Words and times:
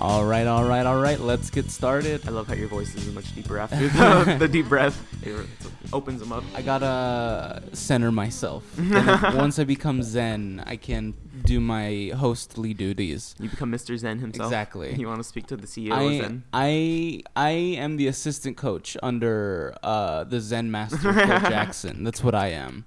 All 0.00 0.26
right, 0.26 0.46
all 0.46 0.64
right, 0.64 0.84
all 0.84 1.00
right. 1.00 1.18
Let's 1.18 1.48
get 1.48 1.70
started. 1.70 2.28
I 2.28 2.30
love 2.30 2.46
how 2.46 2.54
your 2.54 2.68
voice 2.68 2.94
is 2.94 3.10
much 3.14 3.34
deeper 3.34 3.58
after 3.58 3.88
the, 3.88 4.36
the 4.40 4.48
deep 4.48 4.68
breath. 4.68 5.02
It 5.26 5.46
opens 5.92 6.20
them 6.20 6.32
up. 6.32 6.44
I 6.54 6.62
gotta 6.62 7.62
center 7.72 8.12
myself. 8.12 8.64
Once 9.34 9.58
I 9.58 9.64
become 9.64 10.02
Zen, 10.02 10.62
I 10.66 10.76
can 10.76 11.14
do 11.44 11.60
my 11.60 12.12
hostly 12.16 12.74
duties. 12.74 13.34
You 13.38 13.48
become 13.48 13.70
Mr. 13.72 13.96
Zen 13.98 14.18
himself. 14.18 14.48
Exactly. 14.50 14.94
You 14.94 15.06
want 15.08 15.20
to 15.20 15.24
speak 15.24 15.46
to 15.48 15.56
the 15.56 15.66
CEO 15.66 15.92
of 15.92 16.22
Zen. 16.22 16.44
I 16.52 17.22
I 17.36 17.50
am 17.50 17.96
the 17.96 18.06
assistant 18.06 18.56
coach 18.56 18.96
under 19.02 19.74
uh, 19.82 20.24
the 20.24 20.40
Zen 20.40 20.70
master 20.70 21.12
Phil 21.12 21.12
Jackson. 21.50 22.04
That's 22.04 22.22
what 22.22 22.34
I 22.34 22.48
am. 22.48 22.84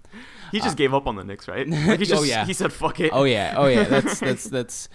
He 0.51 0.59
just 0.59 0.77
gave 0.77 0.93
up 0.93 1.07
on 1.07 1.15
the 1.15 1.23
Knicks, 1.23 1.47
right? 1.47 1.67
Like 1.67 1.99
he 1.99 2.13
Oh, 2.13 2.23
yeah. 2.23 2.45
He 2.45 2.53
said, 2.53 2.71
"Fuck 2.71 2.99
it." 2.99 3.11
Oh 3.13 3.25
yeah, 3.25 3.55
oh 3.57 3.67
yeah. 3.67 3.83
That's 3.83 4.19
that's 4.19 4.45
that's. 4.45 4.89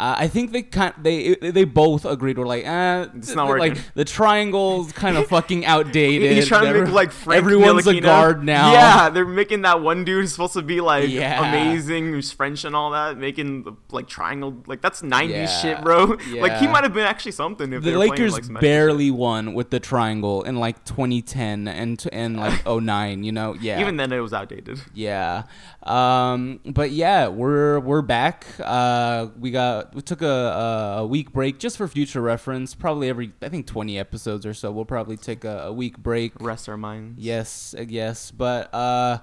Uh, 0.00 0.14
I 0.18 0.28
think 0.28 0.52
they 0.52 0.62
kind 0.62 0.94
they 1.02 1.34
they 1.34 1.64
both 1.64 2.06
agreed. 2.06 2.38
We're 2.38 2.46
like, 2.46 2.64
eh, 2.64 3.06
It's 3.16 3.34
not 3.34 3.48
working. 3.48 3.74
like 3.74 3.94
the 3.94 4.04
triangle's 4.06 4.92
kind 4.92 5.18
of 5.18 5.26
fucking 5.28 5.66
outdated. 5.66 6.32
He's 6.36 6.48
trying 6.48 6.72
to 6.72 6.84
make 6.84 6.92
like 6.92 7.12
Frank 7.12 7.36
everyone's 7.36 7.86
a 7.86 7.92
Ntilikina. 7.92 8.02
guard 8.02 8.42
now. 8.44 8.72
Yeah, 8.72 9.10
they're 9.10 9.26
making 9.26 9.60
that 9.62 9.82
one 9.82 10.04
dude 10.04 10.22
who's 10.22 10.32
supposed 10.32 10.54
to 10.54 10.62
be 10.62 10.80
like 10.80 11.10
Yeah. 11.10 11.46
amazing, 11.48 12.06
who's 12.12 12.32
French 12.32 12.64
and 12.64 12.74
all 12.74 12.92
that, 12.92 13.18
making 13.18 13.64
the, 13.64 13.72
like 13.90 14.08
triangle. 14.08 14.62
Like 14.66 14.80
that's 14.80 15.02
'90s 15.02 15.28
Yeah. 15.30 15.46
shit, 15.46 15.82
bro. 15.82 16.16
Like 16.40 16.56
he 16.56 16.66
might 16.66 16.84
have 16.84 16.94
been 16.94 17.04
actually 17.06 17.32
something 17.32 17.70
if 17.72 17.82
the 17.82 17.96
Lakers 17.98 18.32
playing, 18.38 18.54
like, 18.54 18.62
barely 18.62 19.10
won 19.10 19.52
with 19.52 19.68
the 19.68 19.80
triangle 19.80 20.42
in 20.44 20.56
like 20.56 20.82
2010 20.86 21.68
and 21.68 21.98
t- 21.98 22.08
and 22.10 22.38
like 22.38 22.64
09. 22.66 23.22
You 23.22 23.32
know, 23.32 23.54
yeah. 23.60 23.80
Even 23.80 23.98
then, 23.98 24.12
it 24.12 24.20
was 24.20 24.32
outdated. 24.32 24.80
Yeah. 24.94 25.42
Um, 25.82 26.60
but 26.64 26.90
yeah, 26.90 27.28
we're 27.28 27.80
we're 27.80 28.02
back. 28.02 28.46
Uh, 28.62 29.26
we 29.38 29.50
got 29.50 29.89
we 29.94 30.02
took 30.02 30.22
a, 30.22 30.96
a 30.98 31.06
week 31.06 31.32
break 31.32 31.58
just 31.58 31.76
for 31.76 31.88
future 31.88 32.20
reference. 32.20 32.74
Probably 32.74 33.08
every 33.08 33.32
I 33.42 33.48
think 33.48 33.66
twenty 33.66 33.98
episodes 33.98 34.44
or 34.46 34.54
so. 34.54 34.70
We'll 34.70 34.84
probably 34.84 35.16
take 35.16 35.44
a, 35.44 35.64
a 35.66 35.72
week 35.72 35.98
break. 35.98 36.32
Rest 36.40 36.68
our 36.68 36.76
minds. 36.76 37.20
Yes, 37.20 37.74
yes, 37.88 38.30
but 38.30 38.72
uh, 38.74 39.18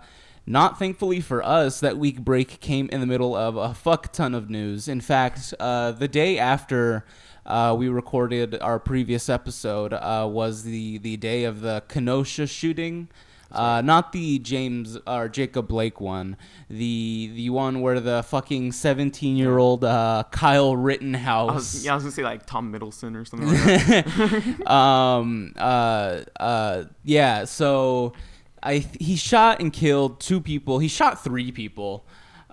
not 0.46 0.80
thankfully 0.80 1.22
for 1.22 1.44
us. 1.44 1.80
That 1.80 1.98
week 1.98 2.22
break 2.22 2.60
came 2.60 2.90
in 2.90 3.00
the 3.00 3.08
middle 3.08 3.36
of 3.36 3.56
a 3.56 3.74
fuck 3.74 4.12
ton 4.12 4.34
of 4.36 4.50
news. 4.50 4.88
In 4.88 5.02
fact, 5.02 5.54
uh, 5.60 5.92
the 5.92 6.08
day 6.08 6.38
after. 6.38 7.06
Uh, 7.46 7.74
we 7.74 7.88
recorded 7.88 8.60
our 8.60 8.78
previous 8.78 9.30
episode 9.30 9.94
uh, 9.94 10.28
was 10.30 10.64
the, 10.64 10.98
the 10.98 11.16
day 11.16 11.46
of 11.46 11.62
the 11.62 11.82
Kenosha 11.88 12.46
shooting, 12.46 13.08
uh, 13.52 13.82
not 13.82 14.12
the 14.12 14.40
James 14.40 14.98
or 15.08 15.30
Jacob 15.30 15.68
Blake 15.68 16.02
one, 16.02 16.38
the 16.70 17.32
the 17.36 17.50
one 17.50 17.82
where 17.82 18.00
the 18.00 18.24
fucking 18.24 18.72
seventeen 18.72 19.38
year 19.38 19.58
old 19.58 19.84
uh, 19.84 20.24
Kyle 20.32 20.76
Rittenhouse 20.76 21.50
I 21.50 21.54
was, 21.54 21.86
yeah, 21.86 21.92
I 21.92 21.96
was 21.96 22.04
gonna 22.04 22.12
say 22.12 22.24
like 22.24 22.46
Tom 22.46 22.72
Middleton 22.72 23.16
or 23.16 23.26
something 23.26 23.50
like 23.50 23.86
that. 23.86 24.68
um 24.72 25.54
uh 25.58 26.22
uh 26.40 26.84
yeah 27.04 27.46
so 27.46 28.14
i 28.64 28.86
he 29.00 29.16
shot 29.16 29.60
and 29.60 29.72
killed 29.72 30.20
two 30.20 30.42
people. 30.42 30.80
He 30.80 30.88
shot 30.88 31.24
three 31.24 31.52
people 31.52 32.06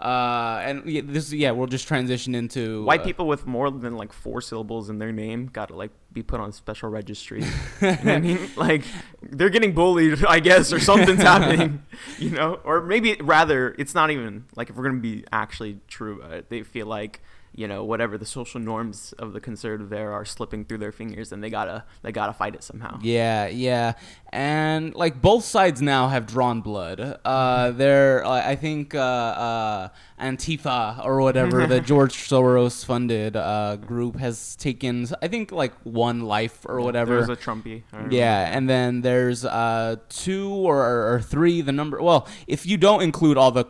uh 0.05 0.61
and 0.65 0.85
yeah, 0.87 1.01
this 1.05 1.33
yeah 1.33 1.51
we'll 1.51 1.67
just 1.67 1.89
transition 1.89 2.35
into 2.35 2.85
White 2.85 3.01
uh, 3.01 3.05
people 3.05 3.27
with 3.27 3.47
more 3.47 3.71
than 3.71 3.97
like 3.97 4.13
four 4.13 4.41
syllables 4.41 4.91
in 4.91 4.99
their 4.99 5.13
name 5.13 5.47
gotta 5.47 5.75
like 5.75 5.91
be 6.15 6.23
put 6.23 6.41
on 6.41 6.53
special 6.53 6.89
registry. 6.89 7.43
you 7.81 7.89
know 7.89 7.97
what 7.97 8.07
I 8.07 8.21
mean? 8.21 8.51
Like 8.57 8.85
they're 9.21 9.51
getting 9.51 9.73
bullied, 9.73 10.25
I 10.25 10.41
guess, 10.41 10.73
or 10.73 10.79
something's 10.79 11.23
happening. 11.33 11.83
You 12.19 12.31
know? 12.31 12.61
Or 12.65 12.81
maybe 12.81 13.17
rather 13.21 13.75
it's 13.79 13.95
not 13.95 14.11
even 14.11 14.45
like 14.55 14.71
if 14.71 14.77
we're 14.77 14.85
gonna 14.85 15.01
be 15.01 15.25
actually 15.33 15.81
true 15.89 16.21
about 16.21 16.33
it, 16.33 16.51
they 16.51 16.63
feel 16.63 16.87
like 16.87 17.21
you 17.55 17.69
know 17.69 17.85
whatever 17.85 18.19
the 18.19 18.27
social 18.27 18.61
norms 18.61 19.13
of 19.19 19.33
the 19.33 19.41
conservative 19.41 19.89
there 19.91 20.13
are 20.13 20.25
slipping 20.25 20.65
through 20.65 20.79
their 20.79 20.93
fingers 20.93 21.33
and 21.33 21.43
they 21.43 21.51
gotta 21.51 21.85
they 22.03 22.13
gotta 22.13 22.33
fight 22.33 22.55
it 22.55 22.63
somehow 22.63 22.99
yeah 23.03 23.47
yeah 23.47 23.93
and 24.33 24.95
like 24.95 25.21
both 25.21 25.45
sides 25.45 25.81
now 25.81 26.09
have 26.09 26.27
drawn 26.27 26.61
blood 26.61 27.19
uh 27.25 27.71
they're 27.71 28.25
i 28.27 28.57
think 28.57 28.95
uh 28.95 28.99
uh 28.99 29.89
antifa 30.21 31.05
or 31.05 31.21
whatever 31.21 31.67
the 31.67 31.81
george 31.91 32.15
soros 32.15 32.85
funded 32.85 33.37
uh 33.37 33.77
group 33.77 34.17
has 34.17 34.57
taken 34.57 35.07
i 35.23 35.29
think 35.29 35.53
like 35.53 35.73
one 35.83 36.21
life 36.23 36.65
or 36.67 36.81
whatever 36.81 37.17
there's 37.17 37.29
a 37.29 37.37
trumpy 37.37 37.83
I 37.93 37.97
don't 37.99 38.11
know. 38.11 38.17
Yeah, 38.17 38.57
and 38.57 38.69
then 38.69 39.01
there's 39.03 39.45
uh 39.45 39.97
two 40.09 40.51
or, 40.51 41.15
or 41.15 41.21
three. 41.21 41.61
The 41.61 41.73
number. 41.73 42.03
Well, 42.03 42.27
if 42.47 42.67
you 42.67 42.77
don't 42.77 43.03
include 43.03 43.37
all 43.37 43.51
the 43.51 43.65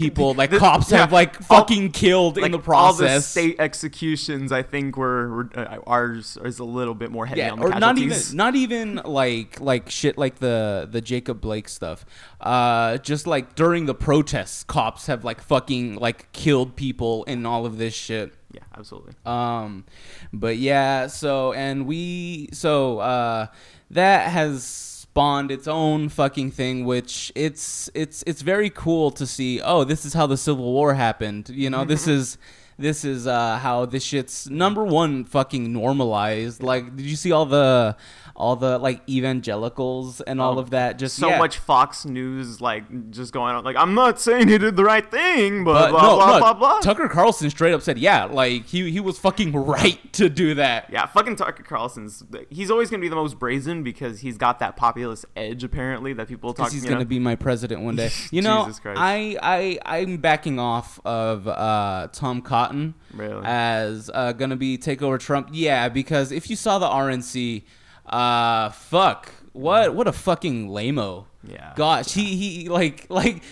people 0.00 0.34
like 0.34 0.50
cops 0.52 0.90
yeah, 0.90 0.98
have 0.98 1.12
like 1.12 1.36
all- 1.50 1.58
fucking 1.60 1.90
killed 1.92 2.36
in 2.38 2.42
like 2.42 2.52
the 2.52 2.72
all 2.72 2.92
the 2.92 3.04
process. 3.04 3.26
state 3.26 3.56
executions 3.58 4.50
i 4.52 4.62
think 4.62 4.96
were, 4.96 5.28
were 5.30 5.50
uh, 5.54 5.78
ours 5.86 6.36
is 6.44 6.58
a 6.58 6.64
little 6.64 6.94
bit 6.94 7.10
more 7.10 7.26
heavy 7.26 7.40
yeah, 7.40 7.52
on 7.52 7.58
the 7.60 7.66
or 7.66 7.80
not 7.80 7.98
even 7.98 8.18
not 8.34 8.54
even 8.56 8.96
like 9.04 9.60
like 9.60 9.90
shit 9.90 10.16
like 10.18 10.36
the 10.36 10.88
the 10.90 11.00
Jacob 11.00 11.40
Blake 11.40 11.68
stuff. 11.68 12.04
Uh, 12.40 12.96
just 12.98 13.26
like 13.26 13.54
during 13.54 13.86
the 13.86 13.94
protests, 13.94 14.64
cops 14.64 15.06
have 15.06 15.24
like 15.24 15.40
fucking 15.40 15.96
like 15.96 16.30
killed 16.32 16.76
people 16.76 17.24
in 17.24 17.44
all 17.46 17.66
of 17.66 17.76
this 17.78 17.94
shit. 17.94 18.32
yeah 18.52 18.62
absolutely 18.76 19.14
Um, 19.26 19.84
but 20.32 20.56
yeah, 20.56 21.06
so 21.06 21.52
and 21.52 21.86
we 21.86 22.48
so 22.52 22.98
uh 23.00 23.46
that 23.90 24.28
has 24.30 24.64
spawned 25.10 25.50
its 25.50 25.66
own 25.66 26.08
fucking 26.08 26.52
thing 26.52 26.84
which 26.84 27.32
it's 27.34 27.90
it's 27.94 28.22
it's 28.28 28.42
very 28.42 28.70
cool 28.70 29.10
to 29.10 29.26
see 29.26 29.60
oh 29.60 29.82
this 29.82 30.04
is 30.04 30.14
how 30.14 30.24
the 30.24 30.36
civil 30.36 30.72
war 30.72 30.94
happened. 30.94 31.48
You 31.48 31.68
know 31.68 31.84
this 31.84 32.02
mm-hmm. 32.02 32.12
is 32.12 32.38
this 32.80 33.04
is 33.04 33.26
uh 33.26 33.58
how 33.58 33.84
this 33.86 34.02
shit's 34.02 34.48
number 34.50 34.84
one 34.84 35.24
fucking 35.24 35.72
normalized 35.72 36.62
like 36.62 36.96
did 36.96 37.06
you 37.06 37.16
see 37.16 37.30
all 37.32 37.46
the 37.46 37.96
all 38.36 38.56
the 38.56 38.78
like 38.78 39.02
evangelicals 39.08 40.20
and 40.22 40.40
all 40.40 40.56
Oh, 40.56 40.60
of 40.60 40.70
that 40.70 40.98
just 40.98 41.16
so 41.16 41.28
yeah. 41.28 41.38
much 41.38 41.58
Fox 41.58 42.04
News 42.04 42.60
like 42.60 43.10
just 43.10 43.32
going 43.32 43.54
on 43.54 43.64
like 43.64 43.76
I'm 43.76 43.94
not 43.94 44.18
saying 44.20 44.48
he 44.48 44.56
did 44.58 44.76
the 44.76 44.84
right 44.84 45.08
thing, 45.10 45.62
but, 45.64 45.74
But 45.74 45.90
blah 45.92 46.02
no, 46.02 46.16
blah 46.16 46.32
no, 46.32 46.38
blah 46.38 46.54
blah. 46.54 46.80
Tucker 46.80 47.08
Carlson 47.08 47.50
straight 47.50 47.72
up 47.74 47.82
said, 47.82 47.98
"Yeah, 47.98 48.24
like 48.24 48.66
he 48.66 48.90
he 48.90 48.98
was 48.98 49.18
fucking 49.18 49.52
right 49.52 50.12
to 50.14 50.28
do 50.28 50.54
that." 50.54 50.86
yeah, 50.90 51.06
fucking 51.06 51.36
Tucker 51.36 51.62
Carlson's 51.62 52.24
he's 52.48 52.70
always 52.70 52.90
gonna 52.90 53.00
be 53.00 53.08
the 53.08 53.14
most 53.16 53.38
brazen 53.38 53.82
because 53.82 54.20
he's 54.20 54.38
got 54.38 54.58
that 54.60 54.76
populist 54.76 55.24
edge 55.36 55.62
apparently 55.62 56.12
that 56.14 56.26
people 56.28 56.52
talk. 56.54 56.72
he's 56.72 56.84
gonna 56.84 57.00
know? 57.00 57.04
be 57.04 57.18
my 57.18 57.36
president 57.36 57.82
one 57.82 57.96
day. 57.96 58.10
You 58.30 58.42
know, 58.42 58.64
Jesus 58.64 58.80
Christ. 58.80 58.98
I 59.00 59.36
I 59.42 59.78
I'm 60.00 60.16
backing 60.18 60.58
off 60.58 60.98
of 61.04 61.46
uh, 61.48 62.08
Tom 62.12 62.40
Cotton 62.42 62.69
Really? 63.14 63.42
as 63.44 64.10
uh, 64.12 64.32
gonna 64.32 64.56
be 64.56 64.78
take 64.78 65.02
over 65.02 65.18
Trump. 65.18 65.50
Yeah, 65.52 65.88
because 65.88 66.32
if 66.32 66.48
you 66.50 66.56
saw 66.56 66.78
the 66.78 66.86
RNC, 66.86 67.64
uh, 68.06 68.70
fuck, 68.70 69.32
what 69.52 69.94
what 69.94 70.06
a 70.06 70.12
fucking 70.12 70.68
lameo. 70.68 71.26
Yeah. 71.44 71.72
Gosh, 71.76 72.12
he 72.12 72.36
he 72.36 72.68
like 72.68 73.06
like. 73.08 73.42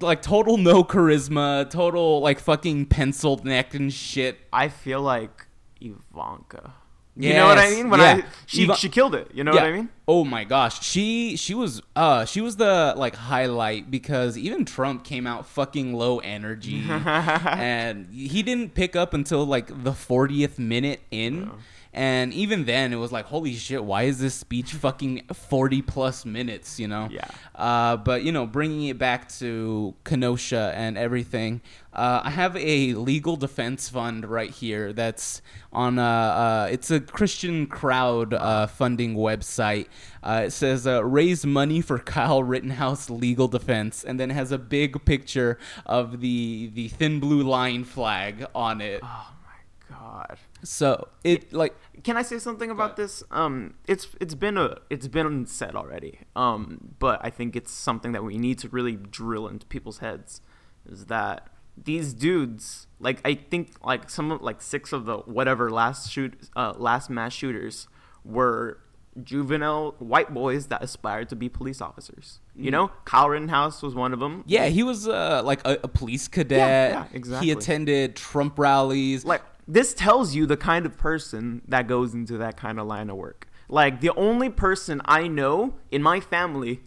Like 0.00 0.22
total 0.22 0.56
no 0.56 0.82
charisma, 0.82 1.68
total 1.68 2.20
like 2.20 2.38
fucking 2.40 2.86
penciled 2.86 3.44
neck 3.44 3.74
and 3.74 3.92
shit. 3.92 4.38
I 4.50 4.68
feel 4.70 5.02
like 5.02 5.46
Ivanka. 5.78 6.72
You 7.18 7.34
know 7.34 7.46
what 7.46 7.58
I 7.58 7.70
mean? 7.70 7.90
When 7.90 8.00
yeah. 8.00 8.20
I 8.22 8.24
she 8.46 8.62
Iva- 8.62 8.76
she 8.76 8.88
killed 8.88 9.14
it. 9.14 9.30
You 9.34 9.42
know 9.42 9.52
what 9.52 9.64
I 9.64 9.72
mean? 9.72 9.88
Oh 10.06 10.24
my 10.24 10.44
gosh, 10.44 10.82
she 10.82 11.36
she 11.36 11.52
was 11.52 11.82
uh 11.96 12.24
she 12.24 12.40
was 12.40 12.56
the 12.56 12.94
like 12.96 13.16
highlight 13.16 13.90
because 13.90 14.38
even 14.38 14.64
Trump 14.64 15.04
came 15.04 15.26
out 15.26 15.46
fucking 15.46 15.94
low 15.94 16.18
energy 16.20 16.84
and 16.88 18.06
he 18.12 18.42
didn't 18.42 18.74
pick 18.74 18.94
up 18.94 19.14
until 19.14 19.44
like 19.44 19.66
the 19.66 19.92
40th 19.92 20.58
minute 20.58 21.00
in. 21.10 21.50
And 21.98 22.32
even 22.32 22.64
then, 22.64 22.92
it 22.92 22.96
was 22.96 23.10
like, 23.10 23.24
holy 23.24 23.54
shit, 23.54 23.82
why 23.82 24.04
is 24.04 24.20
this 24.20 24.32
speech 24.32 24.72
fucking 24.84 25.22
40 25.32 25.82
plus 25.82 26.24
minutes, 26.24 26.78
you 26.78 26.86
know? 26.86 27.08
Yeah. 27.10 27.26
Uh, 27.56 27.96
but, 27.96 28.22
you 28.22 28.30
know, 28.30 28.46
bringing 28.46 28.86
it 28.86 28.98
back 28.98 29.28
to 29.40 29.96
Kenosha 30.04 30.72
and 30.76 30.96
everything, 30.96 31.60
uh, 31.92 32.20
I 32.22 32.30
have 32.30 32.56
a 32.56 32.94
legal 32.94 33.34
defense 33.34 33.88
fund 33.88 34.24
right 34.24 34.50
here 34.52 34.92
that's 34.92 35.42
on, 35.72 35.98
uh, 35.98 36.04
uh, 36.04 36.68
it's 36.70 36.92
a 36.92 37.00
Christian 37.00 37.66
crowd 37.66 38.32
uh, 38.32 38.68
funding 38.68 39.16
website. 39.16 39.88
Uh, 40.22 40.42
it 40.46 40.52
says, 40.52 40.86
uh, 40.86 41.04
raise 41.04 41.44
money 41.44 41.80
for 41.80 41.98
Kyle 41.98 42.44
Rittenhouse 42.44 43.10
legal 43.10 43.48
defense, 43.48 44.04
and 44.04 44.20
then 44.20 44.30
has 44.30 44.52
a 44.52 44.58
big 44.58 45.04
picture 45.04 45.58
of 45.84 46.20
the, 46.20 46.70
the 46.72 46.86
thin 46.86 47.18
blue 47.18 47.42
line 47.42 47.82
flag 47.82 48.46
on 48.54 48.80
it. 48.80 49.00
Oh 49.02 49.32
my 49.44 49.96
God. 49.96 50.38
So 50.62 51.08
it 51.24 51.52
like 51.52 51.74
Can 52.02 52.16
I 52.16 52.22
say 52.22 52.38
something 52.38 52.70
about 52.70 52.96
this? 52.96 53.22
Um, 53.30 53.74
it's 53.86 54.08
it's 54.20 54.34
been 54.34 54.56
a 54.56 54.78
it's 54.90 55.08
been 55.08 55.46
said 55.46 55.74
already. 55.74 56.20
Um, 56.34 56.94
but 56.98 57.20
I 57.22 57.30
think 57.30 57.56
it's 57.56 57.72
something 57.72 58.12
that 58.12 58.24
we 58.24 58.38
need 58.38 58.58
to 58.60 58.68
really 58.68 58.96
drill 58.96 59.48
into 59.48 59.66
people's 59.66 59.98
heads. 59.98 60.40
Is 60.88 61.06
that 61.06 61.48
these 61.76 62.12
dudes 62.12 62.86
like 62.98 63.20
I 63.24 63.34
think 63.34 63.72
like 63.84 64.10
some 64.10 64.30
of 64.32 64.42
like 64.42 64.60
six 64.60 64.92
of 64.92 65.06
the 65.06 65.18
whatever 65.18 65.70
last 65.70 66.10
shoot 66.10 66.34
uh, 66.56 66.74
last 66.76 67.10
mass 67.10 67.32
shooters 67.32 67.86
were 68.24 68.78
juvenile 69.22 69.94
white 69.98 70.32
boys 70.32 70.68
that 70.68 70.82
aspired 70.82 71.28
to 71.28 71.36
be 71.36 71.48
police 71.48 71.80
officers. 71.80 72.40
You 72.54 72.70
know, 72.70 72.90
Kyle 73.04 73.28
Rittenhouse 73.28 73.82
was 73.82 73.94
one 73.94 74.12
of 74.12 74.20
them. 74.20 74.42
yeah, 74.46 74.66
he 74.66 74.82
was 74.82 75.06
uh, 75.06 75.42
like 75.44 75.60
a, 75.66 75.78
a 75.84 75.88
police 75.88 76.26
cadet. 76.28 76.90
yeah, 76.92 77.04
exactly. 77.12 77.46
He 77.46 77.52
attended 77.52 78.16
Trump 78.16 78.58
rallies. 78.58 79.24
like 79.24 79.42
this 79.68 79.92
tells 79.92 80.34
you 80.34 80.46
the 80.46 80.56
kind 80.56 80.86
of 80.86 80.96
person 80.96 81.60
that 81.68 81.86
goes 81.86 82.14
into 82.14 82.38
that 82.38 82.56
kind 82.56 82.80
of 82.80 82.86
line 82.86 83.10
of 83.10 83.16
work. 83.16 83.46
Like 83.68 84.00
the 84.00 84.10
only 84.16 84.48
person 84.48 85.02
I 85.04 85.28
know 85.28 85.74
in 85.90 86.02
my 86.02 86.20
family 86.20 86.80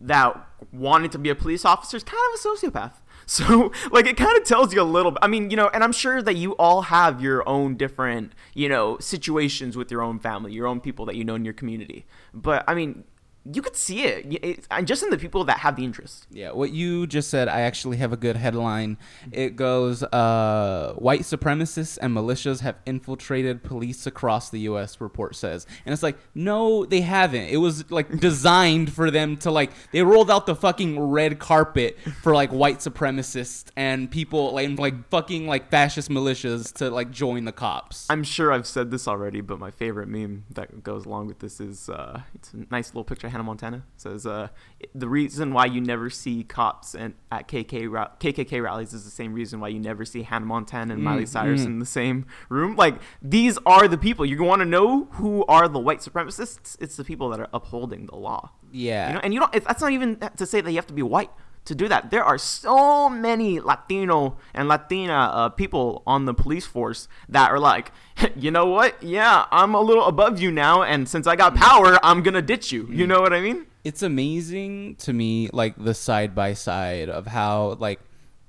that 0.00 0.36
wanted 0.72 1.12
to 1.12 1.18
be 1.18 1.30
a 1.30 1.34
police 1.36 1.64
officer 1.64 1.96
is 1.96 2.02
kind 2.02 2.18
of 2.34 2.40
a 2.40 2.48
sociopath. 2.48 2.92
So 3.30 3.72
like 3.90 4.06
it 4.06 4.16
kind 4.16 4.38
of 4.38 4.44
tells 4.44 4.72
you 4.72 4.80
a 4.80 4.84
little 4.84 5.10
bit. 5.10 5.18
I 5.20 5.26
mean, 5.26 5.50
you 5.50 5.56
know, 5.58 5.68
and 5.74 5.84
I'm 5.84 5.92
sure 5.92 6.22
that 6.22 6.36
you 6.36 6.52
all 6.52 6.80
have 6.80 7.20
your 7.20 7.46
own 7.46 7.76
different, 7.76 8.32
you 8.54 8.70
know, 8.70 8.96
situations 9.00 9.76
with 9.76 9.90
your 9.90 10.00
own 10.00 10.18
family, 10.18 10.54
your 10.54 10.66
own 10.66 10.80
people 10.80 11.04
that 11.04 11.14
you 11.14 11.24
know 11.24 11.34
in 11.34 11.44
your 11.44 11.52
community. 11.52 12.06
But 12.32 12.64
I 12.66 12.72
mean, 12.72 13.04
you 13.52 13.62
could 13.62 13.76
see 13.76 14.04
it, 14.04 14.66
and 14.70 14.86
just 14.86 15.02
in 15.02 15.10
the 15.10 15.18
people 15.18 15.44
that 15.44 15.58
have 15.58 15.76
the 15.76 15.84
interest. 15.84 16.26
Yeah, 16.30 16.52
what 16.52 16.72
you 16.72 17.06
just 17.06 17.30
said, 17.30 17.48
I 17.48 17.62
actually 17.62 17.96
have 17.98 18.12
a 18.12 18.16
good 18.16 18.36
headline. 18.36 18.98
It 19.32 19.56
goes 19.56 20.02
uh, 20.02 20.94
White 20.96 21.22
supremacists 21.22 21.98
and 22.00 22.14
militias 22.14 22.60
have 22.60 22.76
infiltrated 22.86 23.62
police 23.62 24.06
across 24.06 24.50
the 24.50 24.60
U.S., 24.60 25.00
report 25.00 25.36
says. 25.36 25.66
And 25.86 25.92
it's 25.92 26.02
like, 26.02 26.18
no, 26.34 26.84
they 26.84 27.00
haven't. 27.00 27.48
It 27.48 27.58
was 27.58 27.90
like 27.90 28.20
designed 28.20 28.92
for 28.92 29.10
them 29.10 29.36
to, 29.38 29.50
like, 29.50 29.70
they 29.92 30.02
rolled 30.02 30.30
out 30.30 30.46
the 30.46 30.56
fucking 30.56 30.98
red 30.98 31.38
carpet 31.38 31.98
for, 32.22 32.34
like, 32.34 32.50
white 32.50 32.78
supremacists 32.78 33.66
and 33.76 34.10
people, 34.10 34.52
like, 34.52 34.66
and, 34.66 34.78
like 34.78 35.08
fucking, 35.08 35.46
like, 35.46 35.70
fascist 35.70 36.10
militias 36.10 36.72
to, 36.74 36.90
like, 36.90 37.10
join 37.10 37.44
the 37.44 37.52
cops. 37.52 38.06
I'm 38.10 38.24
sure 38.24 38.52
I've 38.52 38.66
said 38.66 38.90
this 38.90 39.08
already, 39.08 39.40
but 39.40 39.58
my 39.58 39.70
favorite 39.70 40.08
meme 40.08 40.44
that 40.50 40.82
goes 40.82 41.06
along 41.06 41.28
with 41.28 41.38
this 41.38 41.60
is 41.60 41.88
uh, 41.88 42.22
it's 42.34 42.52
a 42.52 42.66
nice 42.70 42.88
little 42.88 43.04
picture 43.04 43.28
Hannah 43.38 43.46
Montana. 43.46 43.84
Says 43.96 44.26
uh, 44.26 44.48
the 44.94 45.08
reason 45.08 45.52
why 45.54 45.66
you 45.66 45.80
never 45.80 46.10
see 46.10 46.42
cops 46.42 46.94
and 46.94 47.14
at 47.30 47.46
KK 47.46 47.88
ra- 47.88 48.10
KKK 48.18 48.60
rallies 48.62 48.92
is 48.92 49.04
the 49.04 49.10
same 49.12 49.32
reason 49.32 49.60
why 49.60 49.68
you 49.68 49.78
never 49.78 50.04
see 50.04 50.22
Hannah 50.22 50.44
Montana 50.46 50.94
and 50.94 51.02
Miley 51.02 51.22
Mm, 51.24 51.28
Cyrus 51.28 51.62
mm. 51.62 51.66
in 51.66 51.78
the 51.78 51.86
same 51.86 52.26
room. 52.48 52.74
Like 52.74 52.96
these 53.22 53.56
are 53.64 53.86
the 53.86 53.96
people 53.98 54.26
you 54.26 54.42
want 54.42 54.60
to 54.60 54.66
know 54.66 55.04
who 55.12 55.44
are 55.46 55.68
the 55.68 55.78
white 55.78 56.00
supremacists. 56.00 56.76
It's 56.80 56.96
the 56.96 57.04
people 57.04 57.28
that 57.30 57.38
are 57.40 57.48
upholding 57.52 58.06
the 58.06 58.16
law. 58.16 58.50
yeah. 58.72 59.08
You 59.08 59.14
know, 59.14 59.20
and 59.22 59.32
you 59.34 59.40
don't. 59.40 59.54
It's, 59.54 59.66
that's 59.66 59.80
not 59.80 59.92
even 59.92 60.18
to 60.36 60.44
say 60.44 60.60
that 60.60 60.70
you 60.70 60.76
have 60.76 60.86
to 60.88 60.94
be 60.94 61.02
white 61.02 61.30
to 61.68 61.74
do 61.74 61.88
that. 61.88 62.10
There 62.10 62.24
are 62.24 62.38
so 62.38 63.08
many 63.08 63.60
Latino 63.60 64.36
and 64.52 64.68
Latina 64.68 65.30
uh, 65.32 65.48
people 65.50 66.02
on 66.06 66.24
the 66.24 66.34
police 66.34 66.66
force 66.66 67.08
that 67.28 67.50
are 67.50 67.60
like, 67.60 67.92
you 68.36 68.50
know 68.50 68.66
what? 68.66 69.02
Yeah, 69.02 69.46
I'm 69.50 69.74
a 69.74 69.80
little 69.80 70.04
above 70.04 70.40
you 70.40 70.50
now, 70.50 70.82
and 70.82 71.08
since 71.08 71.26
I 71.26 71.36
got 71.36 71.54
power, 71.54 71.98
I'm 72.02 72.22
gonna 72.22 72.42
ditch 72.42 72.72
you. 72.72 72.88
You 72.90 73.06
know 73.06 73.20
what 73.20 73.32
I 73.32 73.40
mean? 73.40 73.66
it's 73.84 74.02
amazing 74.02 74.94
to 74.96 75.12
me 75.14 75.48
like 75.52 75.74
the 75.82 75.94
side 75.94 76.34
by 76.34 76.52
side 76.52 77.08
of 77.08 77.26
how 77.26 77.76
like 77.78 77.98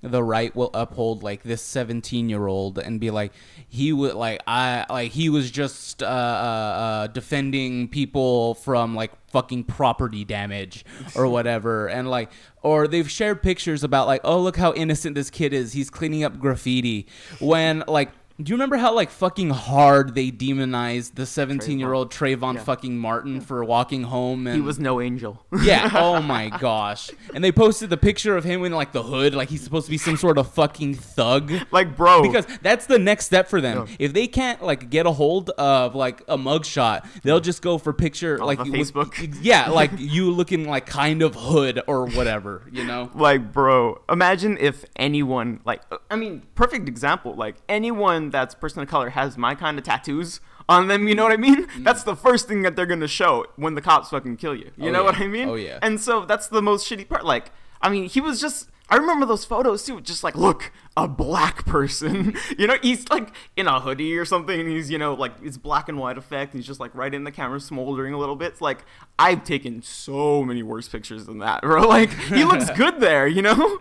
the 0.01 0.23
right 0.23 0.55
will 0.55 0.71
uphold 0.73 1.23
like 1.23 1.43
this 1.43 1.61
17 1.61 2.29
year 2.29 2.47
old 2.47 2.77
and 2.77 2.99
be 2.99 3.11
like 3.11 3.33
he 3.67 3.91
would 3.91 4.13
like 4.13 4.41
i 4.47 4.85
like 4.89 5.11
he 5.11 5.29
was 5.29 5.51
just 5.51 6.01
uh, 6.01 6.05
uh 6.05 6.09
uh 6.09 7.07
defending 7.07 7.87
people 7.87 8.55
from 8.55 8.95
like 8.95 9.11
fucking 9.29 9.63
property 9.63 10.25
damage 10.25 10.85
or 11.15 11.27
whatever. 11.29 11.87
And 11.87 12.09
like 12.09 12.31
or 12.61 12.87
they've 12.87 13.09
shared 13.09 13.41
pictures 13.41 13.83
about 13.83 14.07
like 14.07 14.21
oh 14.23 14.39
look 14.39 14.57
how 14.57 14.73
innocent 14.73 15.15
this 15.15 15.29
kid 15.29 15.53
is. 15.53 15.73
He's 15.73 15.89
cleaning 15.89 16.23
up 16.23 16.39
graffiti. 16.39 17.07
When 17.39 17.83
like 17.87 18.09
do 18.41 18.49
you 18.51 18.55
remember 18.55 18.77
how 18.77 18.93
like 18.95 19.09
fucking 19.09 19.49
hard 19.49 20.15
they 20.15 20.31
demonized 20.31 21.15
the 21.15 21.25
17 21.25 21.77
year 21.79 21.91
old 21.93 22.11
Trayvon 22.11 22.55
Yeah. 22.55 22.61
fucking 22.63 22.97
Martin 22.97 23.41
for 23.41 23.63
walking 23.63 24.03
home 24.03 24.47
and 24.47 24.55
He 24.55 24.61
was 24.61 24.79
no 24.79 25.01
angel. 25.01 25.45
yeah. 25.63 25.89
Oh 25.99 26.21
my 26.21 26.49
gosh. 26.49 27.11
And 27.33 27.43
they 27.43 27.51
posted 27.51 27.89
the 27.89 27.97
picture 27.97 28.37
of 28.37 28.43
him 28.45 28.63
in 28.63 28.71
like 28.71 28.93
the 28.93 29.03
hood, 29.03 29.33
like 29.35 29.49
he's 29.49 29.61
supposed 29.61 29.85
to 29.87 29.91
be 29.91 29.97
some 29.97 30.15
sort 30.17 30.37
of 30.37 30.51
fucking 30.53 30.95
thug. 30.95 31.51
like, 31.71 31.95
bro. 31.97 32.21
Because 32.21 32.45
that's 32.61 32.85
the 32.85 32.97
next 32.99 33.25
step 33.25 33.47
for 33.49 33.59
them. 33.59 33.87
If 33.99 34.13
they 34.13 34.27
can't 34.27 34.63
like 34.63 34.89
get 34.89 35.05
a 35.05 35.11
hold 35.11 35.49
of 35.51 35.93
like 35.95 36.21
a 36.27 36.37
mugshot, 36.37 37.05
they'll 37.23 37.39
just 37.41 37.61
go 37.61 37.77
for 37.77 37.91
picture 37.91 38.35
Off 38.41 38.47
like 38.47 38.59
Facebook. 38.59 39.37
yeah, 39.41 39.69
like 39.81 39.91
you 39.97 40.31
looking 40.31 40.67
like 40.67 40.85
kind 40.85 41.21
of 41.21 41.35
hood 41.35 41.81
or 41.87 42.05
whatever, 42.07 42.63
you 42.71 42.85
know? 42.85 43.09
like 43.15 43.51
bro 43.51 43.99
imagine 44.09 44.57
if 44.59 44.85
anyone 44.95 45.59
like 45.65 45.81
uh, 45.91 45.97
i 46.11 46.15
mean 46.15 46.41
perfect 46.55 46.87
example 46.87 47.33
like 47.35 47.55
anyone 47.67 48.28
that's 48.31 48.55
person 48.55 48.81
of 48.81 48.87
color 48.87 49.09
has 49.11 49.37
my 49.37 49.55
kind 49.55 49.77
of 49.77 49.83
tattoos 49.83 50.39
on 50.67 50.87
them 50.87 51.07
you 51.07 51.15
know 51.15 51.23
what 51.23 51.31
i 51.33 51.37
mean 51.37 51.67
that's 51.79 52.03
the 52.03 52.15
first 52.15 52.47
thing 52.47 52.61
that 52.61 52.75
they're 52.75 52.85
gonna 52.85 53.07
show 53.07 53.45
when 53.55 53.75
the 53.75 53.81
cops 53.81 54.09
fucking 54.09 54.37
kill 54.37 54.55
you 54.55 54.71
you 54.77 54.85
Mm. 54.85 54.87
Oh, 54.87 54.91
know 54.91 54.99
yeah. 54.99 55.05
what 55.05 55.19
i 55.19 55.27
mean 55.27 55.49
Oh, 55.49 55.55
yeah. 55.55 55.79
and 55.81 55.99
so 55.99 56.25
that's 56.25 56.47
the 56.47 56.61
most 56.61 56.89
shitty 56.89 57.07
part 57.09 57.25
like 57.25 57.51
i 57.81 57.89
mean 57.89 58.05
he 58.09 58.21
was 58.21 58.39
just 58.41 58.69
I 58.91 58.95
remember 58.95 59.27
those 59.27 59.45
photos 59.45 59.83
too, 59.85 60.01
just 60.01 60.23
like, 60.23 60.33
look, 60.35 60.71
a 60.97 61.07
black 61.07 61.63
person. 61.67 62.35
you 62.57 62.65
know, 62.65 62.75
he's 62.81 63.07
like 63.09 63.31
in 63.55 63.67
a 63.67 63.79
hoodie 63.79 64.17
or 64.17 64.25
something, 64.25 64.59
and 64.59 64.67
he's, 64.67 64.89
you 64.89 64.97
know, 64.97 65.13
like 65.13 65.33
it's 65.43 65.57
black 65.57 65.89
and 65.89 65.99
white 65.99 66.17
effect. 66.17 66.53
And 66.55 66.59
he's 66.59 66.65
just 66.65 66.79
like 66.79 66.95
right 66.95 67.13
in 67.13 67.23
the 67.23 67.31
camera, 67.31 67.59
smoldering 67.59 68.15
a 68.15 68.17
little 68.17 68.35
bit. 68.35 68.53
It's 68.53 68.61
like, 68.61 68.83
I've 69.19 69.43
taken 69.43 69.83
so 69.83 70.43
many 70.43 70.63
worse 70.63 70.87
pictures 70.89 71.27
than 71.27 71.37
that, 71.37 71.61
bro. 71.67 71.83
Like, 71.87 72.09
he 72.11 72.43
looks 72.43 72.67
good 72.75 72.99
there, 72.99 73.27
you 73.27 73.43
know? 73.43 73.77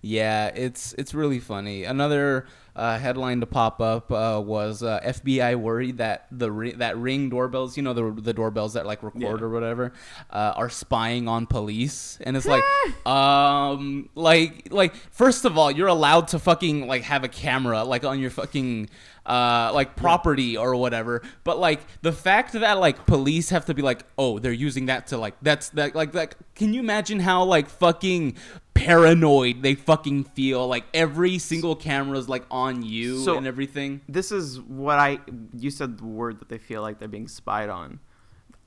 Yeah, 0.00 0.52
it's 0.54 0.92
it's 0.96 1.12
really 1.12 1.40
funny. 1.40 1.82
Another 1.82 2.46
uh, 2.74 2.98
headline 2.98 3.40
to 3.40 3.46
pop 3.46 3.80
up 3.80 4.10
uh, 4.10 4.40
was 4.44 4.82
uh, 4.82 5.00
FBI 5.04 5.56
worried 5.56 5.98
that 5.98 6.26
the 6.30 6.50
ri- 6.50 6.72
that 6.72 6.96
ring 6.96 7.28
doorbells, 7.28 7.76
you 7.76 7.82
know, 7.82 7.92
the 7.92 8.10
the 8.20 8.32
doorbells 8.32 8.72
that 8.74 8.86
like 8.86 9.02
record 9.02 9.20
Yeah. 9.22 9.32
or 9.32 9.48
whatever, 9.50 9.92
uh, 10.30 10.54
are 10.56 10.70
spying 10.70 11.28
on 11.28 11.46
police, 11.46 12.18
and 12.22 12.36
it's 12.36 12.46
like, 12.46 12.62
um, 13.06 14.08
like 14.14 14.68
like 14.70 14.94
first 15.10 15.44
of 15.44 15.58
all, 15.58 15.70
you're 15.70 15.88
allowed 15.88 16.28
to 16.28 16.38
fucking 16.38 16.86
like 16.86 17.02
have 17.02 17.24
a 17.24 17.28
camera 17.28 17.84
like 17.84 18.04
on 18.04 18.20
your 18.20 18.30
fucking 18.30 18.88
uh 19.26 19.70
like 19.72 19.94
property 19.94 20.56
or 20.56 20.74
whatever 20.74 21.22
but 21.44 21.58
like 21.58 21.80
the 22.02 22.12
fact 22.12 22.52
that 22.54 22.78
like 22.78 23.06
police 23.06 23.50
have 23.50 23.64
to 23.64 23.72
be 23.72 23.80
like 23.82 24.04
oh 24.18 24.38
they're 24.40 24.52
using 24.52 24.86
that 24.86 25.06
to 25.06 25.16
like 25.16 25.34
that's 25.42 25.68
that 25.70 25.94
like 25.94 26.12
like 26.12 26.36
can 26.56 26.74
you 26.74 26.80
imagine 26.80 27.20
how 27.20 27.44
like 27.44 27.68
fucking 27.68 28.34
paranoid 28.74 29.62
they 29.62 29.74
fucking 29.76 30.24
feel 30.24 30.66
like 30.66 30.84
every 30.92 31.38
single 31.38 31.76
camera 31.76 32.18
is 32.18 32.28
like 32.28 32.44
on 32.50 32.82
you 32.82 33.18
So- 33.20 33.36
and 33.36 33.46
everything 33.46 34.00
This 34.08 34.32
is 34.32 34.60
what 34.60 34.98
I, 34.98 35.20
you 35.56 35.70
said 35.70 35.98
the 35.98 36.04
word 36.04 36.40
that 36.40 36.48
they 36.48 36.58
feel 36.58 36.82
like 36.82 36.98
they're 36.98 37.06
being 37.08 37.28
spied 37.28 37.68
on. 37.68 38.00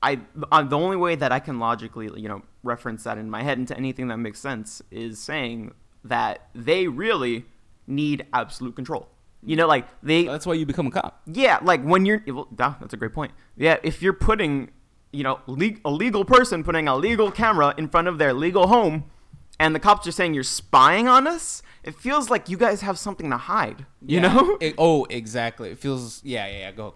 I, 0.02 0.20
uh, 0.52 0.62
the 0.62 0.76
only 0.78 0.96
way 0.96 1.16
that 1.16 1.32
I 1.32 1.40
can 1.40 1.58
logically, 1.58 2.08
you 2.20 2.28
know, 2.28 2.42
reference 2.62 3.04
that 3.04 3.18
in 3.18 3.28
my 3.30 3.42
head 3.42 3.58
into 3.58 3.76
anything 3.76 4.08
that 4.08 4.18
makes 4.18 4.38
sense 4.38 4.80
is 4.90 5.18
saying 5.18 5.74
that 6.04 6.48
they 6.54 6.86
really 6.86 7.44
need 7.86 8.26
absolute 8.32 8.76
control. 8.76 9.08
You 9.46 9.56
know, 9.56 9.66
like 9.68 9.86
they, 10.02 10.24
that's 10.24 10.44
why 10.44 10.54
you 10.54 10.66
become 10.66 10.88
a 10.88 10.90
cop 10.90 11.22
Yeah, 11.26 11.58
like 11.62 11.82
when 11.82 12.04
you're 12.04 12.20
well, 12.26 12.48
that's 12.58 12.92
a 12.92 12.96
great 12.96 13.12
point. 13.14 13.32
Yeah, 13.56 13.76
if 13.84 14.02
you're 14.02 14.12
putting, 14.12 14.70
you 15.12 15.22
know, 15.22 15.40
le- 15.46 15.78
a 15.84 15.90
legal 15.90 16.24
person 16.24 16.64
putting 16.64 16.88
a 16.88 16.96
legal 16.96 17.30
camera 17.30 17.72
in 17.78 17.88
front 17.88 18.08
of 18.08 18.18
their 18.18 18.32
legal 18.34 18.66
home 18.66 19.04
and 19.60 19.74
the 19.74 19.78
cops 19.80 20.06
are 20.06 20.12
saying 20.12 20.34
you're 20.34 20.42
spying 20.42 21.06
on 21.08 21.26
us, 21.28 21.62
it 21.84 21.94
feels 21.94 22.28
like 22.28 22.48
you 22.48 22.56
guys 22.56 22.80
have 22.82 22.98
something 22.98 23.30
to 23.30 23.36
hide. 23.36 23.86
You 24.04 24.20
Yeah. 24.20 24.32
know? 24.32 24.58
It- 24.60 24.74
oh 24.78 25.06
exactly 25.08 25.70
it 25.70 25.78
feels 25.78 26.20
yeah 26.24 26.46
yeah 26.48 26.58
yeah 26.58 26.72
go 26.72 26.94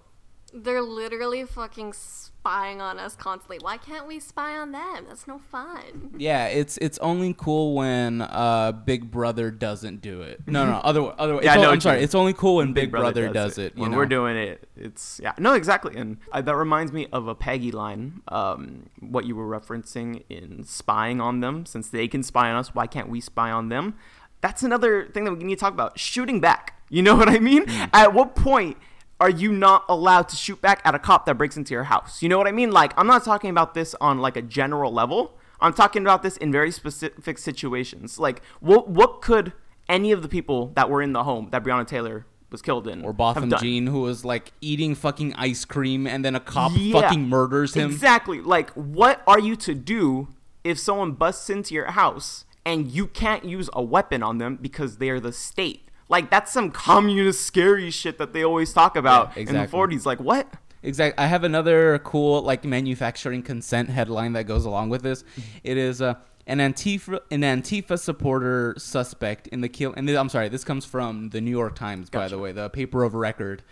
They're 0.52 0.82
literally 0.82 1.44
fucking 1.44 1.92
spying 2.40 2.80
on 2.80 2.98
us 2.98 3.14
constantly. 3.14 3.58
Why 3.60 3.76
can't 3.76 4.06
we 4.06 4.18
spy 4.18 4.56
on 4.56 4.72
them? 4.72 5.04
That's 5.06 5.28
no 5.28 5.38
fun. 5.38 6.14
Yeah, 6.16 6.46
it's 6.46 6.76
it's 6.78 6.98
only 6.98 7.34
cool 7.34 7.74
when 7.74 8.22
uh 8.22 8.72
Big 8.72 9.10
Brother 9.10 9.50
doesn't 9.50 10.00
do 10.00 10.22
it. 10.22 10.40
No, 10.46 10.66
no, 10.66 10.78
other 10.78 11.12
other. 11.18 11.34
Yeah, 11.42 11.52
I 11.52 11.54
it's, 11.54 11.62
know 11.62 11.70
I'm 11.70 11.80
sorry. 11.80 12.02
It's 12.02 12.14
only 12.14 12.32
cool 12.32 12.56
when 12.56 12.72
Big, 12.72 12.90
Brother, 12.90 13.28
does, 13.32 13.58
it. 13.58 13.74
you 13.76 13.82
when 13.82 13.90
know? 13.90 13.98
we're 13.98 14.06
doing 14.06 14.36
it, 14.36 14.68
it's 14.76 15.20
yeah, 15.22 15.32
no, 15.38 15.54
exactly, 15.54 15.96
and 15.96 16.16
uh, 16.32 16.40
that 16.40 16.56
reminds 16.56 16.92
me 16.92 17.06
of 17.12 17.28
a 17.28 17.34
Peggy 17.34 17.70
line. 17.70 18.22
Um, 18.28 18.88
what 19.00 19.26
you 19.26 19.36
were 19.36 19.46
referencing 19.46 20.24
in 20.28 20.64
spying 20.64 21.20
on 21.20 21.40
them, 21.40 21.66
since 21.66 21.88
they 21.88 22.08
can 22.08 22.22
spy 22.22 22.50
on 22.50 22.56
us, 22.56 22.74
why 22.74 22.86
can't 22.86 23.08
we 23.08 23.20
spy 23.20 23.50
on 23.50 23.68
them? 23.68 23.94
That's 24.40 24.62
another 24.62 25.06
thing 25.06 25.24
that 25.24 25.34
we 25.34 25.44
need 25.44 25.56
to 25.56 25.60
talk 25.60 25.74
about. 25.74 25.98
Shooting 25.98 26.40
back. 26.40 26.82
You 26.88 27.02
know 27.02 27.14
what 27.20 27.28
I 27.28 27.38
mean? 27.38 27.66
Mm. 27.66 27.90
At 27.92 28.14
what 28.14 28.34
point? 28.34 28.76
Are 29.20 29.30
you 29.30 29.52
not 29.52 29.84
allowed 29.88 30.28
to 30.30 30.36
shoot 30.36 30.60
back 30.62 30.80
at 30.84 30.94
a 30.94 30.98
cop 30.98 31.26
that 31.26 31.36
breaks 31.36 31.56
into 31.56 31.74
your 31.74 31.84
house? 31.84 32.22
You 32.22 32.28
know 32.30 32.38
what 32.38 32.46
I 32.46 32.52
mean? 32.52 32.70
Like, 32.70 32.92
I'm 32.96 33.06
not 33.06 33.22
talking 33.22 33.50
about 33.50 33.74
this 33.74 33.94
on 34.00 34.18
like 34.18 34.36
a 34.36 34.42
general 34.42 34.92
level. 34.92 35.36
I'm 35.60 35.74
talking 35.74 36.00
about 36.02 36.22
this 36.22 36.38
in 36.38 36.50
very 36.50 36.70
specific 36.70 37.36
situations. 37.36 38.18
Like, 38.18 38.42
what 38.60 38.88
what 38.88 39.20
could 39.20 39.52
any 39.90 40.10
of 40.10 40.22
the 40.22 40.28
people 40.28 40.68
that 40.74 40.88
were 40.88 41.02
in 41.02 41.12
the 41.12 41.24
home 41.24 41.48
that 41.50 41.62
Breonna 41.62 41.86
Taylor 41.86 42.24
was 42.50 42.62
killed 42.62 42.88
in. 42.88 43.04
or 43.04 43.12
Botham. 43.12 43.52
Jean, 43.60 43.86
who 43.86 44.00
was 44.00 44.24
like 44.24 44.52
eating 44.60 44.94
fucking 44.94 45.34
ice 45.34 45.64
cream, 45.64 46.06
and 46.06 46.24
then 46.24 46.34
a 46.34 46.40
cop 46.40 46.72
Yeah. 46.74 47.00
fucking 47.00 47.28
murders 47.28 47.74
him. 47.74 47.90
Exactly. 47.90 48.40
Like, 48.40 48.70
what 48.70 49.22
are 49.26 49.38
you 49.38 49.54
to 49.56 49.74
do 49.74 50.28
if 50.64 50.78
someone 50.78 51.12
busts 51.12 51.48
into 51.48 51.74
your 51.74 51.92
house 51.92 52.44
and 52.64 52.90
you 52.90 53.06
can't 53.06 53.44
use 53.44 53.70
a 53.72 53.82
weapon 53.82 54.22
on 54.22 54.38
them 54.38 54.58
because 54.60 54.96
they 54.96 55.10
are 55.10 55.20
the 55.20 55.32
state? 55.32 55.84
Like, 56.10 56.28
that's 56.28 56.52
some 56.52 56.70
communist 56.70 57.46
scary 57.46 57.90
shit 57.90 58.18
that 58.18 58.34
they 58.34 58.44
always 58.44 58.72
talk 58.74 58.96
about 58.96 59.34
Yeah, 59.36 59.42
in 59.44 59.54
the 59.54 59.66
40s. 59.66 60.04
Like, 60.04 60.20
what? 60.20 60.52
Exactly. 60.82 61.22
I 61.22 61.26
have 61.26 61.44
another 61.44 61.98
cool 62.00 62.42
like 62.42 62.64
manufacturing 62.64 63.42
consent 63.42 63.90
headline 63.90 64.32
that 64.32 64.44
goes 64.44 64.64
along 64.64 64.88
with 64.88 65.02
this. 65.02 65.24
It 65.62 65.76
is 65.76 66.00
uh, 66.00 66.14
an 66.46 66.58
Antifa 66.58 67.20
an 67.30 67.42
Antifa 67.42 67.98
supporter 67.98 68.74
suspect 68.78 69.46
in 69.48 69.60
the 69.60 69.68
kill. 69.68 69.92
And 69.94 70.08
I'm 70.10 70.28
sorry, 70.28 70.48
this 70.48 70.64
comes 70.64 70.84
from 70.84 71.30
the 71.30 71.40
New 71.40 71.50
York 71.50 71.76
Times, 71.76 72.10
by 72.10 72.28
the 72.28 72.38
way, 72.38 72.52
the 72.52 72.70
paper 72.70 73.04
of 73.04 73.14
record. 73.14 73.62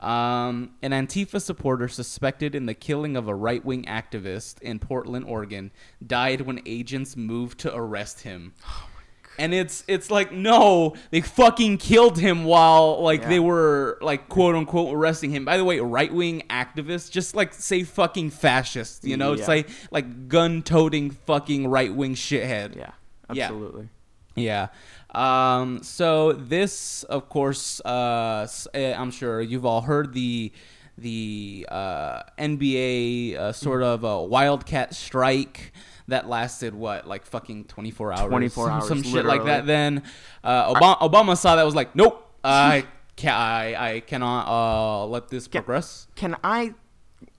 Um, 0.00 0.72
an 0.82 0.90
Antifa 0.90 1.40
supporter 1.40 1.86
suspected 1.88 2.54
in 2.54 2.66
the 2.66 2.74
killing 2.74 3.16
of 3.16 3.28
a 3.28 3.34
right 3.34 3.64
wing 3.64 3.84
activist 3.84 4.60
in 4.60 4.78
Portland, 4.78 5.26
Oregon, 5.26 5.70
died 6.04 6.40
when 6.42 6.60
agents 6.66 7.16
moved 7.16 7.60
to 7.60 7.74
arrest 7.74 8.22
him. 8.22 8.54
And 9.38 9.52
it's 9.52 9.82
it's 9.88 10.10
like 10.10 10.32
no, 10.32 10.94
they 11.10 11.20
fucking 11.20 11.78
killed 11.78 12.18
him 12.18 12.44
while 12.44 13.02
like 13.02 13.22
Yeah. 13.22 13.28
they 13.30 13.40
were 13.40 13.98
like 14.00 14.28
quote 14.28 14.54
unquote 14.54 14.94
arresting 14.94 15.30
him. 15.30 15.44
By 15.44 15.56
the 15.56 15.64
way, 15.64 15.80
right 15.80 16.12
wing 16.12 16.42
activists 16.50 17.10
just 17.10 17.34
like 17.34 17.52
say 17.52 17.82
fucking 17.82 18.30
fascist, 18.30 19.04
you 19.04 19.16
know? 19.16 19.32
It's 19.32 19.48
like 19.48 19.68
like 19.90 20.28
gun 20.28 20.62
toting 20.62 21.10
fucking 21.10 21.66
right 21.68 21.92
wing 21.94 22.14
shithead. 22.14 22.76
Yeah, 22.76 22.90
Yeah. 23.32 23.44
absolutely. 23.44 23.88
Yeah. 24.36 24.68
Um, 25.14 25.82
so 25.84 26.32
this, 26.32 27.04
of 27.04 27.28
course, 27.28 27.80
uh, 27.84 28.48
eh, 28.74 28.92
I'm 28.96 29.12
sure 29.12 29.40
you've 29.40 29.64
all 29.64 29.82
heard 29.82 30.12
the 30.12 30.50
the 30.98 31.66
uh, 31.70 32.22
NBA 32.38 33.36
uh, 33.36 33.52
sort 33.52 33.82
of 33.82 34.04
uh, 34.04 34.18
wildcat 34.20 34.94
strike 34.94 35.72
that 36.08 36.28
lasted 36.28 36.74
what 36.74 37.06
like 37.06 37.26
fucking 37.26 37.64
24 37.64 38.12
hours? 38.12 38.28
24 38.28 38.64
some, 38.64 38.72
hours, 38.72 38.88
some 38.88 39.02
shit 39.02 39.24
like 39.24 39.44
that 39.44 39.66
then. 39.66 40.02
Uh, 40.42 40.74
Obama, 40.74 40.98
Obama 40.98 41.36
saw 41.36 41.56
that 41.56 41.64
was 41.64 41.74
like 41.74 41.94
nope 41.96 42.24
I 42.44 42.86
can 43.16 43.32
I, 43.32 43.94
I 43.94 44.00
cannot 44.00 44.46
uh, 44.48 45.06
let 45.06 45.28
this 45.28 45.46
Can- 45.46 45.62
progress. 45.62 46.06
Can 46.14 46.36
I, 46.44 46.74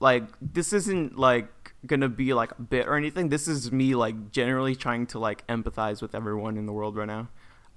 like, 0.00 0.24
this 0.40 0.72
isn't, 0.72 1.18
like, 1.18 1.48
gonna 1.86 2.08
be, 2.08 2.34
like, 2.34 2.52
a 2.58 2.62
bit 2.62 2.88
or 2.88 2.96
anything. 2.96 3.28
This 3.28 3.46
is 3.46 3.70
me, 3.70 3.94
like, 3.94 4.32
generally 4.32 4.74
trying 4.74 5.06
to, 5.08 5.18
like, 5.18 5.46
empathize 5.46 6.02
with 6.02 6.14
everyone 6.14 6.56
in 6.56 6.66
the 6.66 6.72
world 6.72 6.96
right 6.96 7.06
now. 7.06 7.28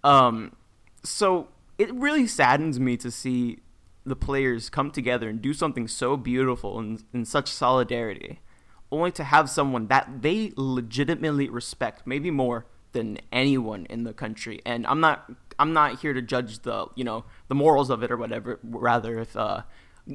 Um, 0.03 0.55
so 1.03 1.49
it 1.77 1.93
really 1.93 2.25
saddens 2.25 2.79
me 2.79 2.97
to 2.97 3.11
see 3.11 3.59
the 4.05 4.15
players 4.15 4.69
come 4.69 4.91
together 4.91 5.29
and 5.29 5.41
do 5.41 5.53
something 5.53 5.87
so 5.87 6.17
beautiful 6.17 6.79
and 6.79 7.03
in 7.13 7.25
such 7.25 7.51
solidarity, 7.51 8.39
only 8.91 9.11
to 9.11 9.23
have 9.23 9.49
someone 9.49 9.87
that 9.87 10.21
they 10.21 10.53
legitimately 10.55 11.49
respect, 11.49 12.05
maybe 12.05 12.31
more 12.31 12.65
than 12.91 13.19
anyone 13.31 13.85
in 13.89 14.03
the 14.03 14.13
country. 14.13 14.61
And 14.65 14.85
I'm 14.87 14.99
not 14.99 15.31
I'm 15.57 15.73
not 15.73 15.99
here 15.99 16.13
to 16.13 16.21
judge 16.21 16.59
the 16.59 16.87
you 16.95 17.03
know 17.03 17.25
the 17.47 17.55
morals 17.55 17.89
of 17.89 18.03
it 18.03 18.11
or 18.11 18.17
whatever. 18.17 18.59
Rather, 18.63 19.19
if 19.19 19.35
uh, 19.35 19.63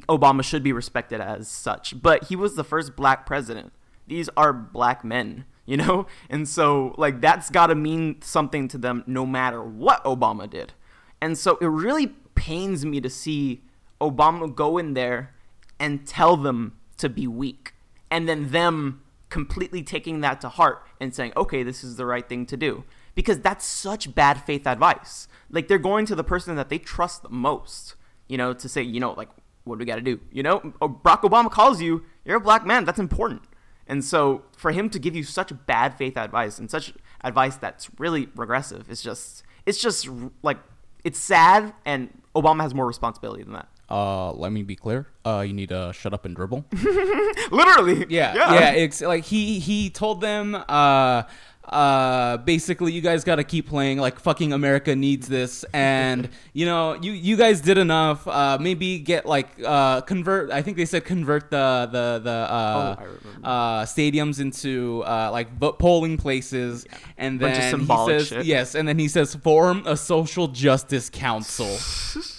Obama 0.08 0.42
should 0.42 0.62
be 0.62 0.72
respected 0.72 1.20
as 1.20 1.48
such, 1.48 2.00
but 2.00 2.24
he 2.24 2.36
was 2.36 2.56
the 2.56 2.64
first 2.64 2.96
black 2.96 3.26
president. 3.26 3.72
These 4.06 4.28
are 4.36 4.52
black 4.52 5.04
men, 5.04 5.44
you 5.66 5.76
know, 5.76 6.06
and 6.28 6.48
so 6.48 6.94
like 6.98 7.20
that's 7.20 7.50
got 7.50 7.68
to 7.68 7.74
mean 7.74 8.20
something 8.22 8.68
to 8.68 8.78
them, 8.78 9.04
no 9.06 9.24
matter 9.24 9.62
what 9.62 10.02
Obama 10.04 10.48
did. 10.48 10.72
And 11.20 11.38
so 11.38 11.56
it 11.60 11.66
really 11.66 12.08
pains 12.34 12.84
me 12.84 13.00
to 13.00 13.08
see 13.08 13.62
Obama 14.00 14.52
go 14.54 14.76
in 14.76 14.94
there 14.94 15.34
and 15.78 16.06
tell 16.06 16.36
them 16.36 16.76
to 16.98 17.08
be 17.08 17.26
weak. 17.26 17.73
And 18.10 18.28
then 18.28 18.50
them 18.50 19.02
completely 19.30 19.82
taking 19.82 20.20
that 20.20 20.40
to 20.40 20.48
heart 20.48 20.86
and 21.00 21.14
saying, 21.14 21.32
okay, 21.36 21.62
this 21.62 21.82
is 21.82 21.96
the 21.96 22.06
right 22.06 22.28
thing 22.28 22.46
to 22.46 22.56
do. 22.56 22.84
Because 23.14 23.40
that's 23.40 23.64
such 23.64 24.14
bad 24.14 24.42
faith 24.44 24.66
advice. 24.66 25.28
Like 25.50 25.68
they're 25.68 25.78
going 25.78 26.06
to 26.06 26.14
the 26.14 26.24
person 26.24 26.56
that 26.56 26.68
they 26.68 26.78
trust 26.78 27.22
the 27.22 27.28
most, 27.28 27.94
you 28.28 28.36
know, 28.36 28.52
to 28.54 28.68
say, 28.68 28.82
you 28.82 29.00
know, 29.00 29.12
like, 29.12 29.28
what 29.64 29.76
do 29.76 29.78
we 29.80 29.86
got 29.86 29.96
to 29.96 30.02
do? 30.02 30.20
You 30.30 30.42
know, 30.42 30.74
Oh, 30.80 30.88
Barack 30.88 31.22
Obama 31.22 31.50
calls 31.50 31.80
you, 31.80 32.04
you're 32.24 32.36
a 32.36 32.40
black 32.40 32.66
man, 32.66 32.84
that's 32.84 32.98
important. 32.98 33.42
And 33.86 34.04
so 34.04 34.42
for 34.56 34.72
him 34.72 34.88
to 34.90 34.98
give 34.98 35.14
you 35.14 35.24
such 35.24 35.52
bad 35.66 35.96
faith 35.96 36.16
advice 36.16 36.58
and 36.58 36.70
such 36.70 36.92
advice 37.22 37.56
that's 37.56 37.90
really 37.98 38.28
regressive, 38.34 38.90
it's 38.90 39.02
just, 39.02 39.42
it's 39.66 39.80
just 39.80 40.08
like, 40.42 40.58
it's 41.02 41.18
sad 41.18 41.74
and 41.84 42.22
Obama 42.34 42.62
has 42.62 42.74
more 42.74 42.86
responsibility 42.86 43.42
than 43.42 43.52
that. 43.54 43.68
Uh, 43.90 44.32
let 44.32 44.50
me 44.52 44.62
be 44.62 44.76
clear 44.76 45.06
uh, 45.24 45.44
you 45.46 45.52
need 45.52 45.68
to 45.70 45.92
shut 45.92 46.12
up 46.14 46.24
and 46.24 46.34
dribble 46.36 46.64
Literally. 47.50 48.06
Yeah, 48.08 48.34
yeah. 48.54 48.70
It's 48.72 49.00
like 49.00 49.24
he 49.24 49.58
he 49.58 49.90
told 49.90 50.20
them 50.20 50.54
uh 50.68 51.22
uh 51.66 52.36
basically 52.38 52.92
you 52.92 53.00
guys 53.00 53.24
got 53.24 53.36
to 53.36 53.44
keep 53.44 53.66
playing 53.66 53.96
like 53.98 54.18
fucking 54.20 54.52
America 54.52 54.94
needs 54.94 55.26
this 55.28 55.64
and 55.72 56.28
you 56.52 56.66
know 56.66 56.92
you 57.00 57.12
you 57.12 57.36
guys 57.38 57.62
did 57.62 57.78
enough 57.78 58.28
uh 58.28 58.58
maybe 58.60 58.98
get 58.98 59.24
like 59.24 59.48
uh 59.64 60.02
convert 60.02 60.50
I 60.50 60.60
think 60.60 60.76
they 60.76 60.84
said 60.84 61.06
convert 61.06 61.50
the 61.50 61.88
the 61.90 62.20
the 62.22 62.30
uh 62.30 62.96
Oh, 62.98 63.48
uh 63.48 63.84
stadiums 63.86 64.40
into 64.40 65.02
uh 65.06 65.30
like 65.32 65.56
vote 65.58 65.78
polling 65.78 66.18
places 66.18 66.86
and 67.16 67.40
Bunch 67.40 67.56
of 67.56 67.62
then 67.62 67.80
he 67.80 68.06
says 68.08 68.26
shit. 68.28 68.44
yes 68.44 68.74
and 68.74 68.86
then 68.86 68.98
he 68.98 69.08
says 69.08 69.34
form 69.34 69.84
a 69.86 69.96
social 69.96 70.48
justice 70.48 71.08
council. 71.08 71.78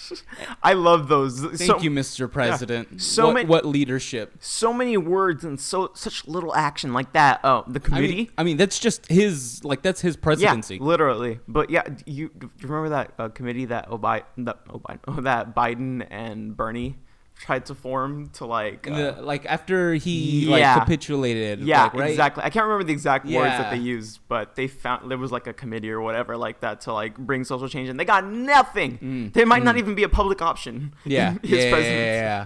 I 0.63 0.73
love 0.73 1.07
those. 1.07 1.39
Thank 1.39 1.57
so, 1.57 1.79
you 1.79 1.91
Mr. 1.91 2.31
President. 2.31 3.01
So 3.01 3.27
what, 3.27 3.33
many- 3.33 3.47
what 3.47 3.65
leadership. 3.65 4.35
So 4.39 4.73
many 4.73 4.97
words 4.97 5.43
and 5.43 5.59
so 5.59 5.91
such 5.93 6.27
little 6.27 6.55
action 6.55 6.93
like 6.93 7.13
that. 7.13 7.39
Oh, 7.43 7.63
the 7.67 7.79
I 7.79 7.83
committee. 7.83 8.15
mean, 8.15 8.31
I 8.37 8.43
mean 8.43 8.57
that's 8.57 8.79
just 8.79 9.07
his 9.07 9.63
like 9.63 9.81
that's 9.81 10.01
his 10.01 10.15
presidency. 10.15 10.75
Yeah, 10.75 10.83
literally. 10.83 11.39
But 11.47 11.69
yeah, 11.69 11.83
you 12.05 12.29
do 12.37 12.49
you 12.59 12.67
remember 12.67 12.89
that 12.89 13.13
uh, 13.17 13.29
committee 13.29 13.65
that 13.65 13.89
Obi- 13.91 14.23
that, 14.37 14.65
Obama, 14.67 15.23
that 15.23 15.55
Biden 15.55 16.05
and 16.09 16.55
Bernie 16.55 16.97
tried 17.37 17.65
to 17.67 17.75
form 17.75 18.29
to 18.29 18.45
like? 18.45 18.87
Uh, 18.89 18.95
the, 19.15 19.21
like 19.21 19.45
after 19.45 19.93
he 19.93 20.45
Yeah. 20.45 20.51
like 20.51 20.63
capitulated. 20.79 21.59
yeah, 21.61 21.83
like, 21.83 21.93
right? 21.93 22.09
exactly. 22.11 22.43
I 22.43 22.49
can't 22.49 22.63
remember 22.65 22.83
the 22.85 22.93
exact 22.93 23.25
words 23.25 23.57
that 23.57 23.71
they 23.71 23.77
used, 23.77 24.19
but 24.27 24.55
they 24.55 24.67
found 24.67 25.11
there 25.11 25.17
was 25.17 25.31
like 25.31 25.47
a 25.47 25.53
committee 25.53 25.91
or 25.91 26.01
whatever 26.01 26.37
like 26.37 26.61
that 26.61 26.81
to 26.81 26.93
like 26.93 27.17
bring 27.17 27.43
social 27.43 27.67
change, 27.69 27.89
and 27.89 27.99
they 27.99 28.05
got 28.05 28.25
nothing. 28.25 28.97
Mm, 28.99 29.33
There 29.33 29.45
might 29.45 29.63
not 29.63 29.77
even 29.77 29.95
be 29.95 30.03
a 30.03 30.09
public 30.09 30.41
option. 30.41 30.93
Yeah, 31.05 31.35
yeah, 31.43 31.49
his 31.49 31.63
yeah, 31.65 31.71
presidency. 31.71 31.95
yeah, 31.95 32.45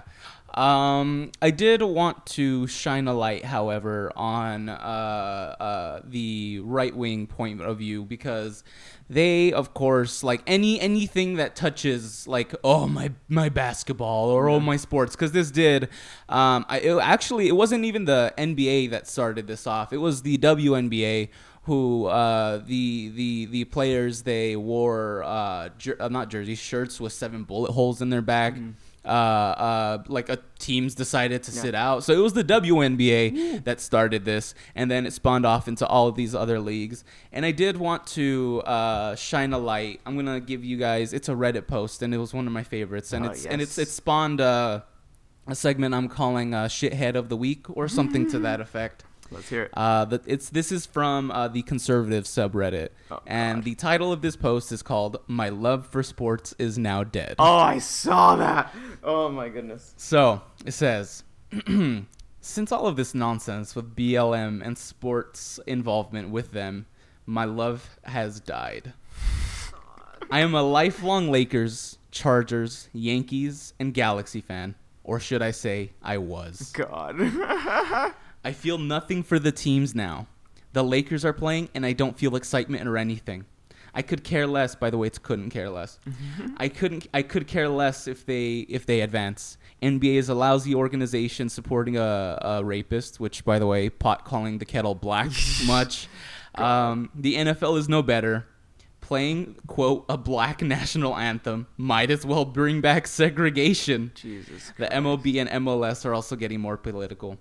Um, 0.52 1.30
I 1.40 1.50
did 1.52 1.80
want 1.80 2.26
to 2.26 2.66
shine 2.66 3.06
a 3.06 3.14
light, 3.14 3.44
however, 3.44 4.10
on 4.16 4.68
uh, 4.68 4.72
uh, 4.72 6.00
the 6.04 6.60
right 6.64 6.94
wing 6.94 7.28
point 7.28 7.60
of 7.60 7.78
view 7.78 8.04
because 8.04 8.64
they, 9.10 9.52
of 9.52 9.74
course, 9.74 10.22
like 10.22 10.40
any 10.46 10.80
anything 10.80 11.34
that 11.34 11.56
touches 11.56 12.28
like 12.28 12.54
oh 12.62 12.86
my 12.86 13.10
my 13.28 13.48
basketball 13.48 14.30
or 14.30 14.48
oh 14.48 14.60
my 14.60 14.76
sports, 14.76 15.16
because 15.16 15.32
this 15.32 15.50
did. 15.50 15.88
Um, 16.28 16.64
I 16.68 16.78
it, 16.78 16.96
actually 16.96 17.48
it 17.48 17.56
wasn't 17.56 17.84
even 17.84 18.04
the 18.04 18.32
NBA 18.38 18.90
that 18.90 19.08
started 19.08 19.48
this 19.48 19.66
off. 19.66 19.92
It 19.92 19.96
was 19.96 20.22
the 20.22 20.38
WNBA 20.38 21.28
who 21.64 22.06
uh, 22.06 22.58
the 22.58 23.08
the 23.08 23.46
the 23.46 23.64
players 23.64 24.22
they 24.22 24.54
wore 24.54 25.24
uh, 25.24 25.70
jer- 25.76 25.96
uh, 25.98 26.08
not 26.08 26.30
jerseys 26.30 26.60
shirts 26.60 27.00
with 27.00 27.12
seven 27.12 27.42
bullet 27.42 27.72
holes 27.72 28.00
in 28.00 28.10
their 28.10 28.22
back. 28.22 28.54
Uh, 29.02 29.08
uh, 29.08 30.02
like 30.08 30.28
a 30.28 30.38
teams 30.58 30.94
decided 30.94 31.42
to 31.42 31.50
sit 31.50 31.74
out, 31.74 32.04
so 32.04 32.12
it 32.12 32.18
was 32.18 32.34
the 32.34 32.44
WNBA 32.44 33.64
that 33.64 33.80
started 33.80 34.26
this, 34.26 34.54
and 34.74 34.90
then 34.90 35.06
it 35.06 35.12
spawned 35.14 35.46
off 35.46 35.66
into 35.68 35.86
all 35.86 36.06
of 36.06 36.16
these 36.16 36.34
other 36.34 36.60
leagues. 36.60 37.02
And 37.32 37.46
I 37.46 37.50
did 37.50 37.78
want 37.78 38.06
to 38.08 38.60
uh, 38.66 39.14
shine 39.16 39.54
a 39.54 39.58
light. 39.58 40.00
I'm 40.04 40.16
gonna 40.16 40.38
give 40.40 40.62
you 40.64 40.76
guys. 40.76 41.14
It's 41.14 41.30
a 41.30 41.32
Reddit 41.32 41.66
post, 41.66 42.02
and 42.02 42.12
it 42.12 42.18
was 42.18 42.34
one 42.34 42.46
of 42.46 42.52
my 42.52 42.62
favorites, 42.62 43.14
and 43.14 43.24
Oh, 43.26 43.30
it's 43.30 43.46
and 43.46 43.62
it's 43.62 43.78
it 43.78 43.88
spawned 43.88 44.40
uh, 44.40 44.82
a 45.46 45.54
segment 45.54 45.94
I'm 45.94 46.08
calling 46.08 46.52
uh, 46.52 46.66
"Shithead 46.66 47.14
of 47.14 47.30
the 47.30 47.36
Week" 47.38 47.66
or 47.70 47.88
something 47.88 48.30
to 48.30 48.38
that 48.40 48.60
effect. 48.60 49.04
Let's 49.30 49.48
hear 49.48 49.62
it. 49.64 49.70
Uh, 49.74 50.04
the, 50.06 50.20
it's 50.26 50.50
this 50.50 50.72
is 50.72 50.86
from 50.86 51.30
uh, 51.30 51.48
the 51.48 51.62
conservative 51.62 52.24
subreddit, 52.24 52.88
Oh, 53.10 53.20
and 53.26 53.62
the 53.64 53.74
title 53.76 54.12
of 54.12 54.22
this 54.22 54.36
post 54.36 54.72
is 54.72 54.82
called 54.82 55.18
"My 55.26 55.48
Love 55.48 55.86
for 55.86 56.02
Sports 56.02 56.54
is 56.58 56.78
Now 56.78 57.04
Dead." 57.04 57.36
Oh, 57.38 57.56
I 57.58 57.78
saw 57.78 58.36
that. 58.36 58.74
Oh 59.04 59.28
my 59.28 59.48
goodness. 59.48 59.94
So 59.96 60.42
it 60.66 60.72
says, 60.72 61.22
since 62.40 62.72
all 62.72 62.86
of 62.86 62.96
this 62.96 63.14
nonsense 63.14 63.76
with 63.76 63.94
BLM 63.94 64.64
and 64.66 64.76
sports 64.76 65.60
involvement 65.66 66.30
with 66.30 66.52
them, 66.52 66.86
my 67.26 67.44
love 67.44 67.98
has 68.04 68.40
died. 68.40 68.92
I 70.30 70.40
am 70.40 70.54
a 70.54 70.62
lifelong 70.62 71.30
Lakers, 71.30 71.98
Chargers, 72.10 72.88
Yankees, 72.92 73.74
and 73.80 73.92
Galaxy 73.92 74.40
fan, 74.40 74.74
or 75.02 75.18
should 75.18 75.42
I 75.42 75.50
say, 75.50 75.90
I 76.02 76.18
was. 76.18 76.70
God. 76.72 77.16
I 78.44 78.52
feel 78.52 78.78
nothing 78.78 79.22
for 79.22 79.38
the 79.38 79.52
teams 79.52 79.94
now. 79.94 80.26
The 80.72 80.84
Lakers 80.84 81.24
are 81.24 81.32
playing, 81.32 81.68
and 81.74 81.84
I 81.84 81.92
don't 81.92 82.16
feel 82.16 82.36
excitement 82.36 82.86
or 82.86 82.96
anything. 82.96 83.44
I 83.94 84.02
could 84.02 84.22
care 84.22 84.46
less. 84.46 84.74
By 84.74 84.90
the 84.90 84.98
way, 84.98 85.08
it's 85.08 85.18
couldn't 85.18 85.50
care 85.50 85.68
less. 85.68 85.98
I 86.56 86.68
couldn't. 86.68 87.08
I 87.12 87.22
could 87.22 87.46
care 87.46 87.68
less 87.68 88.06
if 88.06 88.24
they 88.24 88.60
if 88.60 88.86
they 88.86 89.00
advance. 89.00 89.58
NBA 89.82 90.14
is 90.14 90.28
a 90.28 90.34
lousy 90.34 90.74
organization 90.74 91.48
supporting 91.48 91.96
a, 91.96 92.38
a 92.40 92.64
rapist, 92.64 93.18
which, 93.18 93.44
by 93.44 93.58
the 93.58 93.66
way, 93.66 93.88
pot 93.88 94.24
calling 94.24 94.58
the 94.58 94.64
kettle 94.64 94.94
black 94.94 95.30
much. 95.66 96.08
Um, 96.54 97.10
the 97.14 97.34
NFL 97.34 97.78
is 97.78 97.88
no 97.88 98.02
better. 98.02 98.46
Playing 99.00 99.56
quote 99.66 100.04
a 100.08 100.16
black 100.16 100.62
national 100.76 101.16
anthem 101.16 101.66
might 101.76 102.12
as 102.12 102.24
well 102.24 102.44
bring 102.44 102.80
back 102.80 103.08
segregation. 103.08 104.12
Jesus. 104.14 104.72
The 104.78 104.86
MLB 104.86 105.40
and 105.40 105.64
MLS 105.64 106.04
are 106.04 106.14
also 106.14 106.36
getting 106.36 106.60
more 106.60 106.76
political. 106.76 107.38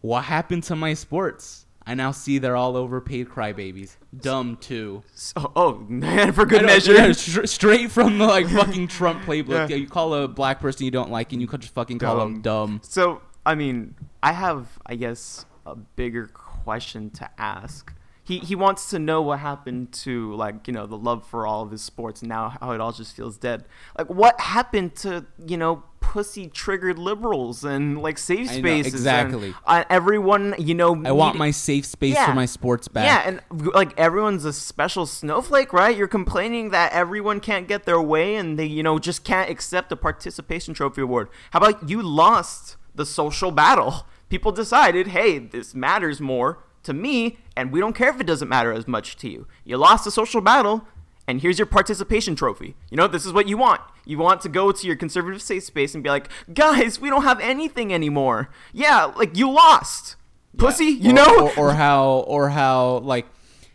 What 0.00 0.24
happened 0.24 0.62
to 0.64 0.76
my 0.76 0.94
sports? 0.94 1.66
I 1.86 1.94
now 1.94 2.10
see 2.12 2.38
they're 2.38 2.56
all 2.56 2.76
overpaid 2.76 3.28
crybabies. 3.28 3.96
Dumb 4.16 4.56
too. 4.58 5.02
So, 5.14 5.50
oh, 5.56 5.78
man, 5.88 6.28
oh, 6.28 6.32
for 6.34 6.46
good 6.46 6.62
measure. 6.64 6.92
yeah, 6.94 7.12
str- 7.12 7.46
straight 7.46 7.90
from 7.90 8.18
the 8.18 8.26
like 8.26 8.48
fucking 8.48 8.88
Trump 8.88 9.22
playbook. 9.26 9.48
Yeah. 9.50 9.66
Yeah, 9.68 9.76
You 9.76 9.88
call 9.88 10.14
a 10.14 10.28
black 10.28 10.60
person 10.60 10.84
you 10.84 10.90
don't 10.90 11.10
like, 11.10 11.32
and 11.32 11.40
you 11.40 11.48
could 11.48 11.62
just 11.62 11.74
fucking 11.74 11.98
call 11.98 12.18
them 12.18 12.42
dumb. 12.42 12.80
So, 12.84 13.22
I 13.44 13.54
mean, 13.54 13.94
I 14.22 14.32
have, 14.32 14.78
I 14.86 14.94
guess, 14.96 15.46
a 15.66 15.74
bigger 15.74 16.26
question 16.28 17.10
to 17.10 17.28
ask. 17.38 17.92
He, 18.30 18.38
he 18.38 18.54
wants 18.54 18.90
to 18.90 18.98
know 19.00 19.22
what 19.22 19.40
happened 19.40 19.92
to 20.04 20.32
like 20.34 20.68
you 20.68 20.72
know 20.72 20.86
the 20.86 20.96
love 20.96 21.26
for 21.26 21.46
all 21.48 21.62
of 21.62 21.72
his 21.72 21.82
sports 21.82 22.22
now 22.22 22.56
how 22.60 22.70
it 22.70 22.80
all 22.80 22.92
just 22.92 23.16
feels 23.16 23.36
dead 23.36 23.64
like 23.98 24.08
what 24.08 24.38
happened 24.40 24.94
to 24.96 25.26
you 25.44 25.56
know 25.56 25.82
pussy 26.10 26.48
triggered 26.48 26.98
liberals 26.98 27.64
and 27.64 28.02
like 28.02 28.18
safe 28.18 28.50
spaces 28.50 28.92
exactly. 28.92 29.46
and, 29.46 29.54
uh, 29.64 29.84
everyone 29.90 30.54
you 30.58 30.74
know 30.74 31.00
I 31.04 31.12
want 31.12 31.36
my 31.38 31.50
safe 31.50 31.86
space 31.86 32.14
Yeah. 32.14 32.26
for 32.26 32.34
my 32.34 32.46
sports 32.46 32.88
back. 32.88 33.04
yeah, 33.04 33.28
and 33.28 33.64
like 33.74 33.96
everyone's 33.98 34.44
a 34.44 34.52
special 34.52 35.06
snowflake, 35.06 35.72
right? 35.72 35.96
You're 35.96 36.08
complaining 36.08 36.70
that 36.70 36.92
everyone 36.92 37.38
can't 37.38 37.68
get 37.68 37.84
their 37.84 38.00
way 38.00 38.34
and 38.34 38.58
they, 38.58 38.66
you 38.66 38.82
know, 38.82 38.98
just 38.98 39.22
can't 39.24 39.48
accept 39.48 39.92
a 39.92 39.96
participation 39.96 40.74
trophy 40.74 41.02
award. 41.02 41.28
How 41.52 41.58
about 41.58 41.88
you 41.88 42.02
lost 42.02 42.76
the 42.94 43.06
social 43.06 43.50
battle? 43.52 44.06
People 44.28 44.52
decided, 44.52 45.08
hey, 45.08 45.38
this 45.38 45.74
matters 45.74 46.20
more 46.20 46.64
to 46.82 46.92
me, 46.92 47.38
and 47.56 47.72
we 47.72 47.80
don't 47.80 47.94
care 47.94 48.10
if 48.10 48.20
it 48.20 48.26
doesn't 48.26 48.48
matter 48.48 48.72
as 48.72 48.88
much 48.88 49.16
to 49.18 49.28
you. 49.28 49.46
You 49.64 49.76
lost 49.76 50.04
the 50.04 50.10
social 50.10 50.40
battle, 50.40 50.86
and 51.26 51.40
here's 51.40 51.58
your 51.58 51.66
participation 51.66 52.34
trophy. 52.34 52.74
You 52.90 52.96
know, 52.96 53.06
this 53.06 53.26
is 53.26 53.32
what 53.32 53.48
you 53.48 53.56
want. 53.56 53.80
You 54.04 54.18
want 54.18 54.40
to 54.42 54.48
go 54.48 54.72
to 54.72 54.86
your 54.86 54.96
conservative 54.96 55.42
safe 55.42 55.64
space 55.64 55.94
and 55.94 56.02
be 56.02 56.10
like, 56.10 56.28
guys, 56.52 57.00
we 57.00 57.10
don't 57.10 57.22
have 57.22 57.40
anything 57.40 57.92
anymore. 57.92 58.50
Yeah, 58.72 59.04
like 59.04 59.36
you 59.36 59.50
lost. 59.50 60.16
Pussy, 60.56 60.86
you 60.86 61.10
or, 61.10 61.14
know? 61.14 61.48
or, 61.56 61.58
or 61.58 61.72
how 61.74 62.08
or 62.26 62.48
how 62.48 62.98
like 62.98 63.26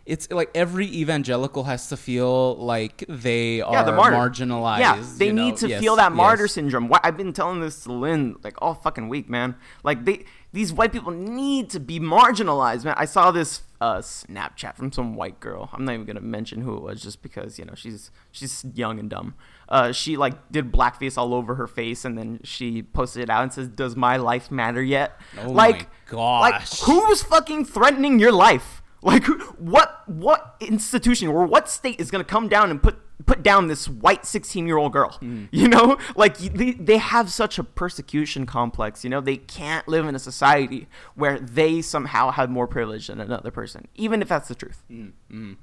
it's 0.06 0.30
like 0.30 0.52
every 0.54 0.86
evangelical 0.86 1.64
has 1.64 1.90
to 1.90 1.98
feel 1.98 2.56
like 2.58 3.04
they 3.10 3.62
are 3.62 3.74
yeah, 3.74 3.84
marginalized. 3.86 4.80
Yeah, 4.80 5.04
they 5.18 5.28
you 5.28 5.34
know? 5.34 5.46
need 5.46 5.58
to 5.58 5.68
Yes, 5.68 5.82
feel 5.82 5.96
that 5.96 6.12
martyr 6.12 6.44
yes. 6.44 6.54
syndrome. 6.54 6.92
I've 7.04 7.18
been 7.18 7.34
telling 7.34 7.60
this 7.60 7.84
to 7.84 7.94
Lynn 7.94 8.36
like 8.44 8.56
all 8.62 8.76
fucking 8.76 9.10
week, 9.10 9.30
man. 9.30 9.56
Like 9.84 10.06
they, 10.06 10.26
these 10.56 10.72
white 10.72 10.94
people 10.94 11.12
need 11.12 11.70
to 11.70 11.82
be 11.82 12.00
marginalized, 12.00 12.86
man. 12.86 12.96
I 12.98 13.04
saw 13.04 13.30
this 13.30 13.64
uh, 13.82 13.98
Snapchat 13.98 14.78
from 14.78 14.90
some 14.90 15.14
white 15.14 15.42
girl. 15.42 15.70
I'm 15.74 15.84
not 15.84 15.94
even 15.94 16.06
gonna 16.06 16.22
mention 16.22 16.62
who 16.62 16.78
it 16.78 16.82
was, 16.82 17.02
just 17.02 17.22
because 17.22 17.60
you 17.60 17.66
know 17.66 17.74
she's 17.76 18.10
she's 18.32 18.64
young 18.74 18.98
and 18.98 19.10
dumb. 19.10 19.36
Uh, 19.68 19.92
she 19.92 20.16
like 20.16 20.50
did 20.54 20.72
blackface 20.72 21.18
all 21.18 21.34
over 21.34 21.56
her 21.56 21.68
face, 21.68 22.06
and 22.06 22.18
then 22.18 22.40
she 22.46 22.82
posted 22.82 23.24
it 23.24 23.30
out 23.30 23.44
and 23.44 23.52
says, 23.52 23.68
"Does 23.68 23.98
my 23.98 24.16
life 24.16 24.50
matter 24.50 24.82
yet?" 24.82 25.20
Oh 25.38 25.52
my 25.52 25.68
like, 25.68 25.90
like 26.14 26.68
who's 26.86 27.22
fucking 27.22 27.66
threatening 27.66 28.18
your 28.18 28.32
life? 28.32 28.82
Like 29.02 29.26
what 29.60 30.08
what 30.08 30.56
institution 30.62 31.28
or 31.28 31.46
what 31.46 31.70
state 31.70 32.00
is 32.00 32.10
gonna 32.10 32.24
come 32.24 32.48
down 32.48 32.72
and 32.72 32.82
put 32.82 32.98
put 33.26 33.44
down 33.44 33.68
this 33.68 33.88
white 33.88 34.26
16 34.26 34.68
year 34.68 34.78
old 34.78 34.94
girl? 34.94 35.12
Hmm. 35.12 35.46
You 35.52 35.70
know, 35.70 35.98
like 36.16 36.38
they, 36.38 36.72
they 36.74 36.98
have 36.98 37.32
such 37.32 37.58
a 37.58 37.64
persecution 37.64 38.46
complex. 38.46 39.04
You 39.04 39.10
know, 39.10 39.22
they 39.22 39.38
can't 39.38 39.88
live 39.88 40.06
in 40.06 40.16
a 40.16 40.20
society 40.20 40.88
where 41.16 41.40
they 41.40 41.82
somehow 41.82 42.32
have 42.32 42.50
more 42.50 42.68
privilege 42.68 43.08
than 43.08 43.20
another 43.20 43.52
person, 43.52 43.88
even 43.96 44.22
if 44.22 44.28
that's 44.28 44.48
the 44.48 44.56
truth. 44.56 44.84
Hmm. 44.90 45.54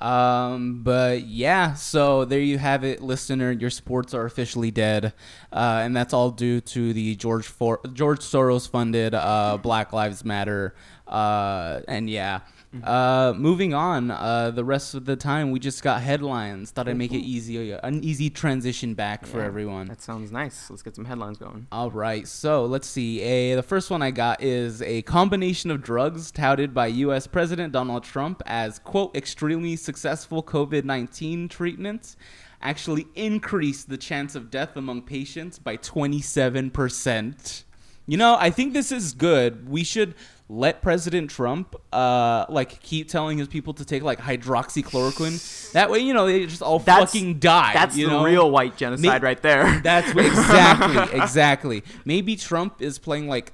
Um, 0.00 0.82
but 0.82 1.22
yeah, 1.22 1.74
so 1.74 2.24
there 2.24 2.40
you 2.40 2.58
have 2.58 2.84
it, 2.84 3.00
listener. 3.00 3.52
Your 3.52 3.70
sports 3.70 4.12
are 4.12 4.24
officially 4.24 4.70
dead, 4.70 5.12
uh, 5.52 5.80
and 5.82 5.94
that's 5.96 6.12
all 6.12 6.30
due 6.30 6.60
to 6.60 6.92
the 6.92 7.14
George 7.14 7.46
For- 7.46 7.80
George 7.92 8.20
Soros 8.20 8.68
funded 8.68 9.14
uh, 9.14 9.58
Black 9.62 9.92
Lives 9.92 10.24
Matter. 10.24 10.74
Uh, 11.06 11.80
and 11.86 12.10
yeah, 12.10 12.40
uh, 12.82 13.34
moving 13.36 13.74
on. 13.74 14.10
Uh, 14.10 14.50
the 14.50 14.64
rest 14.64 14.94
of 14.94 15.04
the 15.04 15.16
time, 15.16 15.50
we 15.50 15.58
just 15.58 15.82
got 15.82 16.00
headlines. 16.02 16.70
Thought 16.70 16.88
I'd 16.88 16.96
make 16.96 17.12
it 17.12 17.18
easy, 17.18 17.72
an 17.72 18.02
easy 18.02 18.30
transition 18.30 18.94
back 18.94 19.26
for 19.26 19.38
Yeah, 19.38 19.46
everyone. 19.46 19.86
That 19.88 20.02
sounds 20.02 20.32
nice. 20.32 20.70
Let's 20.70 20.82
get 20.82 20.96
some 20.96 21.04
headlines 21.04 21.38
going. 21.38 21.66
All 21.70 21.90
right, 21.90 22.26
so 22.26 22.64
let's 22.64 22.88
see. 22.88 23.20
A 23.20 23.54
the 23.54 23.62
first 23.62 23.90
one 23.90 24.02
I 24.02 24.10
got 24.10 24.42
is 24.42 24.82
a 24.82 25.02
combination 25.02 25.70
of 25.70 25.82
drugs 25.82 26.30
touted 26.30 26.74
by 26.74 26.86
U.S. 26.88 27.26
President 27.26 27.72
Donald 27.72 28.04
Trump 28.04 28.42
as 28.46 28.78
quote 28.78 29.14
extremely 29.16 29.76
successful 29.76 30.42
COVID 30.42 30.84
nineteen 30.84 31.48
treatments 31.48 32.16
actually 32.62 33.06
increased 33.14 33.90
the 33.90 33.98
chance 33.98 34.34
of 34.34 34.50
death 34.50 34.76
among 34.76 35.02
patients 35.02 35.58
by 35.58 35.76
twenty 35.76 36.20
seven 36.20 36.70
percent. 36.70 37.64
You 38.06 38.16
know, 38.18 38.36
I 38.38 38.50
think 38.50 38.74
this 38.74 38.92
is 38.92 39.12
good. 39.14 39.68
We 39.68 39.82
should 39.84 40.14
let 40.48 40.82
President 40.82 41.30
Trump 41.30 41.74
uh 41.90 42.44
like 42.50 42.80
keep 42.82 43.08
telling 43.08 43.38
his 43.38 43.48
people 43.48 43.72
to 43.74 43.84
take 43.84 44.02
like 44.02 44.18
hydroxychloroquine. 44.20 45.72
That 45.72 45.90
way, 45.90 46.00
you 46.00 46.12
know, 46.12 46.26
they 46.26 46.46
just 46.46 46.62
all 46.62 46.78
That's- 46.78 47.12
fucking 47.12 47.38
die. 47.38 47.72
That's 47.72 47.96
you 47.96 48.06
the 48.08 48.12
know? 48.12 48.24
real 48.24 48.50
white 48.50 48.76
genocide 48.76 49.22
right 49.22 49.40
there. 49.40 49.80
That's 49.82 50.10
exactly, 50.16 51.18
exactly. 51.18 51.84
Maybe 52.04 52.36
Trump 52.36 52.82
is 52.82 52.98
playing 52.98 53.26
like 53.28 53.52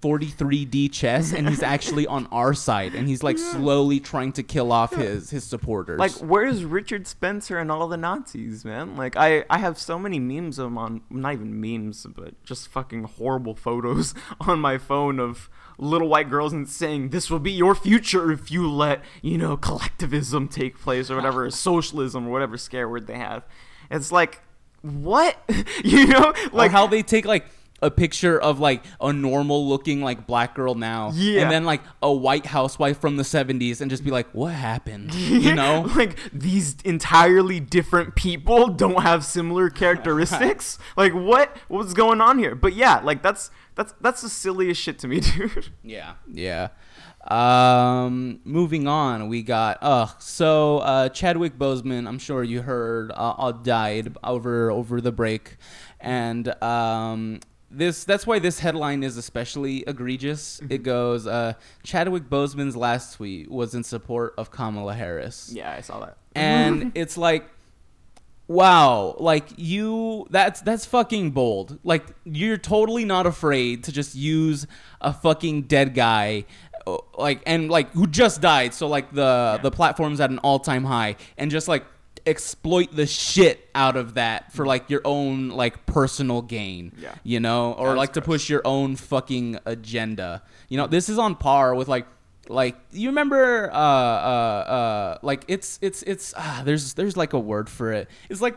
43D 0.00 0.92
chess 0.92 1.32
and 1.32 1.48
he's 1.48 1.62
actually 1.62 2.06
on 2.06 2.26
our 2.30 2.54
side 2.54 2.94
and 2.94 3.08
he's 3.08 3.22
like 3.24 3.36
slowly 3.36 3.98
trying 3.98 4.32
to 4.32 4.44
kill 4.44 4.70
off 4.70 4.94
his 4.94 5.30
his 5.30 5.44
supporters. 5.44 5.98
Like, 5.98 6.12
where's 6.12 6.64
Richard 6.64 7.06
Spencer 7.06 7.58
and 7.58 7.70
all 7.70 7.88
the 7.88 7.96
Nazis, 7.96 8.64
man? 8.64 8.96
Like, 8.96 9.16
I, 9.16 9.44
I 9.50 9.58
have 9.58 9.76
so 9.78 9.98
many 9.98 10.20
memes 10.20 10.58
of 10.58 10.66
them 10.66 10.78
on, 10.78 11.00
not 11.10 11.32
even 11.32 11.60
memes, 11.60 12.06
but 12.14 12.42
just 12.44 12.68
fucking 12.68 13.04
horrible 13.04 13.56
photos 13.56 14.14
on 14.40 14.60
my 14.60 14.78
phone 14.78 15.18
of 15.18 15.50
little 15.78 16.08
white 16.08 16.30
girls 16.30 16.52
and 16.52 16.68
saying, 16.68 17.10
this 17.10 17.30
will 17.30 17.38
be 17.38 17.52
your 17.52 17.74
future 17.74 18.30
if 18.30 18.50
you 18.50 18.70
let, 18.70 19.02
you 19.22 19.36
know, 19.38 19.56
collectivism 19.56 20.48
take 20.48 20.78
place 20.78 21.10
or 21.10 21.16
whatever, 21.16 21.50
socialism 21.52 22.28
or 22.28 22.30
whatever 22.30 22.56
scare 22.56 22.88
word 22.88 23.06
they 23.08 23.18
have. 23.18 23.44
It's 23.90 24.12
like, 24.12 24.42
what? 24.82 25.36
you 25.84 26.06
know? 26.06 26.32
like 26.36 26.52
Like, 26.52 26.70
how 26.70 26.86
they 26.86 27.02
take 27.02 27.24
like 27.24 27.46
a 27.80 27.90
picture 27.90 28.40
of 28.40 28.58
like 28.58 28.84
a 29.00 29.12
normal 29.12 29.68
looking 29.68 30.00
like 30.02 30.26
black 30.26 30.54
girl 30.54 30.74
now. 30.74 31.10
Yeah. 31.14 31.42
and 31.42 31.50
then 31.50 31.64
like 31.64 31.80
a 32.02 32.12
white 32.12 32.46
housewife 32.46 32.98
from 32.98 33.16
the 33.16 33.22
70s 33.22 33.80
and 33.80 33.90
just 33.90 34.04
be 34.04 34.10
like 34.10 34.28
what 34.32 34.52
happened? 34.54 35.14
You 35.28 35.54
know? 35.54 35.88
Like 35.98 36.16
these 36.32 36.76
entirely 36.84 37.60
different 37.60 38.14
people 38.14 38.68
don't 38.68 39.02
have 39.02 39.24
similar 39.24 39.70
characteristics? 39.82 40.78
Like 40.96 41.12
what 41.12 41.56
what's 41.68 41.94
going 41.94 42.20
on 42.20 42.38
here? 42.38 42.54
But 42.54 42.74
yeah 42.74 43.00
like 43.00 43.22
that's 43.22 43.50
that's 43.74 43.94
that's 44.00 44.22
the 44.22 44.28
silliest 44.28 44.80
shit 44.80 44.98
to 45.00 45.08
me 45.08 45.20
dude. 45.20 45.68
Yeah, 45.82 46.14
yeah. 46.30 46.68
Um, 47.28 48.40
moving 48.44 48.86
on, 48.88 49.28
we 49.28 49.42
got 49.42 49.78
uh 49.82 50.06
so 50.18 50.78
uh 50.78 51.08
Chadwick 51.10 51.58
Boseman, 51.58 52.08
I'm 52.08 52.18
sure 52.18 52.42
you 52.42 52.62
heard, 52.62 53.12
uh, 53.12 53.34
uh 53.38 53.52
died 53.52 54.16
over 54.24 54.70
over 54.70 55.00
the 55.00 55.12
break, 55.12 55.56
and 56.00 56.48
um 56.62 57.40
this 57.70 58.04
that's 58.04 58.26
why 58.26 58.38
this 58.38 58.60
headline 58.60 59.02
is 59.02 59.16
especially 59.16 59.84
egregious. 59.86 60.60
It 60.68 60.82
goes, 60.82 61.26
uh 61.26 61.54
Chadwick 61.82 62.24
Boseman's 62.24 62.76
last 62.76 63.16
tweet 63.16 63.50
was 63.50 63.74
in 63.74 63.84
support 63.84 64.34
of 64.38 64.50
Kamala 64.50 64.94
Harris. 64.94 65.50
Yeah 65.52 65.72
i 65.72 65.80
saw 65.80 66.00
that. 66.00 66.16
And 66.34 66.92
it's 66.96 67.16
like 67.16 67.48
wow 68.46 69.14
like 69.18 69.46
you 69.56 70.26
that's 70.30 70.60
that's 70.62 70.86
fucking 70.86 71.32
bold. 71.32 71.78
Like 71.84 72.06
you're 72.24 72.56
totally 72.56 73.04
not 73.04 73.26
afraid 73.26 73.84
to 73.84 73.92
just 73.92 74.14
use 74.14 74.66
a 75.00 75.12
fucking 75.12 75.62
dead 75.62 75.94
guy 75.94 76.46
uh, 76.86 76.98
like 77.18 77.42
and 77.46 77.68
like 77.70 77.90
who 77.92 78.06
just 78.06 78.40
died. 78.40 78.72
So 78.72 78.88
like 78.88 79.12
the 79.12 79.60
the 79.62 79.70
platform's 79.70 80.20
at 80.20 80.30
an 80.30 80.38
all-time 80.38 80.84
high. 80.84 81.16
And 81.36 81.50
just 81.50 81.68
like 81.68 81.84
exploit 82.28 82.94
the 82.94 83.06
shit 83.06 83.68
out 83.74 83.96
of 83.96 84.14
that 84.14 84.52
for 84.52 84.66
like 84.66 84.90
your 84.90 85.00
own 85.04 85.48
like 85.48 85.86
personal 85.86 86.42
gain 86.42 86.92
Yeah. 87.00 87.14
you 87.24 87.40
know? 87.40 87.72
Or 87.72 87.88
That's 87.88 87.96
like 87.98 88.12
to 88.14 88.22
push 88.22 88.48
your 88.48 88.62
own 88.64 88.96
fucking 88.96 89.58
agenda. 89.66 90.42
You 90.68 90.76
know 90.78 90.86
this 90.86 91.08
is 91.08 91.18
on 91.18 91.34
par 91.34 91.74
with 91.74 91.88
like 91.88 92.06
like 92.48 92.76
you 92.92 93.08
remember 93.10 93.70
uh 93.72 93.76
uh 93.76 93.78
uh 94.78 95.18
like 95.22 95.44
it's 95.48 95.78
it's 95.82 96.02
it's 96.04 96.32
ah, 96.36 96.62
there's 96.64 96.94
there's 96.94 97.16
like 97.16 97.32
a 97.32 97.38
word 97.38 97.68
for 97.68 97.92
it. 97.92 98.08
It's 98.30 98.40
like 98.40 98.56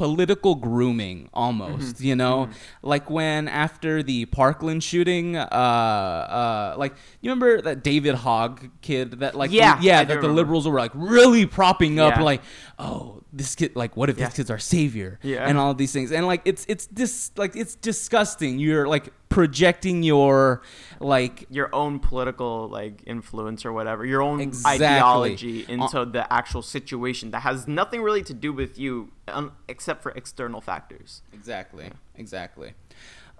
political 0.00 0.54
grooming 0.54 1.28
almost 1.34 1.96
Mm-hmm. 1.96 2.04
you 2.08 2.16
know 2.16 2.48
like 2.82 3.10
when 3.10 3.48
after 3.48 4.02
the 4.02 4.24
parkland 4.40 4.80
shooting 4.82 5.36
uh 5.36 5.40
uh 5.44 6.74
like 6.78 6.94
you 7.20 7.28
remember 7.30 7.60
that 7.60 7.84
david 7.84 8.14
hogg 8.14 8.70
kid 8.80 9.06
that 9.20 9.34
like 9.34 9.50
Yeah, 9.52 9.78
yeah 9.82 10.00
I 10.00 10.04
that 10.04 10.08
the 10.08 10.14
remember. 10.16 10.36
liberals 10.40 10.64
were 10.66 10.78
like 10.86 10.92
really 10.94 11.44
propping 11.44 12.00
up 12.00 12.16
Yeah. 12.16 12.22
like 12.32 12.42
oh 12.78 13.22
this 13.32 13.54
kid 13.54 13.76
like 13.76 13.92
what 13.98 14.08
if 14.08 14.16
Yeah. 14.16 14.26
this 14.26 14.36
kid's 14.36 14.50
our 14.50 14.58
savior 14.58 15.18
Yeah. 15.22 15.46
and 15.48 15.58
all 15.58 15.70
of 15.70 15.76
these 15.76 15.92
things 15.92 16.12
and 16.12 16.26
like 16.26 16.40
it's 16.46 16.64
it's 16.72 16.86
dis 16.86 17.30
like 17.36 17.54
it's 17.54 17.74
disgusting 17.74 18.58
you're 18.58 18.88
like 18.88 19.12
projecting 19.30 20.02
your 20.02 20.60
like 20.98 21.46
your 21.48 21.74
own 21.74 21.98
political 22.00 22.68
like 22.68 23.02
influence 23.06 23.64
or 23.64 23.72
whatever, 23.72 24.04
your 24.04 24.20
own 24.20 24.40
Exactly. 24.40 24.86
ideology 24.86 25.64
Uh, 25.66 25.72
into 25.72 26.04
the 26.04 26.30
actual 26.30 26.60
situation 26.60 27.30
that 27.30 27.40
has 27.40 27.66
nothing 27.66 28.02
really 28.02 28.22
to 28.22 28.34
do 28.34 28.52
with 28.52 28.78
you 28.78 29.10
um, 29.28 29.52
except 29.68 30.02
for 30.02 30.10
external 30.12 30.60
factors. 30.60 31.22
Exactly. 31.32 31.90
Exactly. 32.16 32.74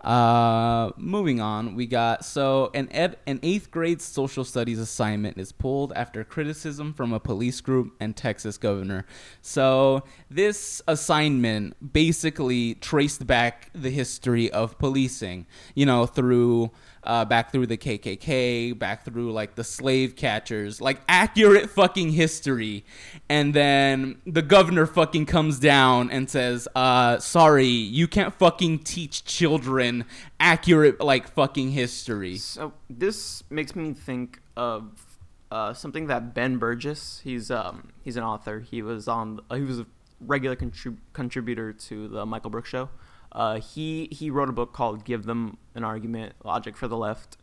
Uh, 0.02 0.92
moving 0.96 1.40
on, 1.40 1.74
we 1.74 1.86
got 1.86 2.24
so 2.24 2.70
an 2.72 2.88
ed, 2.90 3.18
an 3.26 3.38
eighth 3.42 3.70
grade 3.70 4.00
social 4.00 4.44
studies 4.44 4.78
assignment 4.78 5.36
is 5.36 5.52
pulled 5.52 5.92
after 5.92 6.24
criticism 6.24 6.94
from 6.94 7.12
a 7.12 7.20
police 7.20 7.60
group 7.60 7.92
and 8.00 8.16
Texas 8.16 8.56
governor. 8.56 9.04
So 9.42 10.04
this 10.30 10.80
assignment 10.88 11.92
basically 11.92 12.76
traced 12.76 13.26
back 13.26 13.70
the 13.74 13.90
history 13.90 14.50
of 14.50 14.78
policing, 14.78 15.46
you 15.74 15.84
know, 15.84 16.06
through 16.06 16.70
uh, 17.04 17.24
back 17.24 17.52
through 17.52 17.66
the 17.66 17.76
KKK, 17.76 18.78
back 18.78 19.04
through 19.04 19.32
like 19.32 19.54
the 19.54 19.64
slave 19.64 20.16
catchers, 20.16 20.80
like 20.80 21.00
accurate 21.08 21.70
fucking 21.70 22.10
history. 22.10 22.84
And 23.28 23.54
then 23.54 24.20
the 24.26 24.42
governor 24.42 24.86
fucking 24.86 25.26
comes 25.26 25.58
down 25.58 26.10
and 26.10 26.28
says, 26.28 26.68
uh, 26.74 27.18
sorry, 27.18 27.66
you 27.66 28.06
can't 28.06 28.34
fucking 28.34 28.80
teach 28.80 29.24
children 29.24 30.04
accurate 30.38 31.00
like 31.00 31.28
fucking 31.28 31.70
history. 31.70 32.36
So 32.36 32.72
this 32.88 33.42
makes 33.50 33.74
me 33.74 33.92
think 33.92 34.40
of 34.56 35.10
uh, 35.50 35.72
something 35.72 36.06
that 36.06 36.34
Ben 36.34 36.58
Burgis. 36.58 37.22
He's 37.22 37.50
um 37.50 37.88
he's 38.02 38.16
an 38.16 38.22
author. 38.22 38.60
He 38.60 38.82
was 38.82 39.08
on 39.08 39.40
uh, 39.50 39.56
he 39.56 39.62
was 39.62 39.80
a 39.80 39.86
regular 40.20 40.54
contrib- 40.54 40.98
contributor 41.12 41.72
to 41.72 42.08
the 42.08 42.26
Michael 42.26 42.50
Brooks 42.50 42.68
show. 42.68 42.88
Uh, 43.32 43.60
he 43.60 44.08
he 44.10 44.30
wrote 44.30 44.48
a 44.48 44.52
book 44.52 44.72
called 44.72 45.04
"Give 45.04 45.24
Them 45.24 45.56
an 45.74 45.84
Argument: 45.84 46.34
Logic 46.44 46.76
for 46.76 46.88
the 46.88 46.96
Left," 46.96 47.36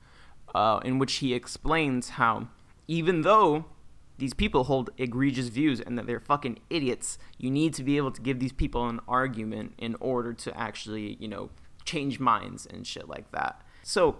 uh, 0.53 0.79
in 0.83 0.99
which 0.99 1.15
he 1.15 1.33
explains 1.33 2.09
how 2.09 2.49
even 2.87 3.21
though 3.21 3.65
these 4.17 4.33
people 4.33 4.63
hold 4.65 4.89
egregious 4.97 5.49
views 5.49 5.79
and 5.79 5.97
that 5.97 6.07
they're 6.07 6.19
fucking 6.19 6.59
idiots, 6.69 7.19
you 7.37 7.51
need 7.51 7.73
to 7.75 7.83
be 7.83 7.97
able 7.97 8.11
to 8.11 8.21
give 8.21 8.39
these 8.39 8.53
people 8.53 8.87
an 8.87 8.99
argument 9.07 9.73
in 9.77 9.95
order 9.99 10.33
to 10.33 10.57
actually 10.57 11.17
you 11.19 11.27
know 11.27 11.49
change 11.85 12.19
minds 12.19 12.65
and 12.65 12.85
shit 12.85 13.07
like 13.07 13.31
that. 13.31 13.61
So 13.83 14.17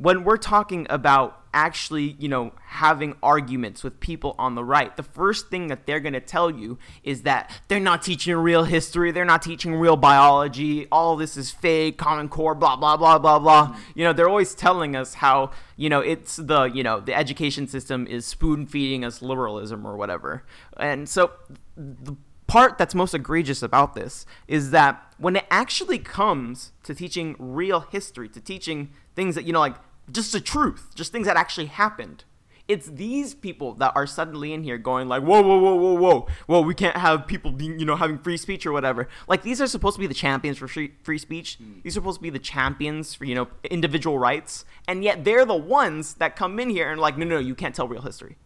when 0.00 0.22
we're 0.22 0.36
talking 0.36 0.86
about 0.88 1.34
actually, 1.52 2.14
you 2.20 2.28
know, 2.28 2.52
having 2.66 3.16
arguments 3.22 3.82
with 3.82 3.98
people 4.00 4.34
on 4.38 4.54
the 4.54 4.62
right, 4.62 4.96
the 4.96 5.02
first 5.02 5.48
thing 5.48 5.68
that 5.68 5.86
they're 5.86 5.98
going 5.98 6.12
to 6.12 6.20
tell 6.20 6.50
you 6.50 6.78
is 7.02 7.22
that 7.22 7.50
they're 7.66 7.80
not 7.80 8.02
teaching 8.02 8.36
real 8.36 8.64
history, 8.64 9.10
they're 9.10 9.24
not 9.24 9.42
teaching 9.42 9.74
real 9.74 9.96
biology, 9.96 10.86
all 10.92 11.16
this 11.16 11.36
is 11.36 11.50
fake, 11.50 11.98
common 11.98 12.28
core, 12.28 12.54
blah 12.54 12.76
blah 12.76 12.96
blah 12.96 13.18
blah 13.18 13.38
blah. 13.38 13.76
You 13.94 14.04
know, 14.04 14.12
they're 14.12 14.28
always 14.28 14.54
telling 14.54 14.94
us 14.94 15.14
how, 15.14 15.50
you 15.76 15.88
know, 15.88 16.00
it's 16.00 16.36
the, 16.36 16.64
you 16.64 16.82
know, 16.82 17.00
the 17.00 17.14
education 17.14 17.66
system 17.66 18.06
is 18.06 18.24
spoon-feeding 18.24 19.04
us 19.04 19.20
liberalism 19.20 19.86
or 19.86 19.96
whatever. 19.96 20.44
And 20.76 21.08
so 21.08 21.32
the 21.76 22.14
part 22.46 22.78
that's 22.78 22.94
most 22.94 23.14
egregious 23.14 23.62
about 23.62 23.94
this 23.94 24.26
is 24.46 24.70
that 24.70 25.12
when 25.18 25.34
it 25.36 25.46
actually 25.50 25.98
comes 25.98 26.72
to 26.84 26.94
teaching 26.94 27.36
real 27.38 27.80
history, 27.80 28.28
to 28.28 28.40
teaching 28.40 28.90
things 29.16 29.34
that, 29.34 29.44
you 29.44 29.52
know, 29.52 29.60
like 29.60 29.74
just 30.10 30.32
the 30.32 30.40
truth, 30.40 30.92
just 30.94 31.12
things 31.12 31.26
that 31.26 31.36
actually 31.36 31.66
happened, 31.66 32.24
it's 32.68 32.86
these 32.86 33.34
people 33.34 33.72
that 33.74 33.92
are 33.96 34.06
suddenly 34.06 34.52
in 34.52 34.62
here 34.62 34.76
going 34.76 35.08
like, 35.08 35.22
whoa, 35.22 35.40
whoa, 35.40 35.58
whoa, 35.58 35.74
whoa, 35.74 35.94
whoa, 35.94 36.26
whoa, 36.46 36.60
we 36.60 36.74
can't 36.74 36.98
have 36.98 37.26
people 37.26 37.50
being, 37.50 37.78
you 37.78 37.86
know, 37.86 37.96
having 37.96 38.18
free 38.18 38.36
speech 38.36 38.66
or 38.66 38.72
whatever. 38.72 39.08
Like 39.26 39.42
these 39.42 39.60
are 39.62 39.66
supposed 39.66 39.96
to 39.96 40.00
be 40.00 40.06
the 40.06 40.14
champions 40.14 40.58
for 40.58 40.68
free, 40.68 40.92
free 41.02 41.16
speech. 41.16 41.56
Hmm. 41.56 41.80
These 41.82 41.94
are 41.96 42.00
supposed 42.00 42.18
to 42.18 42.22
be 42.22 42.30
the 42.30 42.38
champions 42.38 43.14
for, 43.14 43.24
you 43.24 43.34
know, 43.34 43.48
individual 43.64 44.18
rights. 44.18 44.66
And 44.86 45.02
yet 45.02 45.24
they're 45.24 45.46
the 45.46 45.56
ones 45.56 46.14
that 46.14 46.36
come 46.36 46.60
in 46.60 46.68
here 46.68 46.90
and 46.90 47.00
like, 47.00 47.16
no, 47.16 47.24
no, 47.24 47.36
no, 47.36 47.40
you 47.40 47.54
can't 47.54 47.74
tell 47.74 47.88
real 47.88 48.02
history. 48.02 48.36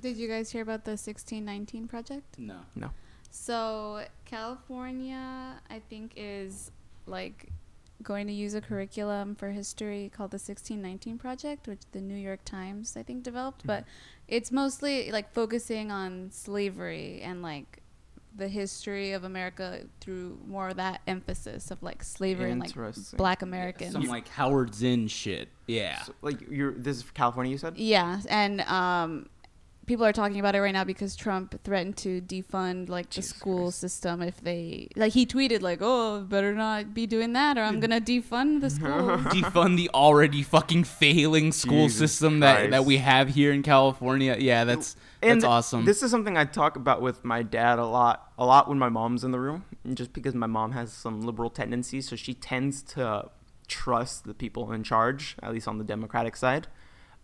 Did 0.00 0.18
you 0.18 0.28
guys 0.28 0.50
hear 0.50 0.62
about 0.62 0.84
the 0.84 0.92
1619 0.92 1.88
project? 1.88 2.38
No. 2.38 2.58
No. 2.76 2.90
So 3.30 4.04
California, 4.26 5.54
I 5.70 5.80
think, 5.88 6.12
is 6.16 6.70
like 7.06 7.48
going 8.02 8.26
to 8.26 8.32
use 8.32 8.54
a 8.54 8.60
curriculum 8.60 9.34
for 9.34 9.50
history 9.50 10.10
called 10.14 10.30
the 10.30 10.36
1619 10.36 11.18
project, 11.18 11.66
which 11.66 11.80
the 11.92 12.00
New 12.00 12.16
York 12.16 12.40
Times 12.44 12.96
I 12.96 13.02
think 13.02 13.22
developed, 13.22 13.66
but 13.66 13.84
it's 14.28 14.52
mostly 14.52 15.10
like 15.10 15.32
focusing 15.32 15.90
on 15.90 16.30
slavery 16.30 17.20
and 17.22 17.42
like 17.42 17.82
the 18.36 18.48
history 18.48 19.12
of 19.12 19.24
America 19.24 19.80
through 20.00 20.38
more 20.46 20.68
of 20.68 20.76
that 20.76 21.00
emphasis 21.06 21.70
of 21.70 21.82
like 21.82 22.02
slavery 22.04 22.52
and 22.52 22.60
like 22.60 22.72
black 23.16 23.42
Americans. 23.42 23.92
Some 23.92 24.02
like 24.04 24.28
Howard 24.28 24.74
Zinn 24.74 25.08
shit. 25.08 25.48
Yeah. 25.66 26.02
So, 26.02 26.14
like 26.22 26.40
you're 26.48 26.72
this 26.72 26.98
is 26.98 27.02
California 27.14 27.50
you 27.50 27.58
said? 27.58 27.76
Yeah, 27.76 28.20
and 28.28 28.60
um, 28.62 29.28
people 29.88 30.04
are 30.04 30.12
talking 30.12 30.38
about 30.38 30.54
it 30.54 30.60
right 30.60 30.72
now 30.72 30.84
because 30.84 31.16
Trump 31.16 31.60
threatened 31.64 31.96
to 31.96 32.20
defund 32.20 32.88
like 32.88 33.08
the 33.08 33.14
Jesus 33.14 33.36
school 33.36 33.64
Christ. 33.64 33.80
system 33.80 34.22
if 34.22 34.40
they 34.40 34.88
like 34.94 35.12
he 35.14 35.26
tweeted 35.26 35.62
like, 35.62 35.80
"Oh, 35.82 36.20
better 36.20 36.54
not 36.54 36.94
be 36.94 37.06
doing 37.06 37.32
that, 37.32 37.58
or 37.58 37.62
I'm 37.62 37.80
gonna 37.80 38.00
defund 38.00 38.60
the 38.60 38.70
school." 38.78 39.18
Defund 39.34 39.76
the 39.76 39.90
already 39.92 40.42
fucking 40.42 40.84
failing 40.84 41.50
school 41.50 41.86
Jesus 41.88 42.12
system 42.12 42.40
that, 42.40 42.56
Christ. 42.56 42.70
that 42.70 42.84
we 42.84 42.98
have 42.98 43.30
here 43.30 43.52
in 43.52 43.62
California. 43.62 44.36
Yeah, 44.38 44.64
that's 44.64 44.94
And 45.20 45.40
that's 45.40 45.44
awesome. 45.44 45.84
This 45.84 46.02
is 46.02 46.10
something 46.12 46.36
I 46.36 46.44
talk 46.44 46.76
about 46.76 47.02
with 47.02 47.24
my 47.24 47.42
dad 47.42 47.80
a 47.80 47.86
lot, 47.86 48.32
a 48.38 48.46
lot 48.46 48.68
when 48.68 48.78
my 48.78 48.88
mom's 48.88 49.24
in 49.24 49.32
the 49.32 49.40
room, 49.40 49.64
and 49.82 49.96
just 49.96 50.12
because 50.12 50.34
my 50.34 50.46
mom 50.46 50.72
has 50.72 50.92
some 50.92 51.22
liberal 51.22 51.50
tendencies, 51.50 52.08
so 52.08 52.14
she 52.14 52.34
tends 52.34 52.82
to 52.94 53.30
trust 53.66 54.24
the 54.24 54.34
people 54.34 54.70
in 54.72 54.82
charge, 54.82 55.36
at 55.42 55.52
least 55.52 55.66
on 55.68 55.78
the 55.78 55.84
Democratic 55.84 56.36
side. 56.36 56.68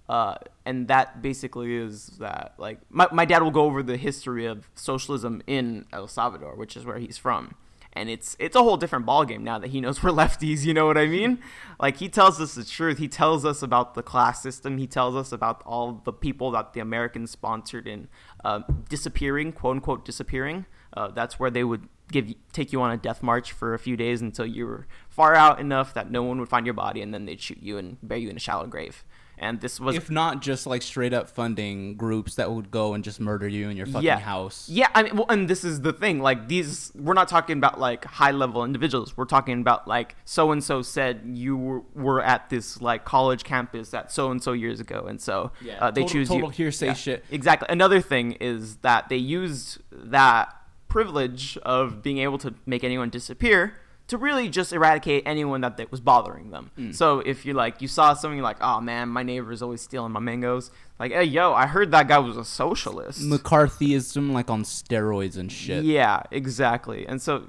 Uh, 0.08 0.34
and 0.66 0.88
that 0.88 1.22
basically 1.22 1.74
is 1.74 2.08
that 2.18 2.54
like 2.58 2.78
my, 2.90 3.08
my 3.10 3.24
dad 3.24 3.42
will 3.42 3.50
go 3.50 3.64
over 3.64 3.82
the 3.82 3.96
history 3.96 4.44
of 4.44 4.68
socialism 4.74 5.42
in 5.46 5.86
El 5.92 6.08
Salvador, 6.08 6.56
which 6.56 6.76
is 6.76 6.84
where 6.84 6.98
he's 6.98 7.16
from. 7.16 7.54
And 7.96 8.10
it's 8.10 8.36
it's 8.40 8.56
a 8.56 8.62
whole 8.62 8.76
different 8.76 9.06
ballgame 9.06 9.40
now 9.40 9.58
that 9.58 9.70
he 9.70 9.80
knows 9.80 10.02
we're 10.02 10.10
lefties, 10.22 10.64
you 10.64 10.74
know 10.74 10.86
what 10.86 10.98
I 10.98 11.06
mean? 11.06 11.38
Like 11.80 11.98
he 11.98 12.08
tells 12.08 12.40
us 12.40 12.54
the 12.54 12.64
truth. 12.64 12.98
He 12.98 13.08
tells 13.08 13.44
us 13.44 13.62
about 13.62 13.94
the 13.94 14.02
class 14.02 14.42
system. 14.42 14.78
He 14.78 14.86
tells 14.86 15.14
us 15.14 15.32
about 15.32 15.62
all 15.64 16.02
the 16.04 16.12
people 16.12 16.50
that 16.50 16.72
the 16.72 16.80
Americans 16.80 17.30
sponsored 17.30 17.86
in 17.86 18.08
uh, 18.44 18.60
disappearing, 18.88 19.52
quote 19.52 19.76
unquote 19.76 20.04
disappearing. 20.04 20.66
Uh, 20.92 21.08
that's 21.08 21.38
where 21.40 21.50
they 21.50 21.64
would 21.64 21.88
give 22.10 22.34
take 22.52 22.72
you 22.72 22.82
on 22.82 22.90
a 22.90 22.96
death 22.96 23.22
march 23.22 23.52
for 23.52 23.74
a 23.74 23.78
few 23.78 23.96
days 23.96 24.20
until 24.20 24.44
you 24.44 24.66
were 24.66 24.86
far 25.08 25.34
out 25.34 25.60
enough 25.60 25.94
that 25.94 26.10
no 26.10 26.22
one 26.22 26.38
would 26.40 26.48
find 26.48 26.66
your 26.66 26.74
body, 26.74 27.00
and 27.00 27.14
then 27.14 27.24
they'd 27.24 27.40
shoot 27.40 27.62
you 27.62 27.78
and 27.78 27.96
bury 28.02 28.22
you 28.22 28.28
in 28.28 28.36
a 28.36 28.40
shallow 28.40 28.66
grave. 28.66 29.04
And 29.38 29.60
this 29.60 29.80
was 29.80 29.96
if 29.96 30.10
not 30.10 30.42
just 30.42 30.66
like 30.66 30.82
straight 30.82 31.12
up 31.12 31.28
funding 31.28 31.96
groups 31.96 32.36
that 32.36 32.50
would 32.52 32.70
go 32.70 32.94
and 32.94 33.02
just 33.02 33.20
murder 33.20 33.48
you 33.48 33.68
in 33.68 33.76
your 33.76 33.86
fucking 33.86 34.02
yeah. 34.02 34.18
house. 34.18 34.68
Yeah, 34.68 34.88
I 34.94 35.02
mean, 35.02 35.16
well, 35.16 35.26
and 35.28 35.48
this 35.48 35.64
is 35.64 35.80
the 35.80 35.92
thing. 35.92 36.20
Like 36.20 36.48
these, 36.48 36.92
we're 36.94 37.14
not 37.14 37.28
talking 37.28 37.58
about 37.58 37.80
like 37.80 38.04
high 38.04 38.30
level 38.30 38.64
individuals. 38.64 39.16
We're 39.16 39.24
talking 39.24 39.60
about 39.60 39.88
like 39.88 40.16
so 40.24 40.52
and 40.52 40.62
so 40.62 40.82
said 40.82 41.22
you 41.24 41.56
were, 41.56 41.82
were 41.94 42.22
at 42.22 42.48
this 42.50 42.80
like 42.80 43.04
college 43.04 43.44
campus 43.44 43.92
at 43.92 44.12
so 44.12 44.30
and 44.30 44.42
so 44.42 44.52
years 44.52 44.80
ago, 44.80 45.06
and 45.08 45.20
so 45.20 45.52
Yeah, 45.60 45.78
uh, 45.80 45.90
they 45.90 46.02
total- 46.02 46.12
choose 46.12 46.28
total 46.28 46.48
you. 46.48 46.54
hearsay 46.54 46.94
shit. 46.94 47.24
Exactly. 47.30 47.66
Another 47.70 48.00
thing 48.00 48.32
is 48.32 48.76
that 48.76 49.08
they 49.08 49.16
used 49.16 49.82
that 49.90 50.54
privilege 50.88 51.58
of 51.64 52.02
being 52.02 52.18
able 52.18 52.38
to 52.38 52.54
make 52.66 52.84
anyone 52.84 53.10
disappear 53.10 53.74
to 54.06 54.18
really 54.18 54.50
just 54.50 54.72
eradicate 54.72 55.22
anyone 55.24 55.62
that, 55.62 55.78
that 55.78 55.90
was 55.90 56.00
bothering 56.00 56.50
them. 56.50 56.70
Mm. 56.78 56.94
So 56.94 57.20
if 57.20 57.46
you 57.46 57.54
like 57.54 57.80
you 57.80 57.88
saw 57.88 58.12
something 58.14 58.42
like, 58.42 58.58
oh 58.60 58.80
man, 58.80 59.08
my 59.08 59.22
neighbor 59.22 59.50
is 59.50 59.62
always 59.62 59.80
stealing 59.80 60.12
my 60.12 60.20
mangoes. 60.20 60.70
Like, 60.98 61.12
hey 61.12 61.24
yo, 61.24 61.52
I 61.54 61.66
heard 61.66 61.90
that 61.92 62.06
guy 62.08 62.18
was 62.18 62.36
a 62.36 62.44
socialist. 62.44 63.22
McCarthyism 63.22 64.32
like 64.32 64.50
on 64.50 64.62
steroids 64.62 65.36
and 65.38 65.50
shit. 65.50 65.84
Yeah, 65.84 66.22
exactly. 66.30 67.06
And 67.06 67.20
so, 67.20 67.48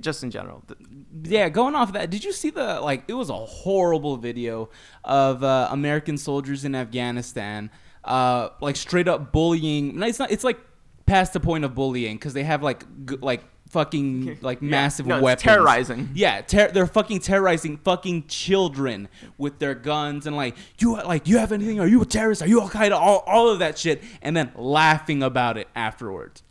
just 0.00 0.22
in 0.22 0.30
general, 0.30 0.62
th- 0.68 0.78
Yeah, 1.24 1.48
going 1.48 1.74
off 1.74 1.92
that, 1.94 2.10
did 2.10 2.24
you 2.24 2.32
see 2.32 2.50
the 2.50 2.80
like? 2.80 3.04
It 3.08 3.14
was 3.14 3.30
a 3.30 3.34
horrible 3.36 4.16
video 4.16 4.70
of 5.04 5.42
uh, 5.42 5.68
American 5.70 6.16
soldiers 6.16 6.64
in 6.64 6.74
Afghanistan, 6.74 7.70
uh, 8.04 8.50
like 8.60 8.76
straight 8.76 9.08
up 9.08 9.32
bullying. 9.32 9.98
No, 9.98 10.06
it's 10.06 10.18
not. 10.18 10.30
It's 10.30 10.44
like 10.44 10.58
past 11.06 11.32
the 11.32 11.40
point 11.40 11.64
of 11.64 11.74
bullying 11.74 12.16
because 12.16 12.34
they 12.34 12.44
have 12.44 12.62
like 12.62 12.84
g- 13.06 13.16
like 13.20 13.42
fucking 13.70 14.38
like 14.40 14.60
Yeah. 14.60 14.68
massive 14.70 15.06
No, 15.06 15.20
weapons. 15.20 15.42
terrorizing. 15.42 16.10
Yeah, 16.14 16.40
ter- 16.40 16.70
they're 16.70 16.86
fucking 16.86 17.20
terrorizing 17.20 17.76
fucking 17.78 18.26
children 18.26 19.08
with 19.36 19.58
their 19.58 19.74
guns 19.74 20.26
and 20.26 20.36
like 20.36 20.56
you 20.78 20.96
like 20.96 21.26
you 21.28 21.38
have 21.38 21.52
anything? 21.52 21.78
Are 21.80 21.86
you 21.86 22.00
a 22.02 22.06
terrorist? 22.06 22.42
Are 22.42 22.48
you 22.48 22.60
Al 22.60 22.68
Qaeda? 22.68 22.92
All 22.92 23.24
all 23.26 23.48
of 23.50 23.58
that 23.60 23.78
shit, 23.78 24.02
and 24.22 24.36
then 24.36 24.52
laughing 24.56 25.22
about 25.22 25.56
it 25.58 25.68
afterwards. 25.76 26.42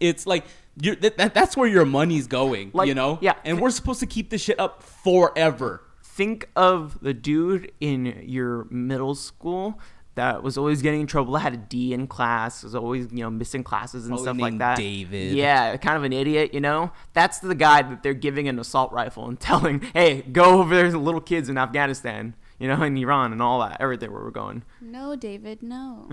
It's 0.00 0.26
like 0.26 0.44
you're, 0.80 0.96
that, 0.96 1.18
that, 1.18 1.34
that's 1.34 1.54
where 1.56 1.68
your 1.68 1.84
money's 1.84 2.26
going, 2.26 2.70
Like, 2.72 2.88
you 2.88 2.94
know? 2.94 3.18
yeah. 3.20 3.34
And 3.44 3.60
we're 3.60 3.68
supposed 3.70 4.00
to 4.00 4.06
keep 4.06 4.30
this 4.30 4.40
shit 4.40 4.58
up 4.58 4.82
forever. 4.82 5.82
think 6.02 6.48
of 6.56 6.98
the 7.02 7.12
dude 7.12 7.70
in 7.80 8.22
your 8.26 8.64
middle 8.70 9.14
school 9.14 9.78
that 10.14 10.42
was 10.42 10.58
always 10.58 10.82
getting 10.82 11.00
in 11.00 11.06
trouble, 11.06 11.36
I 11.36 11.40
had 11.40 11.54
a 11.54 11.58
D 11.58 11.94
in 11.94 12.06
class, 12.06 12.62
was 12.62 12.74
always, 12.74 13.10
you 13.10 13.20
know, 13.20 13.30
missing 13.30 13.64
classes 13.64 14.04
and 14.04 14.10
Probably 14.10 14.24
stuff 14.24 14.36
like 14.38 14.52
named 14.52 14.60
that. 14.60 14.76
David. 14.76 15.32
Yeah, 15.32 15.76
kind 15.78 15.96
of 15.96 16.04
an 16.04 16.12
idiot, 16.12 16.52
you 16.52 16.60
know? 16.60 16.92
That's 17.14 17.38
the 17.38 17.54
guy 17.54 17.82
that 17.82 18.02
they're 18.02 18.12
giving 18.12 18.46
an 18.46 18.58
assault 18.58 18.92
rifle 18.92 19.26
and 19.26 19.40
telling, 19.40 19.80
hey, 19.94 20.22
go 20.22 20.60
over 20.60 20.74
there 20.74 20.84
to 20.84 20.92
the 20.92 20.98
little 20.98 21.20
kids 21.20 21.48
in 21.48 21.56
Afghanistan, 21.56 22.34
you 22.58 22.68
know, 22.68 22.82
in 22.82 22.96
Iran 22.98 23.32
and 23.32 23.40
all 23.40 23.60
that, 23.60 23.78
everything 23.80 24.12
where 24.12 24.22
we're 24.22 24.30
going. 24.30 24.64
No, 24.82 25.16
David, 25.16 25.62
no. 25.62 26.06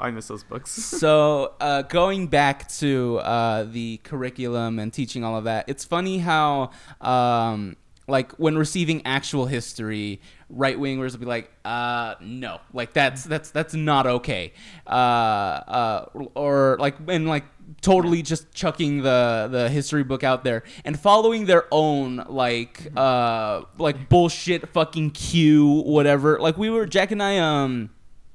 I 0.00 0.10
miss 0.12 0.28
those 0.28 0.42
books. 0.42 0.70
so 0.72 1.52
uh, 1.60 1.82
going 1.82 2.28
back 2.28 2.68
to 2.78 3.18
uh, 3.18 3.64
the 3.64 4.00
curriculum 4.04 4.78
and 4.78 4.90
teaching 4.90 5.22
all 5.22 5.36
of 5.36 5.44
that, 5.44 5.68
it's 5.68 5.84
funny 5.84 6.18
how 6.18 6.70
um, 7.02 7.76
like 8.08 8.32
when 8.32 8.56
receiving 8.56 9.02
actual 9.04 9.46
history, 9.46 10.20
right 10.48 10.76
wingers 10.76 11.12
will 11.12 11.20
be 11.20 11.26
like, 11.26 11.50
uh, 11.64 12.14
no, 12.20 12.60
like 12.72 12.92
that's 12.92 13.24
that's 13.24 13.50
that's 13.50 13.74
not 13.74 14.06
okay, 14.06 14.52
uh, 14.86 14.90
uh, 14.90 16.06
or 16.34 16.76
like 16.80 16.96
and 17.08 17.28
like 17.28 17.44
totally 17.82 18.22
just 18.22 18.52
chucking 18.52 19.02
the 19.02 19.48
the 19.50 19.68
history 19.68 20.02
book 20.02 20.24
out 20.24 20.42
there 20.42 20.62
and 20.84 20.98
following 20.98 21.44
their 21.44 21.66
own 21.70 22.24
like 22.28 22.90
uh 22.96 23.62
like 23.78 24.08
bullshit 24.08 24.68
fucking 24.70 25.10
cue 25.10 25.82
whatever. 25.82 26.38
Like 26.40 26.56
we 26.56 26.70
were 26.70 26.86
Jack 26.86 27.10
and 27.10 27.22
I 27.22 27.38
um 27.38 27.90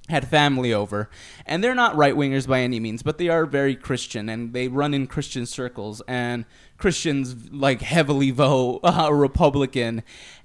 had 0.09 0.27
family 0.27 0.73
over 0.73 1.09
and 1.45 1.63
they're 1.63 1.73
not 1.73 1.95
right 1.95 2.13
wingers 2.13 2.45
by 2.45 2.59
any 2.59 2.77
means 2.77 3.01
but 3.01 3.17
they 3.17 3.29
are 3.29 3.45
very 3.45 3.73
christian 3.73 4.27
and 4.27 4.51
they 4.51 4.67
run 4.67 4.93
in 4.93 5.07
christian 5.07 5.45
circles 5.45 6.01
and 6.09 6.43
christians 6.77 7.49
like 7.53 7.81
heavily 7.81 8.29
vote 8.29 8.81
uh, 8.83 9.09
republican 9.13 10.03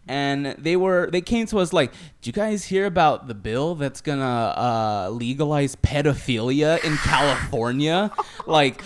and 0.09 0.47
they 0.59 0.77
were 0.77 1.09
they 1.11 1.21
came 1.21 1.47
to 1.47 1.59
us 1.59 1.73
like 1.73 1.92
do 2.21 2.29
you 2.29 2.33
guys 2.33 2.64
hear 2.64 2.87
about 2.87 3.29
the 3.29 3.35
bill 3.35 3.75
that's 3.75 4.01
gonna 4.01 4.25
uh, 4.25 5.09
legalize 5.11 5.77
pedophilia 5.77 6.83
in 6.85 6.97
california 7.42 8.11
like 8.47 8.83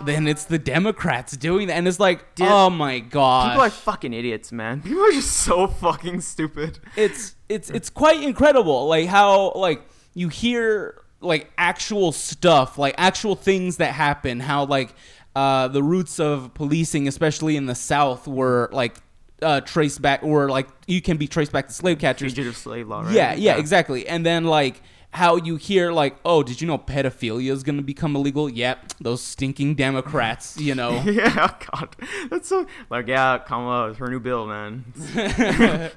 then 0.00 0.26
it's 0.26 0.44
the 0.46 0.58
democrats 0.58 1.36
doing 1.36 1.68
that 1.68 1.74
and 1.74 1.86
it's 1.86 2.00
like 2.00 2.34
Dude, 2.34 2.48
oh 2.48 2.68
my 2.70 2.98
god 2.98 3.50
People 3.52 3.66
are 3.66 3.70
fucking 3.70 4.12
idiots, 4.12 4.50
man. 4.52 4.82
People 4.82 5.02
are 5.04 5.12
just 5.12 5.30
so 5.38 5.66
fucking 5.68 6.20
stupid. 6.20 6.80
it's 6.96 7.36
it's 7.48 7.70
it's 7.70 7.90
quite 7.90 8.22
incredible 8.22 8.86
like 8.88 9.06
how 9.06 9.52
like 9.54 9.82
you 10.14 10.28
hear 10.28 11.00
like 11.20 11.50
actual 11.56 12.12
stuff 12.12 12.76
like 12.76 12.94
actual 12.98 13.34
things 13.36 13.76
that 13.78 13.92
happen 13.94 14.40
how 14.40 14.64
like 14.66 14.94
uh 15.36 15.68
the 15.68 15.82
roots 15.82 16.20
of 16.20 16.52
policing 16.54 17.08
especially 17.08 17.56
in 17.56 17.66
the 17.66 17.74
south 17.74 18.26
were 18.28 18.68
like 18.72 18.96
uh 19.42 19.60
traced 19.60 20.00
back 20.00 20.22
or 20.22 20.48
like 20.48 20.68
you 20.86 21.02
can 21.02 21.16
be 21.16 21.26
traced 21.26 21.52
back 21.52 21.66
to 21.68 21.72
slave 21.74 21.98
catchers 21.98 22.32
Fugitive 22.32 22.56
slave 22.56 22.88
law, 22.88 23.02
right? 23.02 23.12
yeah, 23.12 23.34
yeah, 23.34 23.56
exactly. 23.56 24.06
And 24.06 24.24
then 24.24 24.44
like 24.44 24.80
how 25.14 25.36
you 25.36 25.56
hear 25.56 25.92
like, 25.92 26.16
oh, 26.24 26.42
did 26.42 26.60
you 26.60 26.66
know 26.66 26.76
pedophilia 26.76 27.50
is 27.52 27.62
going 27.62 27.76
to 27.76 27.82
become 27.82 28.16
illegal? 28.16 28.50
Yep, 28.50 28.94
those 29.00 29.22
stinking 29.22 29.76
Democrats, 29.76 30.56
you 30.58 30.74
know. 30.74 31.02
Yeah, 31.14 31.48
oh, 31.48 31.66
God, 31.70 31.96
that's 32.28 32.48
so 32.48 32.66
like 32.90 33.06
yeah, 33.06 33.38
Kamala, 33.38 33.94
her 33.94 34.10
new 34.10 34.18
bill, 34.18 34.46
man. 34.46 34.84
you 34.96 35.04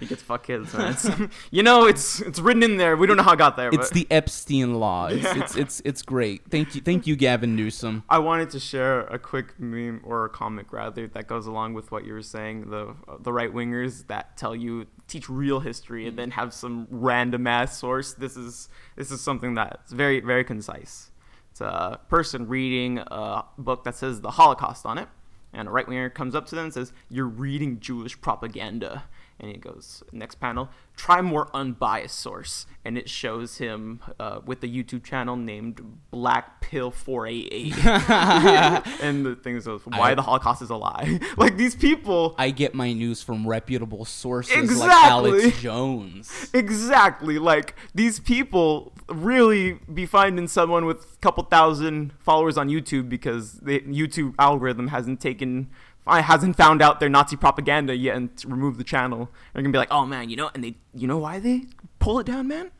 get 0.07 0.09
to 0.09 0.15
fuck 0.17 0.43
kids, 0.43 0.71
man. 0.75 0.91
It's, 0.91 1.09
you 1.49 1.63
know, 1.63 1.87
it's 1.87 2.21
it's 2.21 2.39
written 2.39 2.61
in 2.61 2.77
there. 2.77 2.95
We 2.95 3.07
don't 3.07 3.17
know 3.17 3.23
how 3.23 3.33
it 3.33 3.37
got 3.37 3.57
there. 3.57 3.69
It's 3.69 3.89
but 3.89 3.93
the 3.93 4.07
Epstein 4.11 4.75
law. 4.75 5.07
It's, 5.07 5.25
it's 5.25 5.55
it's 5.55 5.81
it's 5.85 6.01
great. 6.03 6.43
Thank 6.51 6.75
you, 6.75 6.81
thank 6.81 7.07
you, 7.07 7.15
Gavin 7.15 7.55
Newsom. 7.55 8.03
I 8.09 8.19
wanted 8.19 8.51
to 8.51 8.59
share 8.59 9.01
a 9.01 9.17
quick 9.17 9.59
meme 9.59 10.01
or 10.03 10.25
a 10.25 10.29
comic 10.29 10.71
rather 10.71 11.07
that 11.07 11.27
goes 11.27 11.47
along 11.47 11.73
with 11.73 11.91
what 11.91 12.05
you 12.05 12.13
were 12.13 12.21
saying. 12.21 12.69
The 12.69 12.93
the 13.19 13.33
right 13.33 13.51
wingers 13.51 14.05
that 14.07 14.37
tell 14.37 14.55
you 14.55 14.85
teach 15.07 15.29
real 15.29 15.59
history 15.61 16.07
and 16.07 16.17
then 16.17 16.31
have 16.31 16.53
some 16.53 16.87
random 16.89 17.47
ass 17.47 17.77
source. 17.77 18.13
This 18.13 18.37
is 18.37 18.69
this 18.95 19.11
is 19.11 19.21
something 19.21 19.53
that's 19.53 19.91
very 19.91 20.19
very 20.19 20.43
concise. 20.43 21.11
It's 21.51 21.61
a 21.61 21.99
person 22.09 22.47
reading 22.47 22.99
a 22.99 23.45
book 23.57 23.83
that 23.83 23.95
says 23.95 24.21
the 24.21 24.31
Holocaust 24.31 24.85
on 24.85 24.97
it, 24.97 25.07
and 25.53 25.67
a 25.67 25.71
right 25.71 25.87
winger 25.87 26.09
comes 26.09 26.35
up 26.35 26.45
to 26.47 26.55
them 26.55 26.65
and 26.65 26.73
says, 26.73 26.93
"You're 27.09 27.27
reading 27.27 27.79
Jewish 27.79 28.19
propaganda." 28.19 29.05
And 29.39 29.51
he 29.51 29.57
goes, 29.57 30.03
next 30.11 30.35
panel, 30.35 30.69
try 30.95 31.21
more 31.21 31.47
unbiased 31.53 32.19
source. 32.19 32.65
And 32.83 32.97
it 32.97 33.07
shows 33.07 33.57
him 33.59 34.01
uh, 34.19 34.39
with 34.43 34.63
a 34.63 34.67
YouTube 34.67 35.03
channel 35.03 35.35
named 35.35 35.99
Black 36.09 36.59
Pill 36.59 36.89
488. 36.89 37.85
and 39.03 39.25
the 39.25 39.35
thing 39.35 39.57
is, 39.57 39.67
why 39.67 40.11
I- 40.11 40.15
the 40.15 40.23
Holocaust 40.23 40.63
is 40.63 40.71
a 40.71 40.75
lie. 40.75 41.19
like 41.37 41.55
these 41.55 41.75
people, 41.75 42.33
I 42.39 42.49
get 42.49 42.73
my 42.73 42.93
news 42.93 43.21
from 43.21 43.47
reputable 43.47 44.05
sources 44.05 44.79
like 44.79 44.89
Alex 44.89 45.61
Jones. 45.61 46.49
exactly, 46.53 47.37
like 47.37 47.75
these 47.93 48.19
people 48.19 48.93
really 49.07 49.73
be 49.93 50.05
finding 50.07 50.47
someone 50.47 50.85
with 50.85 51.03
a 51.13 51.17
couple 51.17 51.43
thousand 51.43 52.11
followers 52.19 52.57
on 52.57 52.69
YouTube 52.69 53.07
because 53.07 53.53
the 53.59 53.81
YouTube 53.81 54.33
algorithm 54.39 54.87
hasn't 54.87 55.21
taken. 55.21 55.69
I 56.07 56.21
hasn't 56.21 56.55
found 56.55 56.81
out 56.81 56.99
their 56.99 57.09
Nazi 57.09 57.35
propaganda 57.35 57.95
yet 57.95 58.15
and 58.15 58.29
removed 58.45 58.79
the 58.79 58.83
channel. 58.83 59.29
They're 59.53 59.61
gonna 59.61 59.71
be 59.71 59.77
like, 59.77 59.91
oh 59.91 60.05
man, 60.05 60.29
you 60.29 60.35
know, 60.35 60.49
and 60.53 60.63
they, 60.63 60.75
you 60.93 61.07
know 61.07 61.17
why 61.17 61.39
they 61.39 61.63
pull 61.99 62.19
it 62.19 62.25
down, 62.25 62.47
man? 62.47 62.71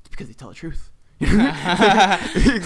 It's 0.00 0.08
because 0.10 0.28
they 0.28 0.34
tell 0.34 0.48
the 0.48 0.54
truth. 0.54 0.90
you 1.20 1.28
know, 1.28 1.40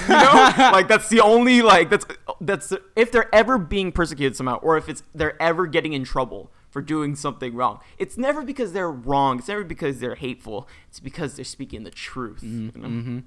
like 0.73 0.89
that's 0.89 1.09
the 1.09 1.21
only 1.23 1.63
like 1.63 1.91
that's 1.91 2.07
that's 2.41 2.73
if 2.97 3.13
they're 3.13 3.33
ever 3.35 3.59
being 3.59 3.93
persecuted 3.93 4.37
somehow, 4.37 4.57
or 4.57 4.77
if 4.77 4.89
it's 4.89 5.03
they're 5.15 5.41
ever 5.41 5.67
getting 5.67 5.93
in 5.93 6.05
trouble 6.05 6.51
for 6.79 6.83
doing 6.83 7.17
something 7.17 7.57
wrong. 7.57 7.81
It's 7.99 8.17
never 8.17 8.45
because 8.45 8.73
they're 8.73 8.89
wrong. 8.89 9.41
It's 9.41 9.49
never 9.49 9.65
because 9.65 9.99
they're 9.99 10.15
hateful. 10.15 10.69
It's 10.87 11.01
because 11.01 11.35
they're 11.35 11.45
speaking 11.45 11.83
the 11.83 11.91
truth. 11.91 12.41
you 12.45 12.71
know? 12.77 13.23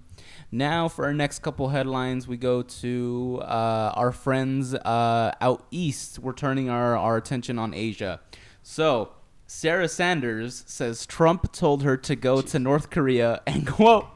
Now, 0.53 0.87
for 0.87 1.03
our 1.03 1.13
next 1.13 1.39
couple 1.39 1.67
headlines, 1.67 2.29
we 2.29 2.37
go 2.37 2.61
to 2.61 3.39
uh, 3.41 3.91
our 3.93 4.13
friends 4.13 4.73
uh, 4.73 5.33
out 5.41 5.65
east. 5.69 6.17
We're 6.17 6.31
turning 6.31 6.69
our, 6.69 6.95
our 6.95 7.17
attention 7.17 7.59
on 7.59 7.73
Asia. 7.73 8.21
So, 8.63 9.11
Sarah 9.47 9.89
Sanders 9.89 10.63
says 10.65 11.05
Trump 11.05 11.51
told 11.51 11.83
her 11.83 11.97
to 11.97 12.15
go 12.15 12.39
to 12.41 12.57
North 12.57 12.89
Korea 12.89 13.41
and, 13.45 13.67
quote, 13.67 14.07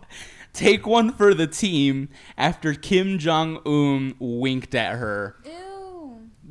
take 0.54 0.88
one 0.88 1.12
for 1.12 1.34
the 1.34 1.48
team 1.48 2.08
after 2.38 2.74
Kim 2.74 3.18
Jong 3.18 3.60
un 3.66 4.16
winked 4.18 4.74
at 4.74 4.96
her 4.96 5.36
Ew. 5.44 5.52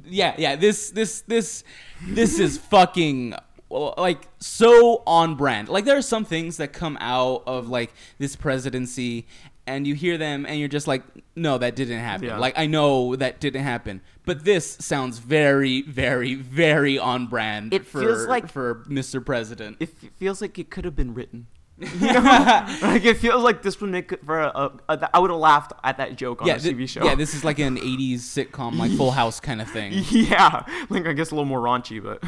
Yeah, 0.06 0.34
yeah. 0.38 0.56
This, 0.56 0.90
this, 0.90 1.22
this, 1.22 1.64
this 2.06 2.38
is 2.38 2.58
fucking 2.70 3.34
like 3.70 4.28
so 4.38 5.02
on 5.06 5.34
brand. 5.34 5.68
Like 5.68 5.84
there 5.84 5.96
are 5.96 6.02
some 6.02 6.24
things 6.24 6.58
that 6.58 6.72
come 6.72 6.96
out 7.00 7.42
of 7.46 7.68
like 7.68 7.92
this 8.18 8.36
presidency, 8.36 9.26
and 9.66 9.86
you 9.86 9.94
hear 9.94 10.18
them, 10.18 10.46
and 10.46 10.58
you're 10.58 10.68
just 10.68 10.86
like, 10.86 11.02
no, 11.34 11.58
that 11.58 11.74
didn't 11.74 12.00
happen. 12.00 12.28
Yeah. 12.28 12.38
Like 12.38 12.58
I 12.58 12.66
know 12.66 13.16
that 13.16 13.40
didn't 13.40 13.62
happen, 13.64 14.00
but 14.24 14.44
this 14.44 14.76
sounds 14.80 15.18
very, 15.18 15.82
very, 15.82 16.34
very 16.34 16.98
on 16.98 17.26
brand. 17.26 17.72
It 17.74 17.86
for, 17.86 18.00
feels 18.00 18.26
like- 18.26 18.50
for 18.50 18.84
Mr. 18.88 19.24
President. 19.24 19.78
It 19.80 19.90
feels 20.16 20.40
like 20.40 20.58
it 20.58 20.70
could 20.70 20.84
have 20.84 20.96
been 20.96 21.14
written. 21.14 21.46
You 21.78 22.12
know? 22.12 22.20
like 22.82 23.04
it 23.04 23.16
feels 23.16 23.42
like 23.42 23.62
this 23.62 23.80
would 23.80 23.90
make 23.90 24.24
for 24.24 24.40
a, 24.40 24.48
a, 24.48 24.72
a 24.88 25.10
I 25.12 25.18
would 25.18 25.30
have 25.30 25.40
laughed 25.40 25.72
at 25.82 25.96
that 25.98 26.16
joke 26.16 26.42
on 26.42 26.48
yeah, 26.48 26.54
a 26.54 26.58
TV 26.58 26.88
show. 26.88 27.04
yeah. 27.04 27.14
This 27.16 27.34
is 27.34 27.44
like 27.44 27.58
an 27.58 27.76
'80s 27.76 28.18
sitcom, 28.18 28.78
like 28.78 28.92
Full 28.92 29.10
House 29.10 29.40
kind 29.40 29.60
of 29.60 29.68
thing. 29.68 29.92
yeah, 30.10 30.64
like 30.88 31.06
I 31.06 31.12
guess 31.12 31.32
a 31.32 31.34
little 31.34 31.46
more 31.46 31.60
raunchy, 31.60 32.02
but 32.02 32.22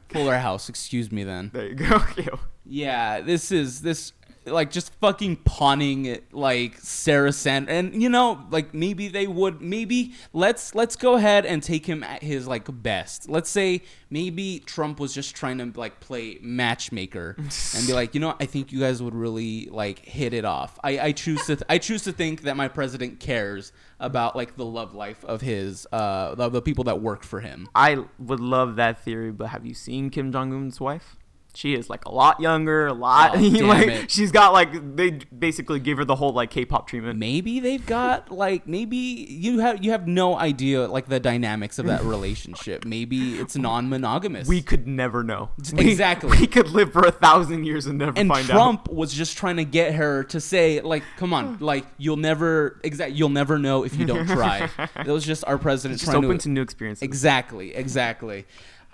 Fuller 0.10 0.38
House, 0.38 0.68
excuse 0.68 1.12
me, 1.12 1.22
then. 1.22 1.50
there 1.52 1.68
you 1.68 1.74
go. 1.74 2.02
Ew. 2.16 2.38
Yeah, 2.66 3.20
this 3.20 3.52
is 3.52 3.82
this 3.82 4.12
like 4.46 4.70
just 4.70 4.92
fucking 4.94 5.36
pawning 5.36 6.04
it 6.06 6.32
like 6.32 6.76
Sarah 6.78 7.32
Sand 7.32 7.68
and 7.68 8.02
you 8.02 8.08
know 8.08 8.46
like 8.50 8.74
maybe 8.74 9.08
they 9.08 9.26
would 9.26 9.60
maybe 9.60 10.12
let's 10.32 10.74
let's 10.74 10.96
go 10.96 11.14
ahead 11.14 11.46
and 11.46 11.62
take 11.62 11.86
him 11.86 12.02
at 12.02 12.22
his 12.22 12.46
like 12.46 12.66
best. 12.82 13.28
Let's 13.28 13.50
say 13.50 13.82
maybe 14.10 14.62
Trump 14.64 15.00
was 15.00 15.14
just 15.14 15.34
trying 15.34 15.58
to 15.58 15.78
like 15.78 16.00
play 16.00 16.38
matchmaker 16.40 17.36
and 17.38 17.86
be 17.86 17.92
like, 17.92 18.14
you 18.14 18.20
know, 18.20 18.34
I 18.40 18.46
think 18.46 18.72
you 18.72 18.80
guys 18.80 19.02
would 19.02 19.14
really 19.14 19.66
like 19.70 20.00
hit 20.00 20.34
it 20.34 20.44
off. 20.44 20.78
I, 20.84 20.98
I 20.98 21.12
choose 21.12 21.46
to 21.46 21.58
I 21.68 21.78
choose 21.78 22.04
to 22.04 22.12
think 22.12 22.42
that 22.42 22.56
my 22.56 22.68
president 22.68 23.20
cares 23.20 23.72
about 24.00 24.36
like 24.36 24.56
the 24.56 24.64
love 24.64 24.94
life 24.94 25.24
of 25.24 25.40
his 25.40 25.86
uh 25.92 26.34
the, 26.34 26.48
the 26.48 26.62
people 26.62 26.84
that 26.84 27.00
work 27.00 27.22
for 27.24 27.40
him. 27.40 27.68
I 27.74 28.04
would 28.18 28.40
love 28.40 28.76
that 28.76 29.02
theory, 29.02 29.32
but 29.32 29.48
have 29.48 29.64
you 29.64 29.74
seen 29.74 30.10
Kim 30.10 30.32
Jong 30.32 30.52
Un's 30.52 30.80
wife? 30.80 31.16
She 31.56 31.74
is 31.74 31.88
like 31.88 32.04
a 32.04 32.10
lot 32.10 32.40
younger, 32.40 32.86
a 32.86 32.92
lot. 32.92 33.32
Oh, 33.34 33.38
like 33.40 33.88
it. 33.88 34.10
she's 34.10 34.32
got 34.32 34.52
like 34.52 34.96
they 34.96 35.10
basically 35.36 35.80
give 35.80 35.98
her 35.98 36.04
the 36.04 36.16
whole 36.16 36.32
like 36.32 36.50
K-pop 36.50 36.88
treatment. 36.88 37.18
maybe 37.18 37.60
they've 37.60 37.84
got 37.84 38.30
like 38.30 38.66
maybe 38.66 38.96
you 38.96 39.60
have 39.60 39.84
you 39.84 39.90
have 39.92 40.06
no 40.06 40.38
idea 40.38 40.86
like 40.86 41.06
the 41.06 41.20
dynamics 41.20 41.78
of 41.78 41.86
that 41.86 42.02
relationship. 42.04 42.84
Maybe 42.84 43.38
it's 43.38 43.56
non-monogamous. 43.56 44.48
We 44.48 44.62
could 44.62 44.86
never 44.86 45.22
know. 45.22 45.50
Exactly. 45.76 46.38
We, 46.38 46.46
could 46.46 46.68
live 46.68 46.92
for 46.92 47.06
a 47.06 47.10
thousand 47.10 47.64
years 47.64 47.86
and 47.86 47.98
never 47.98 48.12
find 48.12 48.30
out. 48.30 48.36
and 48.36 48.46
find 48.46 48.46
Trump 48.46 48.88
was 48.88 49.12
just 49.12 49.36
trying 49.36 49.56
to 49.56 49.64
get 49.64 49.94
her 49.94 50.24
to 50.24 50.40
say 50.40 50.80
like, 50.80 51.02
"Come 51.16 51.32
on, 51.32 51.58
like 51.60 51.86
you'll 51.98 52.16
never 52.16 52.80
exact 52.84 53.12
you'll 53.12 53.28
never 53.28 53.58
know 53.58 53.84
if 53.84 53.96
you 53.96 54.04
don't 54.04 54.26
try." 54.26 54.68
that 54.76 55.06
was 55.06 55.24
just 55.24 55.44
our 55.46 55.58
president 55.58 55.98
out. 55.98 56.00
Just 56.00 56.12
trying 56.12 56.24
open 56.24 56.38
to 56.38 56.44
to 56.44 56.48
new 56.50 56.62
experiences. 56.62 57.02
Exactly, 57.02 57.74
exactly. 57.74 58.46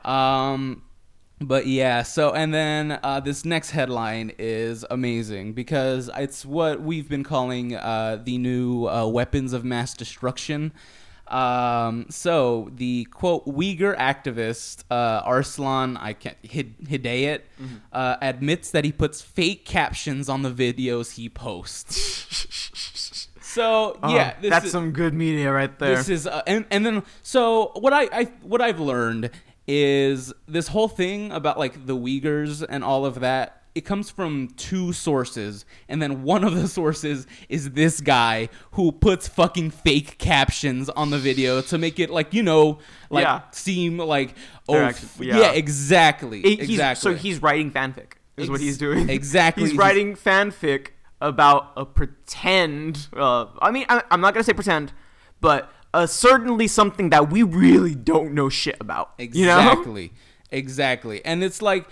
Um, 0.04 0.82
but 1.40 1.66
yeah, 1.66 2.02
so 2.02 2.32
and 2.32 2.52
then 2.52 2.98
uh, 3.02 3.20
this 3.20 3.44
next 3.44 3.70
headline 3.70 4.32
is 4.38 4.84
amazing 4.90 5.52
because 5.54 6.10
it's 6.16 6.44
what 6.44 6.82
we've 6.82 7.08
been 7.08 7.24
calling 7.24 7.74
uh, 7.74 8.20
the 8.22 8.38
new 8.38 8.86
uh, 8.86 9.06
weapons 9.06 9.52
of 9.52 9.64
mass 9.64 9.94
destruction. 9.94 10.72
Um, 11.28 12.06
so 12.10 12.70
the 12.74 13.04
quote 13.04 13.46
Uyghur 13.46 13.96
activist 13.96 14.82
uh, 14.90 15.22
Arslan 15.24 15.96
I 15.96 16.12
can't 16.12 16.36
Hid- 16.42 16.76
Hidayat 16.88 17.42
uh, 17.92 18.16
admits 18.20 18.72
that 18.72 18.84
he 18.84 18.90
puts 18.90 19.22
fake 19.22 19.64
captions 19.64 20.28
on 20.28 20.42
the 20.42 20.50
videos 20.50 21.12
he 21.14 21.28
posts. 21.28 23.28
so 23.40 23.96
Oh, 24.02 24.12
yeah, 24.14 24.34
this 24.40 24.50
that's 24.50 24.66
is- 24.66 24.72
some 24.72 24.90
good 24.90 25.14
media 25.14 25.52
right 25.52 25.76
there. 25.78 25.96
this 25.96 26.08
is 26.08 26.26
uh, 26.26 26.42
and 26.48 26.66
and 26.70 26.84
then 26.84 27.02
so 27.22 27.70
what 27.76 27.92
I, 27.92 28.08
I 28.12 28.24
what 28.42 28.60
I've 28.60 28.80
learned 28.80 29.30
is 29.72 30.32
this 30.48 30.66
whole 30.66 30.88
thing 30.88 31.30
about 31.30 31.56
like 31.56 31.86
the 31.86 31.96
Uyghurs 31.96 32.66
and 32.68 32.82
all 32.82 33.06
of 33.06 33.20
that. 33.20 33.56
It 33.72 33.82
comes 33.82 34.10
from 34.10 34.48
two 34.56 34.92
sources, 34.92 35.64
and 35.88 36.02
then 36.02 36.24
one 36.24 36.42
of 36.42 36.56
the 36.56 36.66
sources 36.80 37.28
is 37.48 37.70
this 37.70 38.00
guy 38.00 38.48
who 38.72 38.90
puts 38.90 39.28
fucking 39.28 39.70
fake 39.70 40.18
captions 40.18 40.88
on 40.90 41.10
the 41.10 41.18
video 41.18 41.60
to 41.62 41.78
make 41.78 42.00
it 42.00 42.10
like 42.10 42.34
you 42.34 42.42
know, 42.42 42.80
like 43.10 43.22
Yeah. 43.22 43.42
seem 43.52 43.96
like 43.98 44.34
oh 44.68 44.76
actually- 44.76 45.28
yeah. 45.28 45.38
yeah. 45.38 45.50
exactly 45.52 46.40
It- 46.40 46.58
he's- 46.58 46.68
exactly 46.70 47.12
So 47.12 47.16
he's 47.16 47.40
writing 47.40 47.70
fanfic. 47.70 48.14
Is 48.36 48.50
what 48.50 48.58
he's 48.60 48.76
doing. 48.78 49.08
exactly. 49.18 49.62
He's 49.62 49.70
He's- 49.72 49.78
writing 49.78 50.16
fanfic 50.16 50.88
about 51.20 51.70
a 51.76 51.84
pretend. 51.86 53.06
Uh, 53.14 53.46
I 53.62 53.70
mean, 53.70 53.84
I, 53.88 54.02
I'm 54.10 54.20
not 54.20 54.34
gonna 54.34 54.42
say 54.42 54.52
pretend, 54.52 54.92
but 55.40 55.70
uh, 55.92 56.06
certainly 56.06 56.66
something 56.68 57.10
that 57.10 57.30
we 57.30 57.42
really 57.42 57.94
don't 57.94 58.32
know 58.32 58.48
shit 58.48 58.76
about. 58.80 59.12
You 59.18 59.46
know? 59.46 59.58
Exactly. 59.58 60.12
Exactly. 60.50 61.24
And 61.24 61.42
it's 61.44 61.62
like 61.62 61.88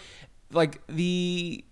like 0.52 0.80
the 0.88 1.64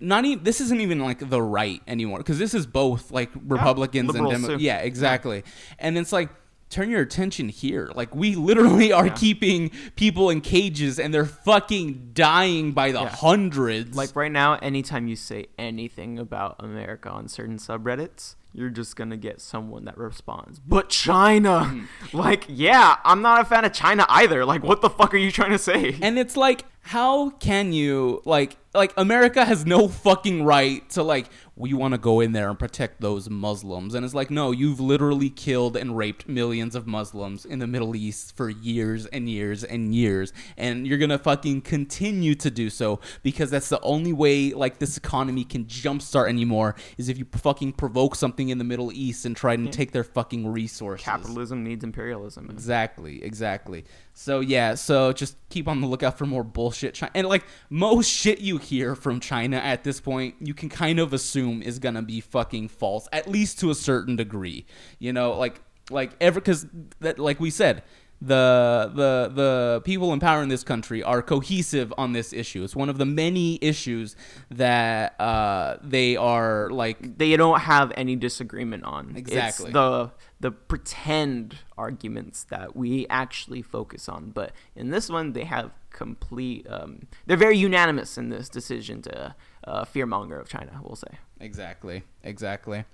not 0.00 0.24
even 0.24 0.44
this 0.44 0.60
isn't 0.60 0.80
even 0.80 0.98
like 1.00 1.28
the 1.30 1.40
right 1.40 1.80
anymore 1.86 2.18
because 2.18 2.38
this 2.38 2.54
is 2.54 2.66
both 2.66 3.10
like 3.10 3.30
Republicans 3.46 4.14
and 4.14 4.28
Democrats. 4.28 4.62
Yeah, 4.62 4.78
exactly. 4.78 5.44
And 5.78 5.96
it's 5.96 6.12
like 6.12 6.28
turn 6.68 6.90
your 6.90 7.00
attention 7.00 7.48
here. 7.48 7.90
Like 7.94 8.14
we 8.14 8.34
literally 8.34 8.92
are 8.92 9.06
Yeah. 9.06 9.14
keeping 9.14 9.70
people 9.94 10.28
in 10.30 10.40
cages 10.40 10.98
and 10.98 11.14
they're 11.14 11.24
fucking 11.24 12.10
dying 12.12 12.72
by 12.72 12.90
the 12.92 13.00
Yeah. 13.02 13.08
hundreds. 13.08 13.96
Like 13.96 14.14
right 14.16 14.32
now, 14.32 14.54
anytime 14.54 15.06
you 15.08 15.16
say 15.16 15.46
anything 15.58 16.18
about 16.18 16.56
America 16.58 17.08
on 17.08 17.28
certain 17.28 17.56
subreddits, 17.58 18.34
you're 18.56 18.70
just 18.70 18.96
gonna 18.96 19.18
get 19.18 19.40
someone 19.40 19.84
that 19.84 19.98
responds. 19.98 20.58
But 20.58 20.88
China, 20.88 21.86
like, 22.12 22.44
yeah, 22.48 22.96
I'm 23.04 23.20
not 23.20 23.42
a 23.42 23.44
fan 23.44 23.64
of 23.66 23.72
China 23.72 24.06
either. 24.08 24.44
Like, 24.46 24.62
what 24.62 24.80
the 24.80 24.88
fuck 24.88 25.12
are 25.12 25.18
you 25.18 25.30
trying 25.30 25.50
to 25.50 25.58
say? 25.58 25.96
And 26.00 26.18
it's 26.18 26.36
like, 26.36 26.64
how 26.86 27.30
can 27.30 27.72
you 27.72 28.22
like 28.24 28.56
like 28.74 28.92
America 28.96 29.44
has 29.44 29.66
no 29.66 29.88
fucking 29.88 30.44
right 30.44 30.88
to 30.90 31.02
like 31.02 31.26
we 31.56 31.72
want 31.72 31.94
to 31.94 31.98
go 31.98 32.20
in 32.20 32.32
there 32.32 32.50
and 32.50 32.58
protect 32.58 33.00
those 33.00 33.30
Muslims. 33.30 33.94
And 33.94 34.04
it's 34.04 34.12
like, 34.12 34.30
no, 34.30 34.52
you've 34.52 34.78
literally 34.78 35.30
killed 35.30 35.74
and 35.74 35.96
raped 35.96 36.28
millions 36.28 36.74
of 36.74 36.86
Muslims 36.86 37.46
in 37.46 37.58
the 37.58 37.66
Middle 37.66 37.96
East 37.96 38.36
for 38.36 38.50
years 38.50 39.06
and 39.06 39.26
years 39.26 39.64
and 39.64 39.94
years. 39.94 40.34
And 40.58 40.86
you're 40.86 40.98
gonna 40.98 41.18
fucking 41.18 41.62
continue 41.62 42.34
to 42.36 42.50
do 42.50 42.68
so 42.70 43.00
because 43.22 43.50
that's 43.50 43.70
the 43.70 43.80
only 43.80 44.12
way 44.12 44.52
like 44.52 44.78
this 44.78 44.96
economy 44.96 45.44
can 45.44 45.64
jumpstart 45.64 46.28
anymore 46.28 46.76
is 46.98 47.08
if 47.08 47.18
you 47.18 47.26
fucking 47.32 47.72
provoke 47.72 48.14
something 48.14 48.50
in 48.50 48.58
the 48.58 48.64
Middle 48.64 48.92
East 48.92 49.24
and 49.24 49.34
try 49.34 49.54
and 49.54 49.72
take 49.72 49.92
their 49.92 50.04
fucking 50.04 50.46
resources. 50.46 51.04
Capitalism 51.04 51.64
needs 51.64 51.82
imperialism. 51.82 52.48
Exactly, 52.50 53.24
exactly. 53.24 53.84
So 54.18 54.40
yeah, 54.40 54.76
so 54.76 55.12
just 55.12 55.36
keep 55.50 55.68
on 55.68 55.82
the 55.82 55.86
lookout 55.86 56.16
for 56.16 56.24
more 56.24 56.42
bullshit. 56.42 56.94
China 56.94 57.12
and 57.14 57.28
like 57.28 57.44
most 57.68 58.10
shit 58.10 58.40
you 58.40 58.56
hear 58.56 58.94
from 58.94 59.20
China 59.20 59.58
at 59.58 59.84
this 59.84 60.00
point, 60.00 60.36
you 60.40 60.54
can 60.54 60.70
kind 60.70 60.98
of 60.98 61.12
assume 61.12 61.60
is 61.60 61.78
gonna 61.78 62.00
be 62.00 62.22
fucking 62.22 62.68
false, 62.68 63.06
at 63.12 63.28
least 63.28 63.60
to 63.60 63.70
a 63.70 63.74
certain 63.74 64.16
degree. 64.16 64.64
You 64.98 65.12
know, 65.12 65.32
like 65.32 65.60
like 65.90 66.12
ever 66.18 66.40
because 66.40 66.66
that 67.00 67.18
like 67.18 67.38
we 67.40 67.50
said. 67.50 67.82
The 68.20 68.90
the 68.94 69.30
the 69.34 69.82
people 69.84 70.12
in 70.12 70.20
power 70.20 70.42
in 70.42 70.48
this 70.48 70.64
country 70.64 71.02
are 71.02 71.20
cohesive 71.20 71.92
on 71.98 72.12
this 72.12 72.32
issue. 72.32 72.64
It's 72.64 72.74
one 72.74 72.88
of 72.88 72.96
the 72.96 73.04
many 73.04 73.58
issues 73.60 74.16
that 74.50 75.20
uh, 75.20 75.76
they 75.82 76.16
are 76.16 76.70
like 76.70 77.18
They 77.18 77.36
don't 77.36 77.60
have 77.60 77.92
any 77.96 78.16
disagreement 78.16 78.84
on. 78.84 79.14
Exactly. 79.16 79.66
It's 79.66 79.74
the 79.74 80.12
the 80.40 80.50
pretend 80.50 81.58
arguments 81.76 82.44
that 82.44 82.74
we 82.74 83.06
actually 83.08 83.62
focus 83.62 84.08
on. 84.08 84.30
But 84.30 84.52
in 84.74 84.90
this 84.90 85.08
one, 85.10 85.32
they 85.32 85.44
have 85.44 85.72
complete. 85.90 86.66
Um, 86.70 87.08
they're 87.26 87.36
very 87.36 87.58
unanimous 87.58 88.16
in 88.16 88.30
this 88.30 88.48
decision 88.48 89.02
to 89.02 89.34
uh, 89.64 89.84
fearmonger 89.84 90.40
of 90.40 90.48
China. 90.48 90.80
We'll 90.82 90.96
say. 90.96 91.18
Exactly. 91.40 92.02
Exactly. 92.22 92.84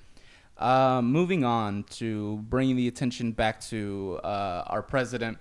Uh, 0.58 1.00
moving 1.02 1.44
on 1.44 1.82
to 1.84 2.36
bringing 2.48 2.76
the 2.76 2.86
attention 2.88 3.32
back 3.32 3.60
to 3.60 4.20
uh, 4.22 4.62
our 4.66 4.82
president. 4.82 5.38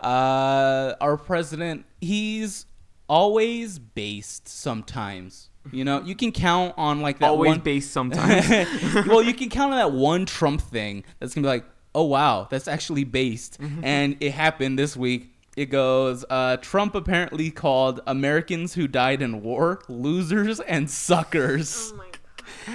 Uh, 0.00 0.94
our 1.00 1.16
president, 1.16 1.84
he's 2.00 2.66
always 3.08 3.78
based 3.78 4.48
sometimes. 4.48 5.50
You 5.72 5.84
know, 5.84 6.02
you 6.02 6.14
can 6.14 6.30
count 6.32 6.74
on 6.76 7.00
like 7.00 7.20
that 7.20 7.30
Always 7.30 7.50
one. 7.52 7.60
based 7.60 7.90
sometimes. 7.98 8.48
well, 9.06 9.22
you 9.22 9.32
can 9.34 9.48
count 9.48 9.72
on 9.72 9.78
that 9.78 9.92
one 9.92 10.26
Trump 10.26 10.60
thing 10.60 11.04
that's 11.20 11.34
gonna 11.34 11.44
be 11.44 11.48
like, 11.48 11.64
oh 11.94 12.04
wow, 12.04 12.46
that's 12.50 12.68
actually 12.68 13.04
based, 13.04 13.58
Mm-hmm. 13.60 13.84
and 13.84 14.16
it 14.20 14.32
happened 14.32 14.78
this 14.78 14.96
week. 14.96 15.30
It 15.56 15.66
goes, 15.66 16.24
uh, 16.28 16.56
Trump 16.58 16.94
apparently 16.96 17.50
called 17.52 18.00
Americans 18.08 18.74
who 18.74 18.88
died 18.88 19.22
in 19.22 19.40
war 19.42 19.80
losers 19.88 20.58
and 20.60 20.90
suckers. 20.90 21.92
Oh 21.94 21.96
my 21.96 22.04
god. 22.06 22.13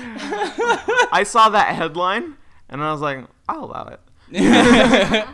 I 1.12 1.24
saw 1.26 1.50
that 1.50 1.76
headline 1.76 2.36
and 2.70 2.84
I 2.84 2.92
was 2.92 3.02
like, 3.02 3.26
I'll 3.48 3.66
allow 3.66 3.88
it. 3.88 4.00
yeah, 4.32 5.26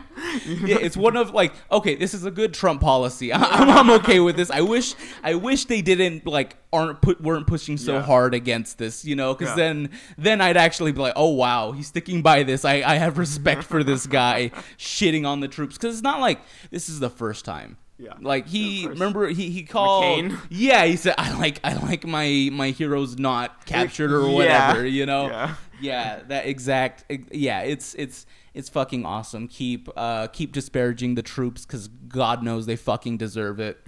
it's 0.45 0.95
one 0.95 1.17
of 1.17 1.31
like, 1.31 1.53
okay, 1.69 1.95
this 1.95 2.13
is 2.13 2.23
a 2.23 2.31
good 2.31 2.53
Trump 2.53 2.79
policy. 2.79 3.33
I'm, 3.33 3.69
I'm 3.69 3.89
okay 3.99 4.21
with 4.21 4.37
this. 4.37 4.49
I 4.49 4.61
wish, 4.61 4.95
I 5.21 5.35
wish 5.35 5.65
they 5.65 5.81
didn't 5.81 6.25
like 6.25 6.55
aren't 6.71 7.01
put 7.01 7.19
weren't 7.21 7.45
pushing 7.47 7.75
so 7.77 7.95
Yeah. 7.95 8.01
hard 8.03 8.33
against 8.33 8.77
this, 8.77 9.03
you 9.03 9.15
know, 9.17 9.33
because 9.33 9.49
Yeah. 9.49 9.55
then 9.65 9.89
then 10.17 10.39
I'd 10.41 10.55
actually 10.57 10.93
be 10.93 10.99
like, 11.01 11.13
oh 11.17 11.31
wow, 11.31 11.73
he's 11.73 11.87
sticking 11.87 12.21
by 12.21 12.43
this. 12.43 12.63
I 12.63 12.75
I 12.83 12.95
have 12.95 13.17
respect 13.17 13.63
for 13.63 13.83
this 13.83 14.07
guy 14.07 14.51
shitting 14.77 15.25
on 15.27 15.41
the 15.41 15.49
troops 15.49 15.75
because 15.75 15.95
it's 15.95 16.03
not 16.03 16.21
like 16.21 16.39
this 16.71 16.87
is 16.87 16.99
the 17.01 17.09
first 17.09 17.43
time. 17.43 17.77
Yeah. 17.97 18.13
Like 18.19 18.47
he 18.47 18.85
remember 18.87 19.27
he, 19.29 19.49
he 19.51 19.63
called 19.63 20.03
McCain? 20.03 20.37
yeah 20.49 20.83
he 20.85 20.97
said 20.97 21.15
I 21.17 21.37
like 21.37 21.59
I 21.63 21.75
like 21.75 22.05
my 22.05 22.49
my 22.51 22.71
heroes 22.71 23.17
not 23.17 23.65
captured 23.65 24.11
or 24.11 24.27
Yeah. 24.27 24.33
whatever 24.33 24.85
you 24.85 25.05
know 25.05 25.27
Yeah. 25.27 25.55
yeah 25.79 26.19
that 26.27 26.45
exact 26.45 27.05
yeah 27.31 27.61
it's 27.61 27.93
it's 27.95 28.25
it's 28.53 28.67
fucking 28.67 29.05
awesome 29.05 29.47
keep 29.47 29.87
uh 29.95 30.27
keep 30.27 30.51
disparaging 30.51 31.15
the 31.15 31.21
troops 31.23 31.65
because 31.65 31.87
god 31.87 32.43
knows 32.43 32.65
they 32.65 32.75
fucking 32.75 33.17
deserve 33.17 33.59
it 33.61 33.79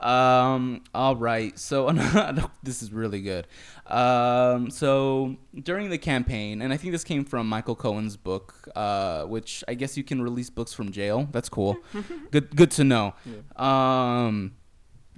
um 0.00 0.82
all 0.94 1.16
right. 1.16 1.58
So 1.58 1.90
this 2.62 2.82
is 2.82 2.92
really 2.92 3.22
good. 3.22 3.46
Um 3.86 4.70
so 4.70 5.36
during 5.54 5.90
the 5.90 5.98
campaign 5.98 6.60
and 6.60 6.72
i 6.72 6.76
think 6.76 6.92
this 6.92 7.04
came 7.04 7.24
from 7.24 7.48
michael 7.48 7.76
cohen's 7.76 8.16
book 8.16 8.68
uh 8.74 9.22
which 9.24 9.62
i 9.68 9.74
guess 9.74 9.96
you 9.96 10.02
can 10.04 10.20
release 10.20 10.50
books 10.50 10.72
from 10.72 10.90
jail. 10.92 11.28
That's 11.32 11.48
cool. 11.48 11.76
Good 12.30 12.54
good 12.56 12.70
to 12.72 12.84
know. 12.84 13.14
Um 13.56 14.52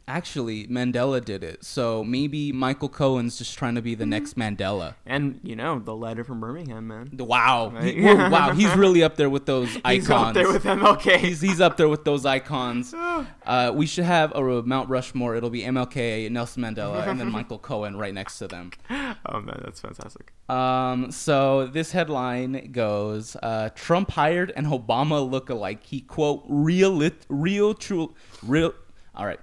actually 0.09 0.67
mandela 0.69 1.23
did 1.25 1.45
it 1.45 1.63
so 1.65 2.03
maybe 2.03 2.51
michael 2.53 2.89
cohen's 2.89 3.37
just 3.39 3.57
trying 3.59 3.75
to 3.75 3.83
be 3.83 3.95
the 3.95 4.07
next 4.07 4.37
mandela 4.37 4.95
And 5.07 5.39
you 5.43 5.55
know, 5.55 5.79
the 5.79 5.95
letter 5.95 6.25
from 6.25 6.41
Birmingham, 6.41 6.87
man. 6.89 7.11
Wow, 7.19 7.71
Right? 7.75 7.95
He- 7.95 8.03
wow, 8.35 8.53
he's 8.53 8.75
really 8.75 9.03
up 9.03 9.17
there 9.17 9.31
with 9.31 9.47
those 9.47 9.69
icons. 9.85 10.07
He's 10.09 10.11
up 10.11 10.35
there 10.35 10.53
with 10.53 10.65
MLK. 10.65 11.17
He's 11.19 11.41
he's 11.41 11.61
up 11.61 11.77
there 11.77 11.89
with 11.89 12.05
those 12.05 12.25
icons. 12.27 12.95
Uh, 13.49 13.73
we 13.75 13.87
should 13.87 14.05
have 14.05 14.31
a 14.37 14.63
Mount 14.63 14.89
Rushmore. 14.91 15.35
It'll 15.35 15.49
be 15.49 15.63
MLK, 15.63 16.31
Nelson 16.31 16.63
Mandela, 16.63 17.07
and 17.09 17.19
then 17.19 17.31
Michael 17.33 17.59
Cohen 17.59 17.97
right 17.97 18.13
next 18.13 18.39
to 18.41 18.47
them. 18.47 18.71
oh 18.91 19.41
man, 19.41 19.61
that's 19.65 19.81
fantastic. 19.81 20.33
Um, 20.51 21.11
so 21.11 21.67
this 21.67 21.93
headline 21.93 22.71
goes: 22.73 23.37
uh, 23.43 23.71
Trump 23.75 24.11
hired 24.11 24.53
an 24.57 24.67
Obama 24.67 25.19
look-alike. 25.29 25.83
He 25.85 26.01
quote 26.03 26.43
real 26.47 27.01
real 27.29 27.73
true 27.75 28.15
real. 28.43 28.75
All 29.15 29.25
right, 29.27 29.41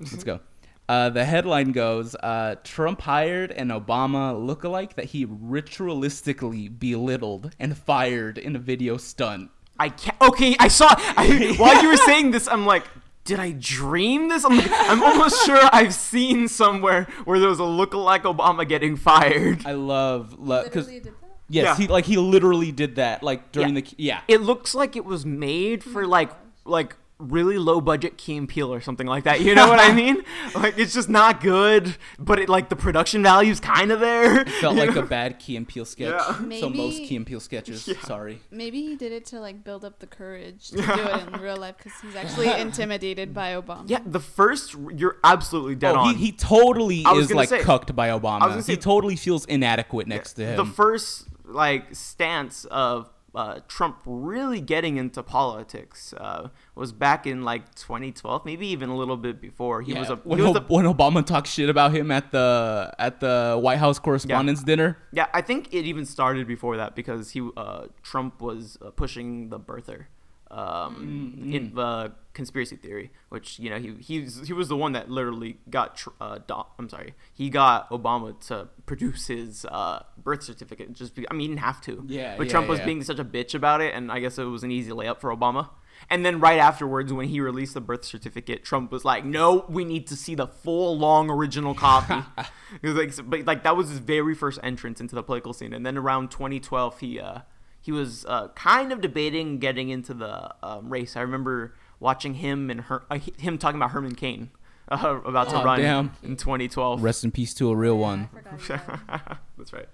let's 0.00 0.24
go. 0.24 0.40
Uh, 0.88 1.10
the 1.10 1.24
headline 1.24 1.72
goes: 1.72 2.14
uh, 2.16 2.54
Trump 2.64 3.02
hired 3.02 3.50
an 3.52 3.68
Obama 3.68 4.34
lookalike 4.34 4.94
that 4.94 5.06
he 5.06 5.26
ritualistically 5.26 6.78
belittled 6.78 7.54
and 7.58 7.76
fired 7.76 8.38
in 8.38 8.56
a 8.56 8.58
video 8.58 8.96
stunt. 8.96 9.50
I 9.78 9.90
can't. 9.90 10.16
Okay, 10.20 10.56
I 10.58 10.68
saw. 10.68 10.88
I, 10.90 11.54
while 11.58 11.82
you 11.82 11.88
were 11.88 11.96
saying 11.96 12.30
this, 12.30 12.48
I'm 12.48 12.66
like, 12.66 12.84
did 13.24 13.38
I 13.38 13.52
dream 13.52 14.28
this? 14.28 14.44
I'm, 14.44 14.56
like, 14.56 14.70
I'm 14.70 15.02
almost 15.02 15.44
sure 15.46 15.60
I've 15.72 15.94
seen 15.94 16.48
somewhere 16.48 17.06
where 17.24 17.38
there 17.38 17.48
was 17.50 17.60
a 17.60 17.64
lookalike 17.64 18.22
Obama 18.22 18.66
getting 18.66 18.96
fired. 18.96 19.66
I 19.66 19.72
love 19.72 20.30
because 20.30 20.88
Literally 20.88 21.02
yes, 21.50 21.64
Yeah. 21.64 21.76
he 21.76 21.86
like 21.86 22.06
he 22.06 22.16
literally 22.16 22.72
did 22.72 22.96
that 22.96 23.22
like 23.22 23.52
during 23.52 23.74
Yeah. 23.76 23.80
the 23.82 23.94
yeah. 23.98 24.20
It 24.28 24.40
looks 24.40 24.74
like 24.74 24.96
it 24.96 25.04
was 25.04 25.26
made 25.26 25.84
for 25.84 26.06
like 26.06 26.30
like 26.64 26.96
really 27.18 27.58
low 27.58 27.80
budget 27.80 28.16
Key 28.16 28.36
and 28.36 28.48
Peele 28.48 28.72
or 28.72 28.80
something 28.80 29.06
like 29.06 29.24
that. 29.24 29.40
You 29.40 29.54
know 29.54 29.68
what 29.68 29.80
I 29.80 29.92
mean? 30.02 30.22
Like 30.54 30.78
it's 30.78 30.94
just 30.94 31.08
not 31.08 31.40
good, 31.40 31.96
but 32.18 32.38
it 32.38 32.48
like 32.48 32.68
the 32.68 32.76
production 32.76 33.22
value's 33.22 33.58
kind 33.60 33.90
of 33.90 33.98
there. 34.00 34.44
Felt 34.44 34.76
like 34.76 34.94
know? 34.94 35.00
a 35.02 35.06
bad 35.06 35.38
Key 35.38 35.56
and 35.56 35.66
Peele 35.66 35.84
sketch. 35.84 36.14
Yeah. 36.48 36.60
So 36.60 36.70
most 36.70 36.98
Key 36.98 37.16
and 37.16 37.26
Peele 37.26 37.40
sketches. 37.40 37.88
Yeah. 37.88 37.98
Sorry. 38.02 38.40
Maybe 38.50 38.82
he 38.82 38.94
did 38.94 39.10
it 39.12 39.24
to 39.26 39.40
like 39.40 39.64
build 39.64 39.84
up 39.84 39.98
the 39.98 40.06
courage 40.06 40.68
to 40.70 40.76
do 40.76 40.82
it 40.82 41.34
in 41.34 41.40
real 41.40 41.56
life 41.56 41.76
because 41.78 41.92
he's 42.00 42.14
actually 42.14 42.50
intimidated 42.60 43.34
by 43.34 43.54
Obama. 43.54 43.84
Yeah, 43.86 44.00
the 44.06 44.20
first 44.20 44.76
you're 44.94 45.16
absolutely 45.24 45.74
dead 45.74 45.94
Oh, 45.96 46.00
on. 46.00 46.14
he, 46.14 46.26
he 46.26 46.32
totally 46.32 47.00
is 47.16 47.32
like 47.32 47.48
say- 47.48 47.62
cucked 47.62 47.96
by 47.96 48.08
Obama. 48.10 48.62
say- 48.62 48.72
he 48.74 48.76
totally 48.76 49.16
feels 49.16 49.44
inadequate 49.46 50.06
next 50.06 50.34
to 50.34 50.46
him. 50.46 50.56
The 50.56 50.64
first 50.64 51.26
like 51.44 51.94
stance 51.94 52.64
of 52.66 53.10
uh, 53.34 53.60
Trump 53.68 54.00
really 54.06 54.60
getting 54.60 54.96
into 54.96 55.22
politics 55.22 56.12
uh, 56.14 56.48
was 56.74 56.92
back 56.92 57.26
in 57.26 57.42
like 57.42 57.74
2012, 57.74 58.44
maybe 58.44 58.66
even 58.68 58.88
a 58.88 58.96
little 58.96 59.16
bit 59.16 59.40
before. 59.40 59.82
He 59.82 59.92
Yeah, 59.92 60.00
was 60.00 60.10
a 60.10 60.16
when, 60.16 60.38
he 60.38 60.44
was 60.44 60.56
Ob- 60.56 60.70
a, 60.70 60.72
when 60.74 60.84
Obama 60.86 61.24
talked 61.24 61.46
shit 61.46 61.68
about 61.68 61.92
him 61.92 62.10
at 62.10 62.30
the 62.32 62.92
at 62.98 63.20
the 63.20 63.58
White 63.60 63.78
House 63.78 63.98
Correspondents' 63.98 64.62
Dinner. 64.64 64.98
yeah. 65.12 65.26
I 65.34 65.42
think 65.42 65.68
it 65.72 65.84
even 65.84 66.04
started 66.06 66.46
before 66.46 66.76
that 66.78 66.94
because 66.96 67.30
he 67.30 67.48
uh, 67.56 67.86
Trump 68.02 68.40
was 68.40 68.78
uh, 68.80 68.90
pushing 68.90 69.50
the 69.50 69.60
birther. 69.60 70.06
Um, 70.50 71.34
Mm, 71.38 71.54
in 71.54 71.74
the 71.74 72.12
conspiracy 72.32 72.76
theory, 72.76 73.10
which 73.28 73.58
you 73.58 73.68
know 73.68 73.78
he 73.78 73.94
he's, 74.00 74.46
he 74.46 74.52
was 74.52 74.68
the 74.68 74.76
one 74.76 74.92
that 74.92 75.10
literally 75.10 75.58
got 75.68 75.96
tr- 75.96 76.10
uh, 76.20 76.38
I'm 76.78 76.88
sorry 76.88 77.14
he 77.34 77.50
got 77.50 77.90
Obama 77.90 78.38
to 78.46 78.68
produce 78.86 79.26
his 79.26 79.64
uh, 79.66 80.04
birth 80.22 80.42
certificate 80.44 80.92
just 80.92 81.14
be- 81.14 81.28
I 81.28 81.34
mean 81.34 81.40
he 81.40 81.48
didn't 81.48 81.60
have 81.60 81.80
to. 81.82 82.04
Yeah, 82.06 82.36
but 82.36 82.46
yeah, 82.46 82.50
Trump 82.52 82.68
was 82.68 82.78
yeah. 82.78 82.86
being 82.86 83.02
such 83.02 83.18
a 83.18 83.24
bitch 83.24 83.54
about 83.54 83.80
it 83.80 83.92
and 83.94 84.10
I 84.10 84.20
guess 84.20 84.38
it 84.38 84.44
was 84.44 84.62
an 84.62 84.70
easy 84.70 84.90
layup 84.92 85.20
for 85.20 85.34
Obama. 85.36 85.70
And 86.08 86.24
then 86.24 86.38
right 86.38 86.58
afterwards 86.60 87.12
when 87.12 87.26
he 87.28 87.40
released 87.40 87.74
the 87.74 87.80
birth 87.80 88.04
certificate 88.04 88.64
Trump 88.64 88.92
was 88.92 89.04
like 89.04 89.24
no 89.24 89.64
we 89.68 89.84
need 89.84 90.06
to 90.06 90.16
see 90.16 90.34
the 90.36 90.46
full 90.46 90.96
long 90.96 91.28
original 91.30 91.74
copy. 91.74 92.24
It 92.82 92.86
was 92.86 92.96
like 92.96 93.30
but 93.30 93.46
like 93.46 93.62
that 93.64 93.76
was 93.76 93.88
his 93.88 93.98
very 93.98 94.34
first 94.34 94.60
entrance 94.62 95.00
into 95.00 95.14
the 95.14 95.22
political 95.22 95.52
scene. 95.52 95.72
And 95.72 95.84
then 95.84 95.98
around 95.98 96.30
2012 96.30 97.00
he 97.00 97.18
uh 97.20 97.40
he 97.88 97.92
was 97.92 98.26
uh, 98.26 98.48
kind 98.48 98.92
of 98.92 99.00
debating 99.00 99.58
getting 99.58 99.88
into 99.88 100.12
the 100.12 100.54
um, 100.62 100.90
race. 100.90 101.16
I 101.16 101.22
remember 101.22 101.74
watching 102.00 102.34
him 102.34 102.68
and 102.68 102.82
her, 102.82 103.04
uh, 103.10 103.18
him 103.38 103.56
talking 103.56 103.78
about 103.78 103.92
Herman 103.92 104.14
Cain 104.14 104.50
uh, 104.90 105.20
about 105.24 105.48
to 105.48 105.60
Oh, 105.62 105.64
run 105.64 105.80
damn. 105.80 106.10
in 106.22 106.36
2012. 106.36 107.02
Rest 107.02 107.24
in 107.24 107.30
peace 107.30 107.54
to 107.54 107.70
a 107.70 107.74
real 107.74 107.94
Yeah, 107.94 108.00
one. 108.02 108.28
I 108.34 108.56
forgot 108.58 108.84
about 108.84 109.06
that. 109.06 109.38
That's 109.56 109.72
right. 109.72 109.88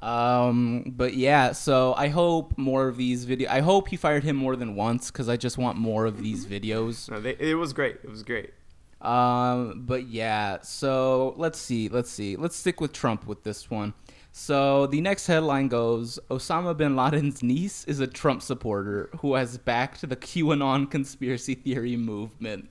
Um, 0.00 0.92
but 0.96 1.14
yeah, 1.14 1.50
so 1.50 1.92
I 1.96 2.06
hope 2.06 2.56
more 2.56 2.86
of 2.86 2.96
these 2.96 3.24
video. 3.24 3.50
I 3.50 3.62
hope 3.62 3.88
he 3.88 3.96
fired 3.96 4.22
him 4.22 4.36
more 4.36 4.54
than 4.54 4.76
once 4.76 5.10
because 5.10 5.28
I 5.28 5.36
just 5.36 5.58
want 5.58 5.76
more 5.76 6.06
of 6.06 6.22
these 6.22 6.46
videos. 6.46 7.10
No, 7.10 7.20
they, 7.20 7.34
it 7.40 7.54
was 7.56 7.72
great. 7.72 7.96
It 8.04 8.10
was 8.10 8.22
great. 8.22 8.54
Um, 9.00 9.82
but 9.84 10.06
yeah, 10.06 10.60
so 10.62 11.34
let's 11.36 11.58
see, 11.58 11.88
let's 11.88 12.10
see, 12.10 12.36
let's 12.36 12.54
stick 12.56 12.80
with 12.80 12.92
Trump 12.92 13.26
with 13.26 13.42
this 13.42 13.68
one. 13.70 13.92
So 14.36 14.88
the 14.88 15.00
next 15.00 15.28
headline 15.28 15.68
goes: 15.68 16.18
Osama 16.28 16.76
bin 16.76 16.96
Laden's 16.96 17.40
niece 17.40 17.84
is 17.84 18.00
a 18.00 18.08
Trump 18.08 18.42
supporter 18.42 19.08
who 19.20 19.34
has 19.34 19.58
backed 19.58 20.06
the 20.06 20.16
QAnon 20.16 20.90
conspiracy 20.90 21.54
theory 21.54 21.96
movement. 21.96 22.68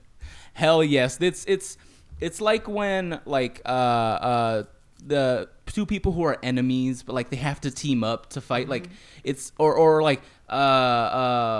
Hell 0.52 0.84
yes, 0.84 1.16
it's 1.22 1.42
it's 1.48 1.78
it's 2.20 2.42
like 2.42 2.68
when 2.68 3.18
like 3.24 3.62
uh 3.64 3.68
uh 3.68 4.62
the 5.06 5.48
two 5.64 5.86
people 5.86 6.12
who 6.12 6.22
are 6.24 6.38
enemies 6.42 7.02
but 7.02 7.14
like 7.14 7.30
they 7.30 7.36
have 7.36 7.62
to 7.62 7.70
team 7.70 8.04
up 8.04 8.28
to 8.30 8.42
fight 8.42 8.68
like 8.68 8.90
it's 9.22 9.50
or 9.58 9.74
or 9.74 10.02
like 10.02 10.20
uh 10.50 10.54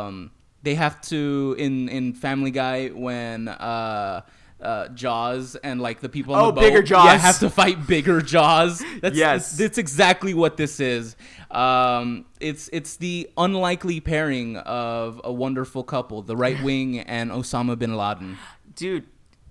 um 0.07 0.30
they 0.62 0.74
have 0.74 1.00
to 1.00 1.57
in 1.59 1.88
in 1.88 2.12
Family 2.12 2.50
Guy 2.50 2.88
when 2.88 3.48
uh 3.48 4.20
uh, 4.65 4.89
Jaws 4.89 5.55
and 5.57 5.81
like 5.81 6.01
the 6.01 6.09
people 6.09 6.35
on 6.35 6.41
Oh, 6.41 6.47
the 6.47 6.53
boat, 6.53 6.61
bigger 6.62 6.83
Jaws. 6.83 7.05
yeah, 7.05 7.17
have 7.19 7.39
to 7.41 7.51
fight 7.51 7.87
bigger 7.87 8.21
Jaws. 8.21 8.83
That's 9.03 9.17
Yes. 9.17 9.49
that's, 9.51 9.59
that's 9.59 9.79
exactly 9.79 10.35
what 10.35 10.57
this 10.57 10.81
is. 10.81 11.17
Um, 11.51 12.25
it's 12.41 12.69
it's 12.73 12.97
the 12.97 13.31
unlikely 13.37 14.01
pairing 14.01 14.57
of 14.57 15.21
a 15.23 15.33
wonderful 15.33 15.85
couple, 15.85 16.23
the 16.23 16.37
right 16.37 16.61
wing 16.62 16.99
and 17.01 17.31
Osama 17.31 17.79
bin 17.79 17.97
Laden. 17.97 18.39
Dude, 18.75 19.05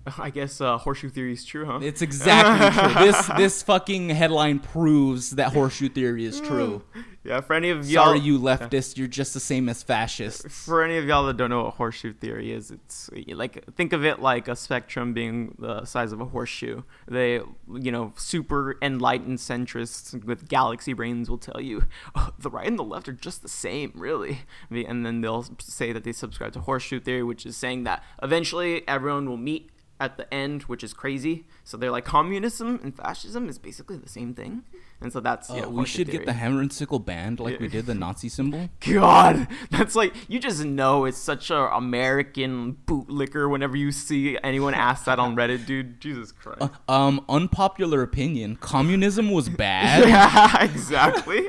I 0.18 0.30
guess 0.30 0.60
uh, 0.60 0.76
horseshoe 0.78 1.08
theory 1.08 1.32
is 1.32 1.44
true, 1.44 1.64
huh? 1.64 1.80
It's 1.82 2.02
exactly 2.02 2.82
true. 2.94 3.04
This 3.04 3.26
this 3.36 3.62
fucking 3.62 4.10
headline 4.10 4.58
proves 4.58 5.30
that 5.30 5.52
horseshoe 5.52 5.88
theory 5.88 6.24
is 6.24 6.40
true. 6.40 6.82
yeah, 7.24 7.40
for 7.40 7.54
any 7.54 7.70
of 7.70 7.88
y'all. 7.88 8.06
Sorry, 8.06 8.20
you 8.20 8.38
leftists, 8.38 8.98
you're 8.98 9.08
just 9.08 9.32
the 9.32 9.40
same 9.40 9.68
as 9.68 9.82
fascists. 9.82 10.64
For 10.64 10.82
any 10.82 10.98
of 10.98 11.06
y'all 11.06 11.26
that 11.26 11.36
don't 11.38 11.48
know 11.48 11.64
what 11.64 11.74
horseshoe 11.74 12.12
theory 12.12 12.52
is, 12.52 12.70
it's 12.70 13.08
like 13.28 13.64
think 13.76 13.92
of 13.94 14.04
it 14.04 14.20
like 14.20 14.46
a 14.46 14.56
spectrum 14.56 15.14
being 15.14 15.56
the 15.58 15.84
size 15.86 16.12
of 16.12 16.20
a 16.20 16.26
horseshoe. 16.26 16.82
They, 17.08 17.40
you 17.72 17.90
know, 17.90 18.12
super 18.16 18.76
enlightened 18.82 19.38
centrists 19.38 20.22
with 20.24 20.48
galaxy 20.48 20.92
brains 20.92 21.30
will 21.30 21.38
tell 21.38 21.60
you 21.62 21.84
oh, 22.14 22.30
the 22.38 22.50
right 22.50 22.66
and 22.66 22.78
the 22.78 22.84
left 22.84 23.08
are 23.08 23.12
just 23.12 23.42
the 23.42 23.48
same, 23.48 23.92
really. 23.94 24.40
And 24.70 25.06
then 25.06 25.22
they'll 25.22 25.46
say 25.60 25.92
that 25.92 26.04
they 26.04 26.12
subscribe 26.12 26.52
to 26.52 26.60
horseshoe 26.60 27.00
theory, 27.00 27.22
which 27.22 27.46
is 27.46 27.56
saying 27.56 27.84
that 27.84 28.04
eventually 28.22 28.86
everyone 28.86 29.28
will 29.28 29.38
meet 29.38 29.70
at 30.00 30.16
the 30.16 30.32
end, 30.32 30.62
which 30.64 30.82
is 30.82 30.92
crazy. 30.92 31.46
So 31.62 31.76
they're 31.76 31.90
like 31.90 32.04
communism 32.04 32.80
and 32.82 32.96
fascism 32.96 33.48
is 33.48 33.58
basically 33.58 33.96
the 33.96 34.08
same 34.08 34.34
thing, 34.34 34.62
and 35.04 35.12
so 35.12 35.20
that's 35.20 35.48
Uh, 35.50 35.54
yeah. 35.54 35.66
we 35.66 35.84
should 35.86 36.10
get 36.10 36.26
the 36.26 36.32
hammer 36.32 36.60
and 36.60 36.72
sickle 36.72 36.98
banned 36.98 37.38
like 37.38 37.60
we 37.60 37.68
did 37.68 37.86
the 37.86 37.94
Nazi 38.04 38.28
symbol. 38.28 38.68
God, 38.80 39.46
that's 39.70 39.94
like 39.94 40.12
you 40.28 40.40
just 40.40 40.64
know 40.64 41.04
it's 41.04 41.18
such 41.18 41.50
a 41.50 41.56
American 41.76 42.78
bootlicker 42.86 43.48
whenever 43.48 43.76
you 43.76 43.92
see 43.92 44.36
anyone 44.42 44.74
ask 44.74 45.04
that 45.04 45.18
on 45.20 45.36
Reddit, 45.36 45.66
dude. 45.70 46.00
Jesus 46.00 46.32
Christ. 46.32 46.62
Uh, 46.88 46.92
um, 46.92 47.24
unpopular 47.28 48.02
opinion: 48.02 48.56
communism 48.56 49.30
was 49.30 49.48
bad. 49.64 50.08
yeah, 50.08 50.64
exactly. 50.64 51.40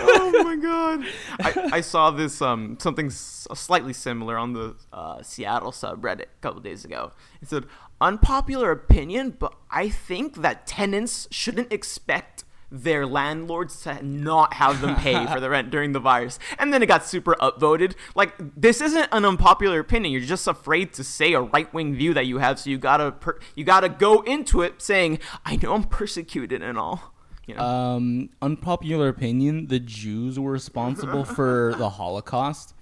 oh 0.00 0.40
my 0.44 0.56
god. 0.56 1.04
I, 1.40 1.76
I 1.78 1.80
saw 1.80 2.10
this 2.10 2.40
um 2.42 2.76
something 2.80 3.06
s- 3.06 3.46
slightly 3.54 3.92
similar 3.92 4.36
on 4.36 4.52
the 4.52 4.76
uh, 4.92 5.22
Seattle 5.22 5.72
subreddit 5.72 6.22
a 6.22 6.40
couple 6.42 6.60
days 6.60 6.84
ago. 6.84 7.12
It 7.40 7.48
said 7.48 7.64
unpopular 8.00 8.70
opinion, 8.70 9.30
but 9.38 9.54
I 9.70 9.88
think 9.88 10.36
that 10.42 10.66
tenants 10.66 11.26
shouldn't 11.30 11.72
expect 11.72 12.44
their 12.70 13.06
landlords 13.06 13.80
to 13.82 14.04
not 14.04 14.54
have 14.54 14.80
them 14.80 14.96
pay 14.96 15.26
for 15.32 15.40
the 15.40 15.50
rent 15.50 15.70
during 15.70 15.92
the 15.92 16.00
virus. 16.00 16.38
And 16.58 16.72
then 16.72 16.82
it 16.82 16.86
got 16.86 17.04
super 17.04 17.34
upvoted. 17.40 17.94
Like 18.14 18.34
this 18.38 18.80
isn't 18.80 19.08
an 19.12 19.24
unpopular 19.24 19.80
opinion. 19.80 20.12
You're 20.12 20.22
just 20.22 20.46
afraid 20.46 20.92
to 20.94 21.04
say 21.04 21.32
a 21.32 21.40
right-wing 21.40 21.94
view 21.94 22.14
that 22.14 22.26
you 22.26 22.38
have, 22.38 22.58
so 22.58 22.70
you 22.70 22.78
got 22.78 22.98
to 22.98 23.12
per- 23.12 23.38
you 23.54 23.64
got 23.64 23.80
to 23.80 23.88
go 23.88 24.20
into 24.22 24.62
it 24.62 24.82
saying, 24.82 25.20
"I 25.44 25.56
know 25.56 25.74
I'm 25.74 25.84
persecuted 25.84 26.62
and 26.62 26.78
all." 26.78 27.14
You 27.46 27.54
know? 27.54 27.62
Um, 27.62 28.30
unpopular 28.42 29.08
opinion: 29.08 29.68
the 29.68 29.80
Jews 29.80 30.38
were 30.38 30.52
responsible 30.52 31.24
for 31.36 31.74
the 31.78 31.88
Holocaust. 31.88 32.74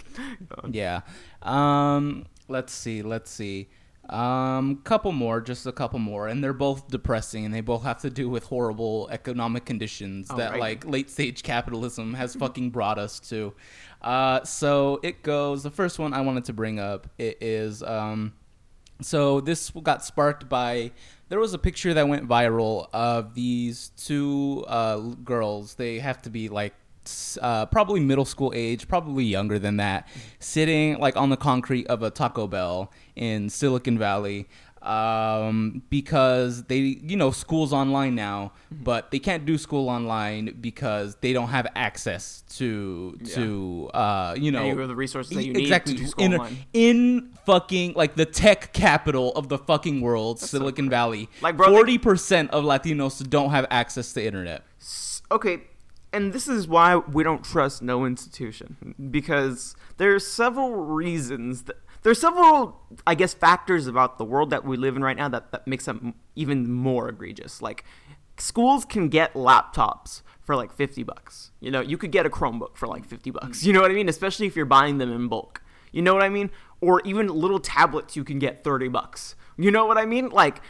Yeah. 0.70 1.02
Um, 1.42 2.26
let's 2.48 2.72
see. 2.72 3.02
Let's 3.02 3.30
see. 3.30 3.68
Um, 4.08 4.76
couple 4.84 5.12
more, 5.12 5.40
just 5.40 5.66
a 5.66 5.72
couple 5.72 5.98
more, 5.98 6.28
and 6.28 6.42
they're 6.42 6.52
both 6.52 6.88
depressing, 6.88 7.44
and 7.44 7.52
they 7.52 7.60
both 7.60 7.82
have 7.82 8.00
to 8.02 8.10
do 8.10 8.28
with 8.28 8.44
horrible 8.44 9.08
economic 9.10 9.64
conditions 9.64 10.28
that 10.28 10.52
Alright. 10.52 10.60
like 10.60 10.86
late 10.86 11.10
stage 11.10 11.42
capitalism 11.42 12.14
has 12.14 12.34
fucking 12.36 12.70
brought 12.70 12.98
us 12.98 13.18
to. 13.20 13.54
Uh, 14.02 14.44
so 14.44 15.00
it 15.02 15.22
goes. 15.22 15.62
The 15.62 15.70
first 15.70 15.98
one 15.98 16.14
I 16.14 16.20
wanted 16.20 16.44
to 16.44 16.52
bring 16.52 16.78
up 16.78 17.08
it 17.18 17.38
is 17.40 17.82
um. 17.82 18.34
So 19.02 19.40
this 19.40 19.70
got 19.70 20.04
sparked 20.04 20.48
by 20.48 20.92
there 21.28 21.40
was 21.40 21.52
a 21.52 21.58
picture 21.58 21.92
that 21.94 22.08
went 22.08 22.28
viral 22.28 22.88
of 22.92 23.34
these 23.34 23.90
two 23.96 24.64
uh, 24.68 24.98
girls. 24.98 25.74
They 25.74 25.98
have 25.98 26.22
to 26.22 26.30
be 26.30 26.48
like 26.48 26.74
uh, 27.42 27.66
probably 27.66 28.00
middle 28.00 28.24
school 28.24 28.52
age, 28.54 28.86
probably 28.88 29.24
younger 29.24 29.58
than 29.58 29.76
that, 29.78 30.08
sitting 30.38 30.98
like 30.98 31.16
on 31.16 31.30
the 31.30 31.36
concrete 31.36 31.86
of 31.88 32.02
a 32.02 32.10
Taco 32.10 32.46
Bell 32.46 32.90
in 33.14 33.48
Silicon 33.50 33.98
Valley. 33.98 34.46
um, 34.82 35.82
because 35.90 36.62
they, 36.64 36.76
you 36.78 37.16
know, 37.16 37.32
school's 37.32 37.72
online 37.72 38.14
now, 38.14 38.52
but 38.70 39.10
they 39.10 39.18
can't 39.18 39.44
do 39.44 39.58
school 39.58 39.88
online 39.88 40.56
because 40.60 41.16
they 41.22 41.32
don't 41.32 41.48
have 41.48 41.66
access 41.74 42.44
to 42.56 43.18
to 43.34 43.90
uh, 43.94 44.34
you 44.38 44.52
know 44.52 44.60
Any 44.60 44.70
of 44.82 44.88
the 44.88 44.94
resources 44.94 45.34
that 45.36 45.42
you 45.44 45.50
E- 45.50 45.54
need 45.54 45.62
exactly 45.62 45.94
to 45.94 45.98
do 46.02 46.06
school 46.06 46.24
in, 46.24 46.34
online. 46.34 46.56
in 46.72 47.30
fucking 47.46 47.94
like 47.94 48.14
the 48.14 48.26
tech 48.26 48.72
capital 48.72 49.32
of 49.34 49.48
the 49.48 49.58
fucking 49.58 50.00
world, 50.02 50.38
Silicon 50.38 50.88
Valley. 50.88 51.28
Like, 51.42 51.56
bro, 51.56 51.68
forty 51.68 51.98
percent 51.98 52.50
of 52.52 52.62
Latinos 52.64 53.28
don't 53.28 53.50
have 53.50 53.66
access 53.70 54.12
to 54.12 54.24
internet. 54.24 54.62
Okay 55.32 55.62
and 56.16 56.32
this 56.32 56.48
is 56.48 56.66
why 56.66 56.96
we 56.96 57.22
don't 57.22 57.44
trust 57.44 57.82
no 57.82 58.06
institution 58.06 58.94
because 59.10 59.76
there's 59.98 60.26
several 60.26 60.74
reasons 60.74 61.64
that 61.64 61.76
there's 62.02 62.20
several 62.20 62.80
i 63.06 63.14
guess 63.14 63.34
factors 63.34 63.86
about 63.86 64.16
the 64.16 64.24
world 64.24 64.50
that 64.50 64.64
we 64.64 64.76
live 64.76 64.96
in 64.96 65.02
right 65.02 65.16
now 65.16 65.28
that, 65.28 65.52
that 65.52 65.66
makes 65.66 65.84
them 65.84 66.14
even 66.36 66.70
more 66.70 67.08
egregious. 67.08 67.60
Like 67.60 67.84
schools 68.38 68.84
can 68.84 69.08
get 69.08 69.34
laptops 69.34 70.22
for 70.42 70.54
like 70.54 70.72
50 70.72 71.02
bucks. 71.02 71.50
You 71.60 71.70
know 71.70 71.80
you 71.80 71.98
could 71.98 72.12
get 72.12 72.26
a 72.26 72.30
chromebook 72.30 72.76
for 72.76 72.86
like 72.86 73.04
50 73.04 73.30
bucks. 73.32 73.64
You 73.64 73.72
know 73.72 73.80
what 73.80 73.90
i 73.90 73.94
mean? 73.94 74.08
Especially 74.08 74.46
if 74.46 74.54
you're 74.54 74.66
buying 74.66 74.98
them 74.98 75.10
in 75.10 75.26
bulk. 75.28 75.62
You 75.90 76.02
know 76.02 76.14
what 76.14 76.22
i 76.22 76.28
mean? 76.28 76.50
Or 76.80 77.00
even 77.04 77.26
little 77.26 77.58
tablets 77.58 78.14
you 78.14 78.22
can 78.22 78.38
get 78.38 78.62
30 78.62 78.88
bucks 78.88 79.34
you 79.56 79.70
know 79.70 79.86
what 79.86 79.98
I 79.98 80.04
mean? 80.04 80.28
Like, 80.28 80.60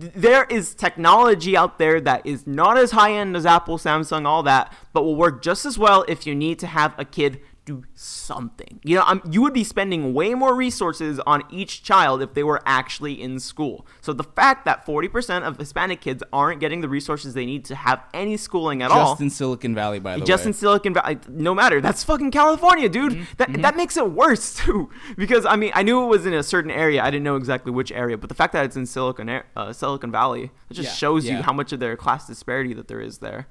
th- 0.00 0.12
there 0.14 0.44
is 0.44 0.74
technology 0.74 1.56
out 1.56 1.78
there 1.78 2.00
that 2.00 2.26
is 2.26 2.46
not 2.46 2.78
as 2.78 2.92
high 2.92 3.12
end 3.12 3.36
as 3.36 3.44
Apple, 3.44 3.78
Samsung, 3.78 4.26
all 4.26 4.42
that, 4.44 4.72
but 4.92 5.02
will 5.02 5.16
work 5.16 5.42
just 5.42 5.66
as 5.66 5.78
well 5.78 6.04
if 6.08 6.26
you 6.26 6.34
need 6.34 6.58
to 6.60 6.66
have 6.66 6.94
a 6.98 7.04
kid 7.04 7.40
do 7.66 7.82
something. 7.94 8.80
You 8.84 8.96
know, 8.96 9.02
um, 9.06 9.20
you 9.28 9.42
would 9.42 9.52
be 9.52 9.64
spending 9.64 10.14
way 10.14 10.34
more 10.34 10.54
resources 10.54 11.20
on 11.26 11.42
each 11.50 11.82
child 11.82 12.22
if 12.22 12.32
they 12.32 12.44
were 12.44 12.62
actually 12.64 13.20
in 13.20 13.40
school. 13.40 13.84
So 14.00 14.12
the 14.12 14.22
fact 14.22 14.64
that 14.64 14.86
40% 14.86 15.42
of 15.42 15.58
Hispanic 15.58 16.00
kids 16.00 16.22
aren't 16.32 16.60
getting 16.60 16.80
the 16.80 16.88
resources 16.88 17.34
they 17.34 17.44
need 17.44 17.64
to 17.66 17.74
have 17.74 18.02
any 18.14 18.36
schooling 18.36 18.82
at 18.82 18.90
all 18.92 19.10
Just 19.12 19.20
in 19.20 19.30
Silicon 19.30 19.74
Valley, 19.74 19.98
by 19.98 20.12
the 20.12 20.20
just 20.20 20.28
way. 20.28 20.32
Just 20.32 20.46
in 20.46 20.52
Silicon 20.54 20.94
Valley. 20.94 21.18
No 21.28 21.54
matter. 21.54 21.80
That's 21.80 22.04
fucking 22.04 22.30
California, 22.30 22.88
dude. 22.88 23.12
Mm-hmm. 23.12 23.24
That 23.36 23.62
that 23.62 23.76
makes 23.76 23.96
it 23.96 24.12
worse 24.12 24.54
too. 24.64 24.88
Because 25.16 25.44
I 25.44 25.56
mean, 25.56 25.72
I 25.74 25.82
knew 25.82 26.04
it 26.04 26.06
was 26.06 26.24
in 26.24 26.34
a 26.34 26.44
certain 26.44 26.70
area. 26.70 27.02
I 27.02 27.10
didn't 27.10 27.24
know 27.24 27.36
exactly 27.36 27.72
which 27.72 27.90
area, 27.90 28.16
but 28.16 28.28
the 28.28 28.36
fact 28.36 28.52
that 28.52 28.64
it's 28.64 28.76
in 28.76 28.86
Silicon 28.86 29.42
uh, 29.56 29.72
Silicon 29.72 30.12
Valley, 30.12 30.52
it 30.70 30.74
just 30.74 30.90
Yeah, 30.90 30.94
shows 30.94 31.26
you 31.28 31.42
how 31.42 31.52
much 31.52 31.72
of 31.72 31.80
their 31.80 31.96
class 31.96 32.28
disparity 32.28 32.74
that 32.74 32.86
there 32.86 33.00
is 33.00 33.18
there. 33.18 33.48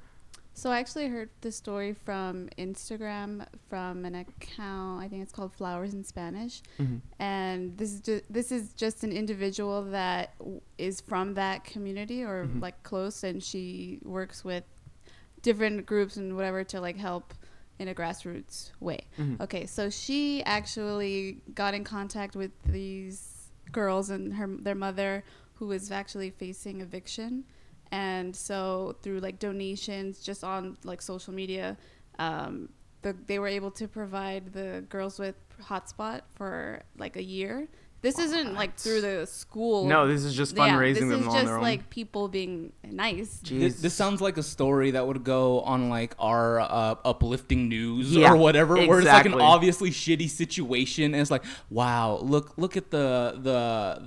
So 0.57 0.71
I 0.71 0.79
actually 0.79 1.07
heard 1.09 1.29
the 1.41 1.51
story 1.51 1.93
from 1.93 2.47
Instagram 2.57 3.45
from 3.69 4.05
an 4.05 4.15
account. 4.15 5.03
I 5.03 5.09
think 5.09 5.21
it's 5.21 5.33
called 5.33 5.53
Flowers 5.53 5.93
in 5.93 6.01
Spanish, 6.05 6.61
mm-hmm. 6.79 6.99
and 7.19 7.77
this 7.77 7.91
is 7.91 7.99
just, 7.99 8.23
this 8.31 8.51
is 8.53 8.71
just 8.71 9.03
an 9.03 9.11
individual 9.11 9.83
that 9.91 10.37
w- 10.39 10.61
is 10.77 11.01
from 11.01 11.33
that 11.33 11.65
community 11.65 12.23
or 12.23 12.45
mm-hmm. 12.45 12.61
like 12.61 12.81
close, 12.83 13.25
and 13.25 13.43
she 13.43 13.99
works 14.03 14.45
with 14.45 14.63
different 15.41 15.85
groups 15.85 16.15
and 16.15 16.37
whatever 16.37 16.63
to 16.63 16.79
like 16.79 16.95
help 16.95 17.33
in 17.77 17.89
a 17.89 17.93
grassroots 17.93 18.71
way. 18.79 19.01
Mm-hmm. 19.19 19.43
Okay, 19.43 19.65
so 19.65 19.89
she 19.89 20.41
actually 20.43 21.41
got 21.53 21.73
in 21.73 21.83
contact 21.83 22.33
with 22.33 22.51
these 22.63 23.49
girls 23.73 24.09
and 24.09 24.33
her 24.33 24.47
their 24.47 24.73
mother 24.73 25.25
who 25.55 25.67
was 25.67 25.91
actually 25.91 26.29
facing 26.29 26.79
eviction 26.79 27.43
and 27.95 28.35
so 28.35 28.93
through 29.01 29.19
like 29.19 29.39
donations 29.39 30.19
just 30.19 30.43
on 30.43 30.77
like 30.83 31.01
social 31.01 31.33
media 31.33 31.77
um, 32.19 32.67
the, 33.03 33.15
they 33.25 33.39
were 33.39 33.47
able 33.47 33.71
to 33.71 33.87
provide 33.87 34.51
the 34.51 34.83
girls 34.89 35.17
with 35.17 35.35
hotspot 35.61 36.21
for 36.35 36.83
like 36.97 37.15
a 37.15 37.23
year 37.23 37.67
this 38.05 38.19
isn't 38.19 38.53
like 38.53 38.77
through 38.77 39.01
the 39.01 39.25
school 39.25 39.85
No, 39.85 40.07
this 40.07 40.23
is 40.23 40.33
just 40.41 40.55
fundraising 40.55 40.93
this 40.93 41.13
them 41.13 41.21
is 41.21 41.27
on 41.27 41.33
just 41.33 41.45
their 41.45 41.55
own. 41.55 41.61
like 41.71 41.89
people 41.89 42.27
being 42.27 42.71
nice 42.83 43.31
This, 43.43 43.81
this 43.85 43.95
sounds 44.01 44.21
like 44.21 44.37
a 44.37 44.43
story 44.43 44.91
that 44.91 45.05
would 45.07 45.23
go 45.23 45.61
on 45.61 45.89
like 45.89 46.13
our 46.19 46.59
uh, 46.59 46.95
uplifting 47.03 47.67
news 47.67 48.15
Yeah, 48.15 48.31
or 48.31 48.35
whatever, 48.37 48.75
where 48.75 48.99
it's 48.99 49.07
like 49.07 49.25
an 49.25 49.33
obviously 49.55 49.89
shitty 49.89 50.29
situation, 50.29 51.05
and 51.13 51.21
it's 51.23 51.31
like, 51.31 51.43
wow, 51.79 52.19
look, 52.33 52.47
look 52.57 52.77
at 52.77 52.91
the 52.91 53.09
the 53.49 53.59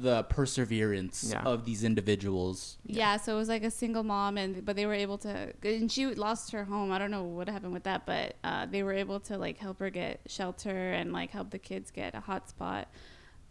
the 0.06 0.16
perseverance 0.36 1.16
Yeah. 1.32 1.42
of 1.42 1.64
these 1.64 1.82
individuals. 1.84 2.78
Yeah, 2.86 3.16
so 3.16 3.34
it 3.34 3.38
was 3.42 3.48
like 3.48 3.64
a 3.64 3.70
single 3.82 4.04
mom, 4.04 4.38
and 4.38 4.64
but 4.64 4.76
they 4.76 4.86
were 4.86 4.94
able 5.06 5.18
to, 5.18 5.52
and 5.62 5.90
she 5.90 6.06
lost 6.06 6.52
her 6.52 6.64
home. 6.64 6.92
I 6.92 6.98
don't 6.98 7.10
know 7.10 7.24
what 7.24 7.48
happened 7.48 7.72
with 7.72 7.84
that, 7.90 8.06
but 8.06 8.36
uh, 8.44 8.66
they 8.66 8.82
were 8.82 8.92
able 8.92 9.18
to 9.28 9.36
like 9.38 9.58
help 9.58 9.80
her 9.80 9.90
get 9.90 10.20
shelter 10.26 10.92
and 10.92 11.12
like 11.12 11.30
help 11.30 11.50
the 11.50 11.58
kids 11.58 11.90
get 11.90 12.14
a 12.14 12.20
hotspot. 12.20 12.84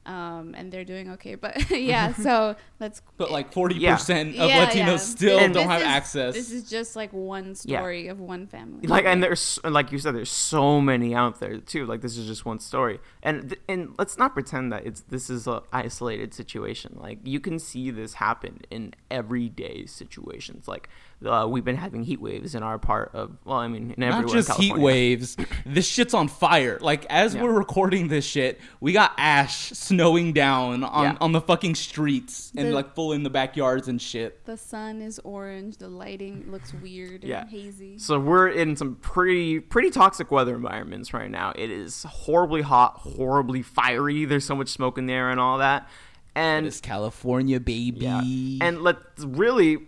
Um, 0.08 0.56
and 0.58 0.72
they're 0.72 0.86
doing 0.86 1.12
okay, 1.12 1.36
but 1.36 1.70
yeah. 1.94 2.14
So 2.28 2.56
let's. 2.80 3.02
But 3.18 3.30
like 3.30 3.52
forty 3.52 3.86
percent 3.86 4.30
of 4.40 4.50
Yeah, 4.50 4.66
Latinos 4.66 4.88
yeah. 4.88 4.98
still 4.98 5.40
And 5.40 5.54
don't 5.54 5.68
have 5.68 5.82
is- 5.82 5.88
access. 5.88 6.34
This 6.34 6.52
is 6.52 6.70
just 6.70 6.96
like 6.96 7.12
one 7.12 7.56
Yeah. 7.66 7.80
story 7.80 8.08
of 8.08 8.20
one 8.22 8.48
family. 8.48 8.88
like 8.88 9.06
and 9.06 9.22
there's 9.22 9.60
like 9.66 9.92
you 9.92 10.00
said 10.00 10.16
there's 10.16 10.32
so 10.32 10.80
many 10.80 11.14
out 11.14 11.40
there 11.42 11.58
too 11.58 11.86
like 11.86 12.02
this 12.02 12.18
is 12.18 12.26
just 12.26 12.46
one 12.46 12.60
story 12.60 13.00
and 13.22 13.50
th- 13.50 13.62
and 13.68 13.94
let's 14.00 14.18
not 14.18 14.34
pretend 14.34 14.72
that 14.72 14.86
it's 14.86 15.02
this 15.10 15.30
is 15.30 15.46
a 15.48 15.62
isolated 15.74 16.34
situation 16.34 16.96
like 17.00 17.20
you 17.24 17.40
can 17.40 17.60
see 17.60 17.92
this 17.92 18.14
happen 18.16 18.62
in 18.72 18.94
everyday 19.12 19.86
situations 19.86 20.68
like 20.68 20.88
uh, 21.26 21.48
we've 21.50 21.66
been 21.66 21.76
having 21.78 22.04
heat 22.04 22.22
waves 22.22 22.54
in 22.54 22.62
our 22.62 22.78
part 22.78 23.10
of 23.16 23.36
well 23.44 23.58
i 23.58 23.68
mean 23.68 23.92
in 23.98 24.04
everywhere 24.04 24.22
Not 24.22 24.30
in 24.30 24.36
just 24.36 24.52
heat 24.60 24.78
waves. 24.78 25.36
This 25.66 25.88
shit's 25.88 26.14
on 26.14 26.28
fire. 26.28 26.78
Like 26.80 27.06
as 27.10 27.34
Yeah. 27.34 27.44
we're 27.44 27.54
recording 27.58 28.08
this 28.08 28.24
shit, 28.26 28.60
we 28.80 28.94
got 28.94 29.14
ash 29.18 29.70
snowing 29.72 30.32
down 30.34 30.84
on, 30.84 31.04
Yeah. 31.04 31.18
on 31.20 31.32
the 31.32 31.42
fucking 31.42 31.74
streets 31.76 32.52
and 32.56 32.68
The- 32.68 32.74
like 32.74 32.94
full 32.94 33.14
in 33.14 33.24
the 33.24 33.30
backyards 33.32 33.88
and 33.88 34.00
shit. 34.02 34.46
the 34.46 34.58
sun 34.58 35.02
is 35.02 35.20
orange. 35.24 35.78
The 35.78 35.90
lighting 35.90 36.46
looks 36.52 36.74
weird 36.74 37.24
Yeah. 37.24 37.42
and 37.42 37.50
hazy. 37.50 37.98
So 37.98 38.20
we're 38.20 38.50
in 38.50 38.76
some 38.76 38.96
pretty 38.96 39.60
pretty 39.60 39.90
toxic 39.90 40.32
weather 40.32 40.56
environments 40.56 41.14
right 41.14 41.32
now. 41.32 41.52
It 41.56 41.72
is 41.72 42.04
horribly 42.04 42.62
hot, 42.62 42.98
horribly 43.00 43.64
fiery. 43.64 44.26
There's 44.26 44.46
so 44.46 44.56
much 44.56 44.70
smoke 44.70 44.98
in 45.00 45.08
the 45.08 45.14
air 45.14 45.32
and 45.32 45.40
all 45.40 45.58
that. 45.58 45.90
And 46.36 46.68
It's 46.68 46.80
California, 46.80 47.60
baby. 47.60 48.02
Yeah. 48.06 48.22
And 48.62 48.84
let's 48.84 49.24
really 49.24 49.88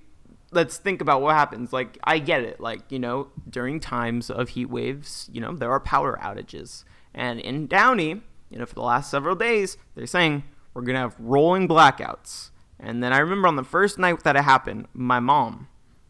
let's 0.51 0.77
think 0.77 1.01
about 1.01 1.21
what 1.21 1.35
happens. 1.35 1.71
Like 1.73 1.97
I 2.03 2.19
get 2.19 2.43
it. 2.43 2.59
Like, 2.59 2.91
you 2.91 2.99
know, 2.99 3.27
during 3.49 3.79
times 3.79 4.29
of 4.29 4.49
heat 4.49 4.69
waves, 4.69 5.29
you 5.31 5.41
know, 5.41 5.55
there 5.55 5.71
are 5.71 5.79
power 5.79 6.17
outages. 6.21 6.83
And 7.13 7.39
in 7.39 7.67
Downey, 7.67 8.21
you 8.49 8.59
know, 8.59 8.65
for 8.65 8.75
the 8.75 8.81
last 8.81 9.11
several 9.11 9.35
days, 9.35 9.77
they're 9.95 10.07
saying 10.07 10.43
we're 10.73 10.81
going 10.83 10.95
to 10.95 11.01
have 11.01 11.15
rolling 11.19 11.67
blackouts. 11.67 12.49
And 12.79 13.03
then 13.03 13.11
I 13.11 13.19
remember 13.19 13.47
on 13.47 13.55
the 13.55 13.63
first 13.63 13.99
night 13.99 14.23
that 14.23 14.35
it 14.35 14.43
happened, 14.43 14.87
my 14.93 15.19
mom 15.19 15.67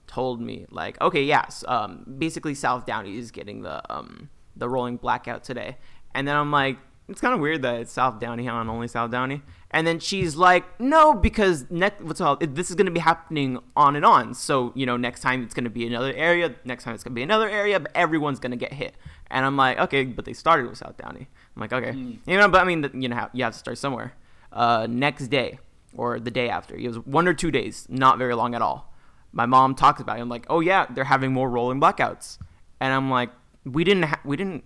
told 0.07 0.41
me 0.41 0.65
like, 0.69 0.99
okay, 1.01 1.23
yes, 1.23 1.63
um, 1.67 2.05
basically 2.17 2.55
South 2.55 2.85
Downey 2.85 3.17
is 3.17 3.31
getting 3.31 3.61
the 3.61 3.81
um, 3.93 4.29
the 4.55 4.69
rolling 4.69 4.97
blackout 4.97 5.43
today. 5.43 5.77
And 6.13 6.27
then 6.27 6.35
I'm 6.35 6.51
like, 6.51 6.77
it's 7.07 7.21
kind 7.21 7.33
of 7.33 7.39
weird 7.39 7.61
that 7.63 7.79
it's 7.81 7.91
South 7.91 8.19
Downey 8.19 8.47
on 8.47 8.69
only 8.69 8.87
South 8.87 9.11
Downey. 9.11 9.41
And 9.71 9.85
then 9.85 9.99
she's 9.99 10.35
like, 10.35 10.79
no, 10.79 11.13
because 11.13 11.65
next 11.69 12.01
what's 12.01 12.19
all 12.19 12.37
this 12.37 12.69
is 12.69 12.75
going 12.75 12.87
to 12.87 12.91
be 12.91 12.99
happening 12.99 13.59
on 13.75 13.95
and 13.95 14.03
on. 14.03 14.33
So 14.33 14.71
you 14.75 14.85
know, 14.85 14.97
next 14.97 15.21
time 15.21 15.43
it's 15.43 15.53
going 15.53 15.65
to 15.65 15.69
be 15.69 15.85
another 15.85 16.13
area. 16.13 16.55
Next 16.65 16.83
time 16.83 16.95
it's 16.95 17.03
going 17.03 17.13
to 17.13 17.15
be 17.15 17.23
another 17.23 17.47
area. 17.47 17.79
But 17.79 17.91
everyone's 17.93 18.39
going 18.39 18.51
to 18.51 18.57
get 18.57 18.73
hit. 18.73 18.95
And 19.29 19.45
I'm 19.45 19.57
like, 19.57 19.77
okay, 19.77 20.05
but 20.05 20.25
they 20.25 20.33
started 20.33 20.67
with 20.67 20.79
South 20.79 20.97
Downey. 20.97 21.27
I'm 21.55 21.59
like, 21.61 21.73
okay, 21.73 21.91
you 21.91 22.37
know, 22.37 22.47
but 22.47 22.61
I 22.61 22.63
mean, 22.63 22.89
you 22.93 23.09
know, 23.09 23.29
you 23.33 23.43
have 23.43 23.53
to 23.53 23.59
start 23.59 23.77
somewhere. 23.77 24.13
Uh, 24.51 24.87
next 24.89 25.27
day 25.27 25.59
or 25.95 26.19
the 26.19 26.31
day 26.31 26.49
after, 26.49 26.75
it 26.75 26.87
was 26.87 26.97
one 26.99 27.27
or 27.27 27.35
two 27.35 27.51
days, 27.51 27.85
not 27.89 28.17
very 28.17 28.33
long 28.33 28.55
at 28.55 28.63
all. 28.63 28.91
My 29.31 29.45
mom 29.45 29.75
talks 29.75 30.01
about 30.01 30.17
it. 30.17 30.21
I'm 30.21 30.29
like, 30.29 30.47
oh 30.49 30.61
yeah, 30.61 30.87
they're 30.89 31.03
having 31.03 31.31
more 31.31 31.47
rolling 31.47 31.79
blackouts. 31.79 32.39
And 32.79 32.91
I'm 32.91 33.11
like, 33.11 33.29
we 33.65 33.83
didn't, 33.83 34.03
ha- 34.03 34.21
we 34.25 34.35
didn't 34.35 34.63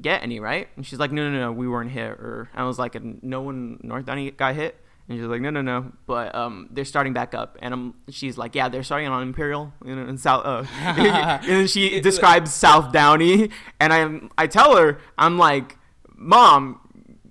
get 0.00 0.22
any, 0.22 0.40
right? 0.40 0.68
And 0.76 0.86
she's 0.86 0.98
like, 0.98 1.12
no, 1.12 1.30
no, 1.30 1.38
no, 1.38 1.52
we 1.52 1.68
weren't 1.68 1.90
hit. 1.90 2.10
Or 2.10 2.48
I 2.54 2.64
was 2.64 2.78
like, 2.78 2.96
no 3.22 3.40
one 3.42 3.80
North 3.82 4.06
Downey 4.06 4.30
got 4.30 4.54
hit. 4.54 4.78
And 5.08 5.18
she's 5.18 5.26
like, 5.26 5.40
no, 5.40 5.50
no, 5.50 5.62
no, 5.62 5.92
but 6.06 6.32
um, 6.34 6.68
they're 6.70 6.84
starting 6.84 7.12
back 7.12 7.34
up. 7.34 7.58
And 7.60 7.74
I'm, 7.74 7.94
she's 8.08 8.38
like, 8.38 8.54
yeah, 8.54 8.68
they're 8.68 8.84
starting 8.84 9.08
on 9.08 9.20
Imperial, 9.22 9.72
you 9.84 9.96
know, 9.96 10.06
in 10.06 10.16
South. 10.16 10.46
Uh, 10.46 10.64
and 10.80 11.68
she 11.68 12.00
describes 12.08 12.54
South 12.54 12.92
Downey, 12.92 13.50
and 13.80 13.92
I'm, 13.92 14.30
I 14.38 14.46
tell 14.46 14.76
her, 14.76 14.98
I'm 15.18 15.38
like, 15.38 15.76
mom, 16.14 16.80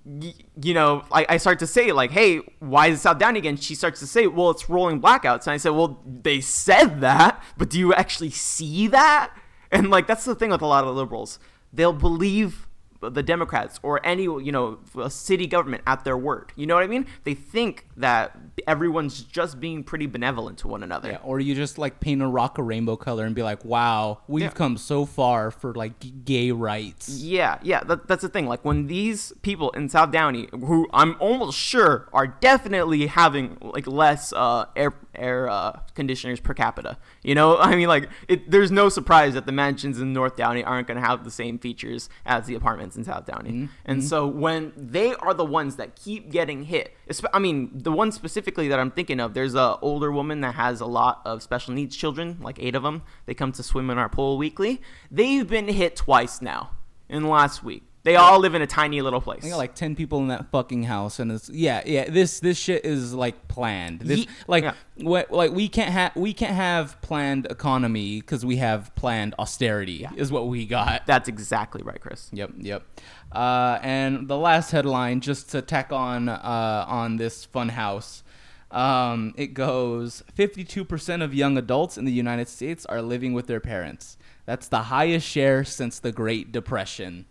y- 0.04 0.34
you 0.60 0.74
know, 0.74 1.04
I, 1.10 1.24
I 1.30 1.36
start 1.38 1.58
to 1.60 1.66
say 1.66 1.92
like, 1.92 2.10
hey, 2.10 2.40
why 2.58 2.88
is 2.88 2.98
it 2.98 3.02
South 3.02 3.18
Downey 3.18 3.38
again? 3.38 3.56
She 3.56 3.74
starts 3.74 4.00
to 4.00 4.06
say, 4.06 4.26
well, 4.26 4.50
it's 4.50 4.68
rolling 4.68 5.00
blackouts. 5.00 5.46
And 5.46 5.54
I 5.54 5.56
said, 5.56 5.70
well, 5.70 6.02
they 6.06 6.42
said 6.42 7.00
that, 7.00 7.42
but 7.56 7.70
do 7.70 7.78
you 7.78 7.94
actually 7.94 8.30
see 8.30 8.86
that? 8.88 9.34
And 9.70 9.88
like, 9.88 10.06
that's 10.06 10.26
the 10.26 10.34
thing 10.34 10.50
with 10.50 10.60
a 10.60 10.66
lot 10.66 10.84
of 10.84 10.94
liberals. 10.94 11.38
They'll 11.72 11.92
believe 11.92 12.68
the 13.10 13.22
Democrats 13.22 13.80
or 13.82 14.04
any 14.06 14.22
you 14.22 14.52
know 14.52 14.78
a 14.96 15.10
city 15.10 15.48
government 15.48 15.82
at 15.88 16.04
their 16.04 16.16
word. 16.16 16.52
You 16.54 16.66
know 16.66 16.76
what 16.76 16.84
I 16.84 16.86
mean? 16.86 17.06
They 17.24 17.34
think 17.34 17.86
that 17.96 18.38
everyone's 18.68 19.22
just 19.22 19.58
being 19.58 19.82
pretty 19.82 20.06
benevolent 20.06 20.58
to 20.58 20.68
one 20.68 20.84
another. 20.84 21.10
Yeah, 21.10 21.18
or 21.24 21.40
you 21.40 21.56
just 21.56 21.78
like 21.78 21.98
paint 21.98 22.22
a 22.22 22.28
rock 22.28 22.58
a 22.58 22.62
rainbow 22.62 22.94
color 22.96 23.24
and 23.24 23.34
be 23.34 23.42
like, 23.42 23.64
"Wow, 23.64 24.20
we've 24.28 24.42
Yeah. 24.44 24.50
come 24.50 24.76
so 24.76 25.04
far 25.04 25.50
for 25.50 25.74
like 25.74 26.24
gay 26.24 26.52
rights." 26.52 27.08
Yeah, 27.08 27.58
yeah, 27.62 27.82
that, 27.84 28.06
that's 28.06 28.22
the 28.22 28.28
thing. 28.28 28.46
Like 28.46 28.64
when 28.64 28.86
these 28.86 29.32
people 29.42 29.70
in 29.70 29.88
South 29.88 30.12
Downey, 30.12 30.48
who 30.52 30.86
I'm 30.92 31.16
almost 31.18 31.58
sure 31.58 32.08
are 32.12 32.28
definitely 32.28 33.06
having 33.06 33.58
like 33.60 33.88
less 33.88 34.32
uh, 34.32 34.66
air 34.76 34.94
air 35.14 35.48
uh, 35.48 35.80
conditioners 35.94 36.40
per 36.40 36.54
capita. 36.54 36.98
You 37.22 37.34
know, 37.34 37.56
I 37.58 37.76
mean, 37.76 37.88
like 37.88 38.08
it, 38.28 38.50
there's 38.50 38.70
no 38.70 38.88
surprise 38.88 39.34
that 39.34 39.46
the 39.46 39.52
mansions 39.52 40.00
in 40.00 40.12
North 40.12 40.36
Downey 40.36 40.64
aren't 40.64 40.88
going 40.88 41.00
to 41.00 41.06
have 41.06 41.24
the 41.24 41.30
same 41.30 41.58
features 41.58 42.08
as 42.24 42.46
the 42.46 42.54
apartments 42.54 42.96
in 42.96 43.04
South 43.04 43.26
Downey. 43.26 43.68
And 43.84 44.02
so 44.02 44.26
when 44.26 44.72
they 44.76 45.14
are 45.14 45.34
the 45.34 45.44
ones 45.44 45.76
that 45.76 45.96
keep 45.96 46.30
getting 46.30 46.64
hit, 46.64 46.94
I 47.32 47.38
mean, 47.38 47.70
the 47.74 47.92
one 47.92 48.12
specifically 48.12 48.68
that 48.68 48.78
I'm 48.78 48.90
thinking 48.90 49.20
of, 49.20 49.34
there's 49.34 49.54
a 49.54 49.78
older 49.80 50.10
woman 50.10 50.40
that 50.40 50.54
has 50.54 50.80
a 50.80 50.86
lot 50.86 51.22
of 51.24 51.42
special 51.42 51.74
needs 51.74 51.96
children, 51.96 52.38
like 52.40 52.58
eight 52.60 52.74
of 52.74 52.82
them. 52.82 53.02
They 53.26 53.34
come 53.34 53.52
to 53.52 53.62
swim 53.62 53.90
in 53.90 53.98
our 53.98 54.08
pool 54.08 54.38
weekly. 54.38 54.80
They've 55.10 55.46
been 55.46 55.68
hit 55.68 55.96
twice 55.96 56.40
now 56.40 56.70
in 57.08 57.22
the 57.22 57.28
last 57.28 57.62
week. 57.62 57.84
They 58.04 58.16
all 58.16 58.40
live 58.40 58.56
in 58.56 58.62
a 58.62 58.66
tiny 58.66 59.00
little 59.00 59.20
place. 59.20 59.44
I 59.44 59.50
got 59.50 59.58
like 59.58 59.76
ten 59.76 59.94
people 59.94 60.18
in 60.18 60.28
that 60.28 60.50
fucking 60.50 60.82
house, 60.84 61.20
and 61.20 61.30
it's 61.30 61.48
yeah, 61.48 61.82
yeah. 61.86 62.10
This 62.10 62.40
this 62.40 62.58
shit 62.58 62.84
is 62.84 63.14
like 63.14 63.46
planned. 63.46 64.00
This 64.00 64.20
Ye- 64.20 64.28
like 64.48 64.64
yeah. 64.64 64.74
what 64.96 65.30
like 65.30 65.52
we 65.52 65.68
can't 65.68 65.90
have 65.90 66.16
we 66.16 66.32
can't 66.32 66.54
have 66.54 67.00
planned 67.00 67.46
economy 67.46 68.20
because 68.20 68.44
we 68.44 68.56
have 68.56 68.92
planned 68.96 69.36
austerity. 69.38 70.08
Is 70.16 70.32
what 70.32 70.48
we 70.48 70.66
got. 70.66 71.06
That's 71.06 71.28
exactly 71.28 71.82
right, 71.84 72.00
Chris. 72.00 72.28
Yep, 72.32 72.54
yep. 72.58 72.82
Uh, 73.30 73.78
and 73.82 74.26
the 74.26 74.36
last 74.36 74.72
headline, 74.72 75.20
just 75.20 75.50
to 75.50 75.62
tack 75.62 75.92
on 75.92 76.28
uh, 76.28 76.84
on 76.88 77.18
this 77.18 77.44
fun 77.44 77.68
house, 77.68 78.24
um, 78.72 79.32
it 79.36 79.54
goes: 79.54 80.24
fifty-two 80.34 80.84
percent 80.84 81.22
of 81.22 81.32
young 81.32 81.56
adults 81.56 81.96
in 81.96 82.04
the 82.04 82.12
United 82.12 82.48
States 82.48 82.84
are 82.86 83.00
living 83.00 83.32
with 83.32 83.46
their 83.46 83.60
parents. 83.60 84.16
That's 84.44 84.66
the 84.66 84.82
highest 84.82 85.24
share 85.24 85.62
since 85.62 86.00
the 86.00 86.10
Great 86.10 86.50
Depression. 86.50 87.26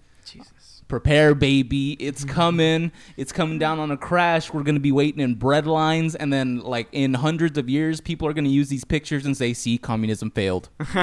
Prepare, 0.92 1.36
baby. 1.36 1.94
It's 1.94 2.26
mm-hmm. 2.26 2.34
coming. 2.34 2.92
It's 3.16 3.32
coming 3.32 3.58
down 3.58 3.80
on 3.80 3.92
a 3.92 3.98
crash. 3.98 4.52
We're 4.52 4.64
going 4.64 4.76
to 4.76 4.82
be 4.82 4.92
waiting 4.92 5.22
in 5.22 5.36
bread 5.36 5.66
lines. 5.66 6.16
And 6.16 6.34
then, 6.34 6.60
like, 6.60 6.90
in 6.92 7.14
hundreds 7.14 7.58
of 7.58 7.70
years, 7.70 8.02
people 8.02 8.28
are 8.28 8.34
going 8.34 8.44
to 8.44 8.52
use 8.52 8.68
these 8.68 8.84
pictures 8.84 9.26
and 9.26 9.38
say, 9.38 9.54
see, 9.54 9.78
communism 9.78 10.32
failed. 10.32 10.68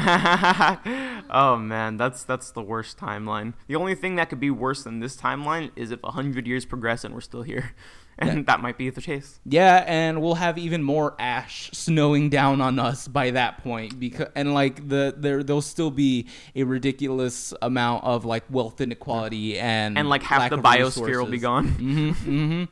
oh 1.30 1.57
man, 1.59 1.97
that's 1.97 2.22
that's 2.22 2.51
the 2.51 2.61
worst 2.61 2.99
timeline. 2.99 3.55
The 3.66 3.76
only 3.76 3.95
thing 3.95 4.16
that 4.16 4.28
could 4.28 4.41
be 4.41 4.51
worse 4.51 4.82
than 4.82 5.01
this 5.01 5.16
timeline 5.16 5.70
is 5.74 5.91
if 5.91 6.01
a 6.05 6.11
hundred 6.11 6.47
years 6.47 6.66
progress 6.66 7.03
and 7.03 7.14
we're 7.14 7.22
still 7.22 7.43
here, 7.43 7.72
and 8.29 8.47
that 8.47 8.61
might 8.61 8.77
be 8.79 8.91
the 8.91 9.01
case. 9.01 9.39
Yeah, 9.45 9.85
and 9.87 10.21
we'll 10.21 10.35
have 10.35 10.59
even 10.59 10.83
more 10.83 11.14
ash 11.19 11.71
snowing 11.73 12.31
down 12.31 12.61
on 12.61 12.79
us 12.79 13.07
by 13.09 13.31
that 13.33 13.62
point 13.62 13.99
because 14.01 14.29
and 14.35 14.55
like 14.55 14.89
the 14.89 15.14
there 15.16 15.43
there'll 15.43 15.62
still 15.62 15.91
be 15.91 16.27
a 16.57 16.64
ridiculous 16.64 17.55
amount 17.62 18.05
of 18.05 18.25
like 18.25 18.45
wealth 18.51 18.81
inequality 18.81 19.59
and 19.59 19.97
And 19.99 20.09
like 20.09 20.23
half 20.23 20.51
the 20.51 20.57
biosphere 20.59 21.19
will 21.19 21.27
be 21.27 21.33
resources. 21.39 21.43
gone. 21.43 21.69
hmm 21.69 22.11
hmm 22.11 22.64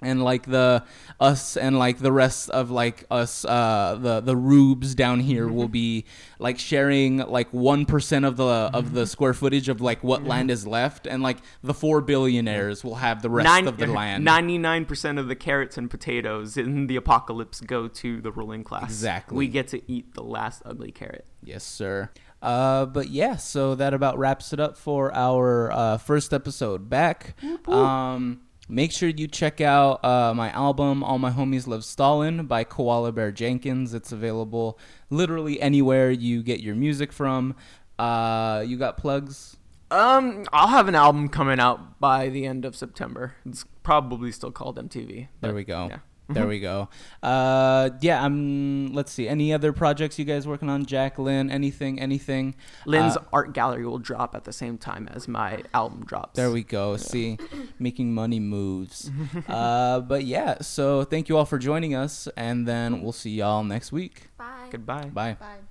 And 0.00 0.22
like 0.22 0.46
the 0.46 0.84
us 1.18 1.56
and 1.56 1.78
like 1.78 1.98
the 1.98 2.12
rest 2.12 2.50
of 2.50 2.70
like 2.70 3.04
us 3.10 3.44
uh 3.44 3.98
the 4.00 4.20
the 4.20 4.36
rubes 4.36 4.94
down 4.94 5.20
here 5.20 5.48
will 5.48 5.68
be 5.68 6.04
like 6.38 6.58
sharing 6.58 7.18
like 7.18 7.50
1% 7.50 8.26
of 8.26 8.36
the 8.36 8.44
of 8.44 8.92
the 8.92 9.06
square 9.06 9.34
footage 9.34 9.68
of 9.68 9.80
like 9.80 10.04
what 10.04 10.24
land 10.24 10.50
is 10.50 10.66
left 10.66 11.06
and 11.06 11.22
like 11.22 11.38
the 11.62 11.74
4 11.74 12.00
billionaires 12.00 12.84
will 12.84 12.96
have 12.96 13.22
the 13.22 13.30
rest 13.30 13.66
of 13.66 13.76
the 13.76 13.86
land. 13.98 14.24
Ninety-nine 14.24 14.84
percent 14.84 15.18
of 15.18 15.28
the 15.28 15.34
carrots 15.36 15.76
and 15.76 15.90
potatoes 15.90 16.56
in 16.56 16.86
the 16.86 16.96
apocalypse 16.96 17.60
go 17.60 17.88
to 17.88 18.20
the 18.20 18.30
ruling 18.30 18.64
class. 18.64 18.84
Exactly. 18.84 19.36
We 19.36 19.48
get 19.48 19.68
to 19.68 19.82
eat 19.90 20.14
the 20.14 20.22
last 20.22 20.62
ugly 20.64 20.92
carrot. 20.92 21.26
Yes, 21.42 21.64
sir. 21.64 22.10
Uh, 22.40 22.86
but 22.86 23.08
yeah, 23.08 23.36
so 23.36 23.74
that 23.74 23.94
about 23.94 24.18
wraps 24.18 24.52
it 24.52 24.60
up 24.60 24.76
for 24.76 25.12
our 25.14 25.72
uh, 25.72 25.98
first 25.98 26.32
episode 26.32 26.88
back. 26.88 27.34
Um, 27.66 28.42
make 28.68 28.92
sure 28.92 29.08
you 29.08 29.26
check 29.26 29.60
out 29.60 30.04
uh, 30.04 30.32
my 30.34 30.50
album, 30.50 31.02
All 31.02 31.18
My 31.18 31.30
Homies 31.30 31.66
Love 31.66 31.84
Stalin 31.84 32.46
by 32.46 32.64
Koala 32.64 33.12
Bear 33.12 33.32
Jenkins. 33.32 33.94
It's 33.94 34.12
available 34.12 34.78
literally 35.10 35.60
anywhere 35.60 36.10
you 36.10 36.42
get 36.42 36.60
your 36.60 36.74
music 36.74 37.12
from. 37.12 37.54
Uh, 37.98 38.62
you 38.66 38.76
got 38.76 38.96
plugs? 38.96 39.56
Um, 39.90 40.44
I'll 40.52 40.68
have 40.68 40.86
an 40.88 40.94
album 40.94 41.28
coming 41.28 41.58
out 41.58 41.98
by 41.98 42.28
the 42.28 42.44
end 42.46 42.64
of 42.64 42.76
September. 42.76 43.34
It's 43.46 43.64
probably 43.82 44.30
still 44.32 44.50
called 44.50 44.76
MTV. 44.76 45.28
There 45.40 45.54
we 45.54 45.64
go. 45.64 45.88
yeah. 45.90 45.98
There 46.28 46.46
we 46.46 46.60
go. 46.60 46.88
Uh, 47.22 47.90
yeah. 48.00 48.22
Um. 48.22 48.92
Let's 48.92 49.12
see. 49.12 49.28
Any 49.28 49.52
other 49.52 49.72
projects 49.72 50.18
you 50.18 50.24
guys 50.24 50.46
working 50.46 50.68
on? 50.68 50.84
Jack, 50.84 51.18
Lynn, 51.18 51.50
anything? 51.50 52.00
Anything? 52.00 52.54
Lynn's 52.86 53.16
Uh, 53.16 53.24
art 53.32 53.54
gallery 53.54 53.86
will 53.86 53.98
drop 53.98 54.34
at 54.34 54.44
the 54.44 54.52
same 54.52 54.78
time 54.78 55.08
as 55.12 55.26
my 55.26 55.62
album 55.72 56.04
drops. 56.04 56.36
There 56.36 56.50
we 56.50 56.62
go. 56.62 56.96
See, 56.96 57.38
making 57.78 58.12
money 58.14 58.40
moves. 58.40 59.10
uh, 59.48 60.00
but 60.00 60.24
yeah, 60.24 60.60
so 60.60 61.04
thank 61.04 61.28
you 61.28 61.36
all 61.36 61.46
for 61.46 61.58
joining 61.58 61.94
us, 61.94 62.28
and 62.36 62.66
then 62.68 63.02
we'll 63.02 63.12
see 63.12 63.30
y'all 63.30 63.64
next 63.64 63.90
week. 63.92 64.28
Bye. 64.36 64.68
Goodbye. 64.70 65.06
Bye. 65.12 65.36
Bye. 65.40 65.67